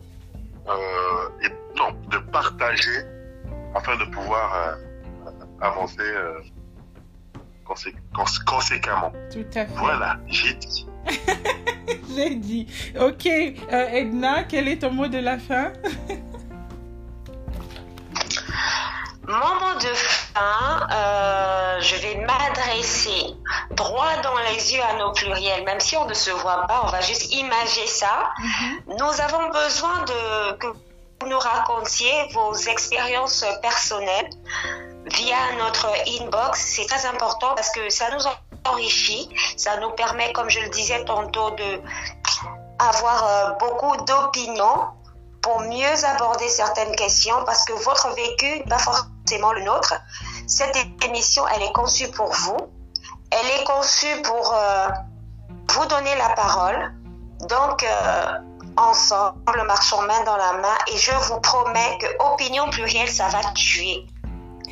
et 1.42 1.48
non, 1.76 1.92
de 2.08 2.18
partager 2.30 3.04
afin 3.74 3.96
de 3.96 4.04
pouvoir 4.06 4.76
avancer 5.60 6.02
consé- 7.68 7.94
cons- 8.14 8.44
conséquemment. 8.46 9.12
Tout 9.32 9.44
à 9.54 9.66
fait. 9.66 9.74
Voilà, 9.76 10.16
j'ai 10.28 10.54
dit. 10.54 10.86
J'ai 12.16 12.34
dit. 12.34 12.66
Ok, 13.00 13.26
euh, 13.26 13.88
Edna, 13.92 14.42
quel 14.44 14.66
est 14.66 14.78
ton 14.82 14.90
mot 14.90 15.06
de 15.06 15.18
la 15.18 15.38
fin? 15.38 15.72
Mon 19.28 19.34
mot 19.60 19.74
de 19.80 19.92
fin, 19.94 20.86
euh, 20.92 21.80
je 21.80 21.96
vais 21.96 22.24
m'adresser 22.24 23.34
droit 23.72 24.16
dans 24.22 24.36
les 24.52 24.72
yeux 24.72 24.80
à 24.82 24.96
nos 24.98 25.12
pluriels, 25.12 25.64
même 25.64 25.80
si 25.80 25.96
on 25.96 26.06
ne 26.06 26.14
se 26.14 26.30
voit 26.30 26.64
pas, 26.68 26.82
on 26.84 26.88
va 26.88 27.00
juste 27.00 27.34
imager 27.34 27.86
ça. 27.86 28.30
Nous 28.86 29.20
avons 29.20 29.48
besoin 29.50 30.04
de 30.04 30.52
que 30.58 30.66
vous 31.20 31.28
nous 31.28 31.38
racontiez 31.38 32.28
vos 32.32 32.54
expériences 32.54 33.44
personnelles 33.62 34.30
via 35.06 35.36
notre 35.58 35.88
inbox. 36.20 36.60
C'est 36.60 36.86
très 36.86 37.06
important 37.06 37.54
parce 37.54 37.70
que 37.70 37.88
ça 37.88 38.06
nous 38.10 38.22
enrichit, 38.64 39.28
ça 39.56 39.78
nous 39.78 39.90
permet, 39.90 40.32
comme 40.32 40.50
je 40.50 40.60
le 40.60 40.68
disais 40.68 41.04
tantôt, 41.04 41.50
de 41.52 41.80
avoir 42.78 43.26
euh, 43.26 43.50
beaucoup 43.58 43.96
d'opinions 44.04 44.88
pour 45.40 45.60
mieux 45.60 46.04
aborder 46.04 46.48
certaines 46.48 46.94
questions 46.96 47.44
parce 47.46 47.64
que 47.64 47.72
votre 47.72 48.14
vécu 48.14 48.58
n'est 48.58 48.64
pas 48.64 48.78
forcément 48.78 49.52
le 49.52 49.62
nôtre. 49.62 49.94
Cette 50.46 50.76
émission, 51.04 51.46
elle 51.48 51.62
est 51.62 51.72
conçue 51.72 52.10
pour 52.10 52.32
vous. 52.32 52.58
Elle 53.30 53.60
est 53.60 53.64
conçue 53.64 54.22
pour 54.22 54.52
euh, 54.54 54.88
vous 55.70 55.86
donner 55.86 56.14
la 56.16 56.30
parole. 56.30 56.92
Donc, 57.48 57.84
euh, 57.84 58.38
ensemble, 58.76 59.62
marchons 59.66 60.02
main 60.02 60.24
dans 60.24 60.36
la 60.36 60.54
main 60.54 60.76
et 60.92 60.96
je 60.96 61.12
vous 61.12 61.40
promets 61.40 61.98
que 62.00 62.06
opinion 62.32 62.68
plurielle, 62.70 63.08
ça 63.08 63.28
va 63.28 63.40
tuer. 63.54 64.06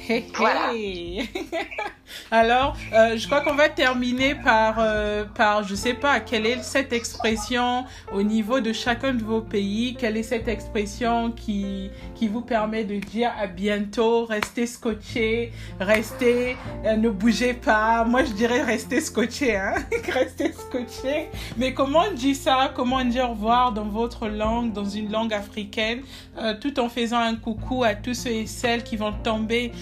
Hey, 0.08 0.24
Voilà. 0.34 0.72
Alors, 2.30 2.76
euh, 2.92 3.16
je 3.16 3.26
crois 3.26 3.40
qu'on 3.40 3.54
va 3.54 3.68
terminer 3.68 4.34
par, 4.34 4.76
euh, 4.78 5.24
par, 5.24 5.62
je 5.64 5.74
sais 5.74 5.94
pas, 5.94 6.20
quelle 6.20 6.46
est 6.46 6.62
cette 6.62 6.92
expression 6.92 7.84
au 8.12 8.22
niveau 8.22 8.60
de 8.60 8.72
chacun 8.72 9.14
de 9.14 9.22
vos 9.22 9.40
pays, 9.40 9.96
quelle 9.98 10.16
est 10.16 10.22
cette 10.22 10.48
expression 10.48 11.30
qui, 11.30 11.90
qui 12.14 12.28
vous 12.28 12.40
permet 12.40 12.84
de 12.84 12.96
dire 12.96 13.30
à 13.38 13.46
bientôt, 13.46 14.24
restez 14.24 14.66
scotché, 14.66 15.52
restez, 15.80 16.56
euh, 16.84 16.96
ne 16.96 17.08
bougez 17.08 17.54
pas. 17.54 18.04
Moi, 18.04 18.24
je 18.24 18.32
dirais 18.32 18.62
restez 18.62 19.00
scotché, 19.00 19.56
hein, 19.56 19.74
restez 20.08 20.52
scotché. 20.52 21.28
Mais 21.56 21.74
comment 21.74 22.04
on 22.10 22.14
dit 22.14 22.34
ça? 22.34 22.72
Comment 22.74 22.96
on 22.96 23.04
dit 23.04 23.20
au 23.20 23.28
revoir 23.28 23.72
dans 23.72 23.84
votre 23.84 24.28
langue, 24.28 24.72
dans 24.72 24.84
une 24.84 25.10
langue 25.10 25.32
africaine, 25.32 26.00
euh, 26.38 26.54
tout 26.60 26.78
en 26.80 26.88
faisant 26.88 27.18
un 27.18 27.34
coucou 27.36 27.84
à 27.84 27.94
tous 27.94 28.14
ceux 28.14 28.30
et 28.30 28.46
celles 28.46 28.82
qui 28.82 28.96
vont 28.96 29.12
tomber 29.12 29.72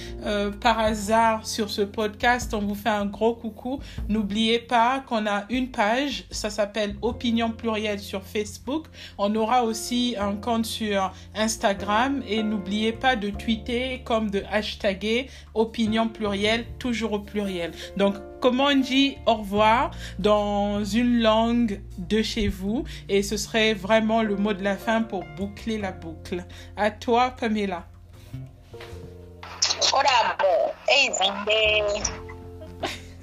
par 0.60 0.78
hasard 0.78 1.46
sur 1.46 1.70
ce 1.70 1.82
podcast? 1.82 2.21
On 2.52 2.58
vous 2.60 2.76
fait 2.76 2.88
un 2.88 3.06
gros 3.06 3.34
coucou. 3.34 3.80
N'oubliez 4.08 4.60
pas 4.60 5.00
qu'on 5.00 5.26
a 5.26 5.44
une 5.50 5.72
page, 5.72 6.24
ça 6.30 6.50
s'appelle 6.50 6.94
Opinion 7.02 7.50
Plurielle 7.50 7.98
sur 7.98 8.22
Facebook. 8.22 8.86
On 9.18 9.34
aura 9.34 9.64
aussi 9.64 10.14
un 10.16 10.36
compte 10.36 10.64
sur 10.64 11.12
Instagram 11.34 12.22
et 12.28 12.44
n'oubliez 12.44 12.92
pas 12.92 13.16
de 13.16 13.30
tweeter 13.30 14.02
comme 14.04 14.30
de 14.30 14.44
hashtagger 14.52 15.28
Opinion 15.54 16.08
Plurielle, 16.08 16.64
toujours 16.78 17.14
au 17.14 17.18
pluriel. 17.18 17.72
Donc, 17.96 18.14
comment 18.40 18.66
on 18.66 18.78
dit 18.78 19.16
au 19.26 19.34
revoir 19.34 19.90
dans 20.20 20.84
une 20.84 21.22
langue 21.22 21.80
de 21.98 22.22
chez 22.22 22.46
vous 22.46 22.84
et 23.08 23.24
ce 23.24 23.36
serait 23.36 23.74
vraiment 23.74 24.22
le 24.22 24.36
mot 24.36 24.52
de 24.52 24.62
la 24.62 24.76
fin 24.76 25.02
pour 25.02 25.24
boucler 25.36 25.76
la 25.76 25.90
boucle. 25.90 26.44
À 26.76 26.92
toi, 26.92 27.34
Pamela. 27.38 27.91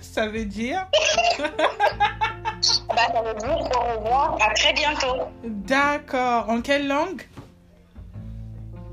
Ça 0.02 0.28
veut 0.28 0.46
dire 0.46 0.86
Bah, 2.90 2.98
ça 3.14 3.22
veut 3.22 3.34
dire 3.36 3.58
au 3.76 3.98
revoir, 4.00 4.38
à 4.42 4.54
très 4.54 4.74
bientôt. 4.74 5.16
D'accord. 5.44 6.50
En 6.50 6.62
quelle 6.62 6.88
langue? 6.88 7.22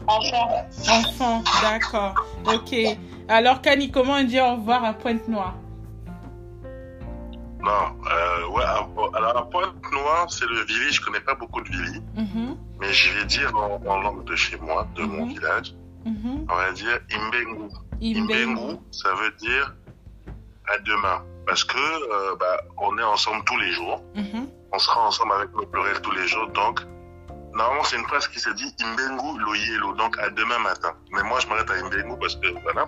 Enfin, 0.07 0.47
Enfant. 0.89 1.43
D'accord. 1.63 2.15
Ok. 2.47 2.75
Alors, 3.29 3.61
Kani, 3.61 3.91
comment 3.91 4.15
on 4.15 4.23
dit 4.25 4.41
au 4.41 4.53
revoir 4.53 4.85
à 4.85 4.93
Pointe-Noire? 4.93 5.55
Non, 7.61 7.71
euh, 8.09 8.47
ouais, 8.51 8.63
à- 8.63 8.87
alors 9.17 9.37
à 9.37 9.51
Pointe-Noire, 9.51 10.27
c'est 10.31 10.47
le 10.47 10.65
Vili. 10.67 10.93
Je 10.93 11.01
connais 11.01 11.19
pas 11.21 11.35
beaucoup 11.35 11.61
de 11.63 11.69
Vili, 11.69 12.01
Mhm, 12.15 12.57
mais 12.81 12.93
je 12.93 13.13
vais 13.19 13.25
dire 13.25 13.51
en, 13.57 13.81
en 13.85 14.01
langue 14.01 14.25
de 14.25 14.37
chez 14.37 14.57
moi, 14.59 14.87
de 14.95 15.03
mon 15.03 15.25
Mhm. 15.27 15.33
village. 15.35 15.75
On 16.07 16.55
va 16.55 16.73
dire 16.73 16.99
Imbengu. 17.11 17.69
Imbengu. 18.01 18.79
Ça 18.91 19.13
veut 19.15 19.33
dire 19.39 19.75
à 20.73 20.79
demain. 20.79 21.23
Parce 21.47 21.65
que 21.65 21.77
euh, 21.79 22.37
bah, 22.41 22.59
on 22.79 22.97
est 22.99 23.03
ensemble 23.03 23.45
tous 23.45 23.57
les 23.59 23.73
jours. 23.73 24.03
Mhm. 24.15 24.49
On 24.73 24.79
sera 24.79 25.07
ensemble 25.07 25.33
avec 25.33 25.53
nos 25.55 25.67
pluriels 25.67 26.01
tous 26.01 26.11
les 26.11 26.27
jours. 26.27 26.49
Donc, 26.49 26.81
normalement, 27.55 27.85
c'est 27.85 27.97
une 27.97 28.05
phrase 28.07 28.27
qui 28.29 28.41
se 28.41 28.51
dit 28.51 28.75
Imbengu 28.81 29.39
loyelo. 29.41 29.95
Donc, 29.95 30.19
à 30.19 30.29
demain 30.31 30.59
matin. 30.59 30.93
Mais 31.13 31.23
moi, 31.23 31.39
je 31.41 31.47
m'arrête 31.47 31.71
à 31.71 31.79
Imbengu 31.79 32.19
parce 32.21 32.35
que 32.37 32.49
voilà. 32.63 32.87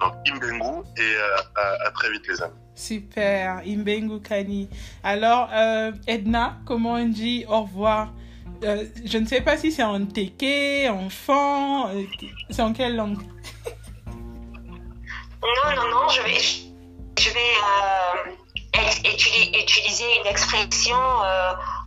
Donc, 0.00 0.14
Imbengu 0.26 0.82
et 0.96 1.00
euh, 1.02 1.36
à, 1.56 1.88
à 1.88 1.90
très 1.90 2.10
vite, 2.10 2.26
les 2.26 2.42
amis. 2.42 2.54
Super. 2.74 3.60
Imbengu 3.66 4.20
Kani. 4.22 4.70
Alors, 5.04 5.50
euh, 5.52 5.92
Edna, 6.06 6.56
comment 6.64 6.94
on 6.94 7.06
dit 7.08 7.44
au 7.48 7.62
revoir? 7.62 8.12
Euh, 8.64 8.84
Je 9.04 9.18
ne 9.18 9.26
sais 9.26 9.40
pas 9.40 9.56
si 9.56 9.72
c'est 9.72 9.82
en 9.82 10.04
teke, 10.06 10.88
enfant. 10.90 11.88
euh, 11.88 12.02
c'est 12.50 12.62
en 12.62 12.72
quelle 12.72 12.96
langue? 12.96 13.18
Non, 15.42 15.74
non, 15.74 15.88
non, 15.90 16.08
je 16.08 16.20
vais, 16.22 16.38
je 16.38 17.30
vais 17.30 17.54
euh, 17.64 18.30
ex- 18.74 19.00
utiliser 19.58 20.04
une 20.20 20.26
expression 20.26 20.96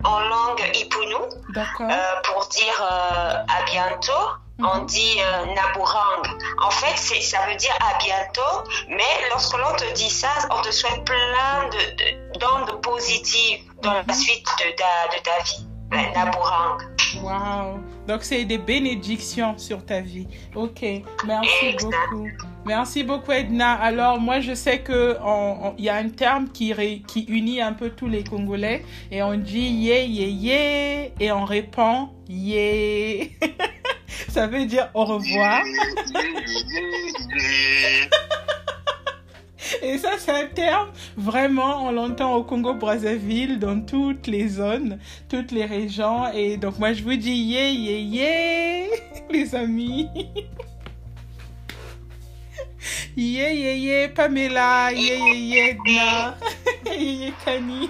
en 0.04 0.20
langue 0.22 0.62
euh, 0.62 2.22
pour 2.24 2.48
dire 2.48 2.82
à 2.82 3.64
bientôt. 3.72 4.12
On 4.60 4.80
Mhm. 4.82 4.86
dit 4.86 5.18
naburang. 5.56 6.24
En 6.64 6.70
fait, 6.72 6.96
ça 7.22 7.40
veut 7.48 7.56
dire 7.56 7.76
à 7.82 7.98
bientôt, 7.98 8.70
mais 8.88 9.28
lorsque 9.32 9.58
l'on 9.58 9.76
te 9.76 9.92
dit 9.94 10.10
ça, 10.12 10.30
on 10.52 10.62
te 10.62 10.72
souhaite 10.72 11.04
plein 11.06 11.68
de, 11.72 11.96
de, 11.98 12.40
d'ondes 12.40 12.82
positives 12.82 13.60
dans 13.82 13.94
la 13.94 14.04
Mhm. 14.04 14.14
suite 14.14 14.46
de 14.60 14.72
ta, 14.76 15.16
de 15.18 15.22
ta 15.24 15.44
vie. 15.44 15.68
Wow. 17.22 17.80
Donc, 18.08 18.24
c'est 18.24 18.44
des 18.46 18.58
bénédictions 18.58 19.58
sur 19.58 19.86
ta 19.86 20.02
vie. 20.02 20.28
Ok. 20.56 20.82
Merci 21.26 21.66
Exact. 21.68 21.92
beaucoup. 22.12 22.28
Merci 22.66 23.04
beaucoup, 23.04 23.32
Edna. 23.32 23.74
Alors, 23.74 24.20
moi, 24.20 24.40
je 24.40 24.54
sais 24.54 24.80
que 24.80 25.18
il 25.78 25.86
y 25.86 25.90
a 25.90 25.96
un 25.96 26.10
terme 26.10 26.50
qui, 26.50 26.74
ré- 26.74 27.02
qui 27.08 27.22
unit 27.26 27.62
un 27.62 27.74
peu 27.74 27.90
tous 27.92 28.08
les 28.08 28.24
Congolais 28.24 28.84
et 29.12 29.22
on 29.24 29.36
dit 29.36 29.60
yé, 29.60 30.06
yé, 30.06 30.28
yé 30.30 31.14
et 31.20 31.32
on 31.32 31.46
répond 31.46 32.10
yé. 32.28 33.32
Ça 34.30 34.48
veut 34.48 34.66
dire 34.66 34.90
au 34.94 35.06
revoir. 35.06 35.62
Et 39.82 39.98
ça, 39.98 40.12
c'est 40.18 40.32
un 40.32 40.48
terme, 40.48 40.90
vraiment, 41.18 41.86
on 41.88 41.92
l'entend 41.92 42.36
au 42.36 42.44
Congo-Brazzaville, 42.44 43.60
dans 43.60 43.82
toutes 43.82 44.28
les 44.28 44.48
zones, 44.48 45.00
toutes 45.30 45.52
les 45.52 45.66
régions. 45.66 46.32
Et 46.34 46.58
donc, 46.58 46.80
moi, 46.80 46.94
je 46.94 47.04
vous 47.04 47.16
dis 47.16 47.32
yé, 47.32 47.72
yé, 47.72 48.02
yé, 48.02 48.90
les 49.30 49.56
amis. 49.56 50.10
Yé, 53.16 53.56
yé, 53.56 53.78
yé, 53.78 54.08
Pamela, 54.10 54.92
yé, 54.92 55.18
yé, 55.18 55.36
yé, 55.36 55.70
Edna, 55.70 56.36
yé, 56.86 57.14
yé, 57.14 57.34
Kani. 57.46 57.90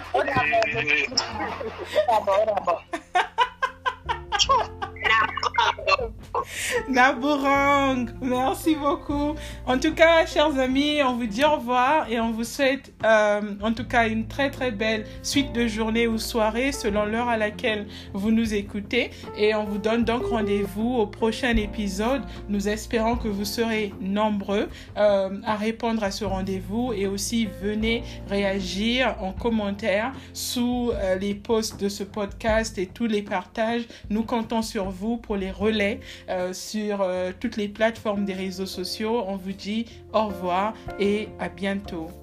Nabourang, 6.90 8.06
merci 8.22 8.76
beaucoup. 8.76 9.36
En 9.66 9.78
tout 9.78 9.94
cas, 9.94 10.26
chers 10.26 10.58
amis, 10.60 11.02
on 11.04 11.16
vous 11.16 11.28
dit 11.28 11.44
au 11.44 11.56
revoir 11.58 12.10
et 12.10 12.20
on 12.20 12.32
vous 12.32 12.44
souhaite 12.44 12.94
euh, 13.06 13.42
en 13.62 13.74
tout 13.74 13.86
cas 13.86 14.08
une 14.08 14.28
très 14.28 14.50
très 14.50 14.72
belle 14.72 15.06
suite 15.22 15.54
de 15.54 15.68
journée 15.68 16.08
ou 16.08 16.18
soirée 16.18 16.72
selon 16.72 17.06
l'heure 17.06 17.30
à 17.30 17.38
laquelle 17.38 17.88
vous 18.14 18.32
nous 18.32 18.54
écoutez. 18.54 19.12
Et 19.38 19.54
on 19.56 19.64
vous 19.64 19.78
donne 19.78 20.04
donc 20.04 20.26
rendez-vous 20.26 20.96
au 20.96 21.08
prochain 21.08 21.56
épisode. 21.56 22.24
Nous 22.50 22.68
espérons 22.68 23.16
que 23.16 23.28
vous 23.28 23.46
serez 23.46 23.94
nombreux 24.02 24.70
euh, 24.98 25.30
à 25.46 25.56
répondre 25.56 26.04
à 26.04 26.12
ce 26.12 26.26
rendez-vous 26.26 26.94
et 26.94 27.08
aussi 27.08 27.48
venez 27.62 28.04
réagir 28.30 29.16
en 29.20 29.32
commentaire 29.32 30.14
sous 30.34 30.92
euh, 30.94 31.16
les 31.16 31.36
posts 31.36 31.80
de 31.80 31.90
ce 31.90 32.04
podcast 32.04 32.78
et 32.78 32.88
tous 32.88 33.08
les 33.08 33.22
partages. 33.22 33.84
Nous 34.10 34.24
comptons 34.24 34.62
sur 34.62 34.90
vous 34.90 35.18
pour 35.18 35.36
les 35.36 35.52
relais 35.52 36.00
euh, 36.30 36.54
sur 36.54 37.02
euh, 37.02 37.32
toutes 37.40 37.58
les 37.58 37.68
plateformes 37.68 38.26
des 38.26 38.34
réseaux 38.34 38.66
sociaux. 38.66 39.24
On 39.28 39.36
vous 39.36 39.54
dit 39.54 39.86
au 40.14 40.28
revoir 40.28 40.74
et 41.00 41.30
à 41.40 41.50
bientôt. 41.50 42.23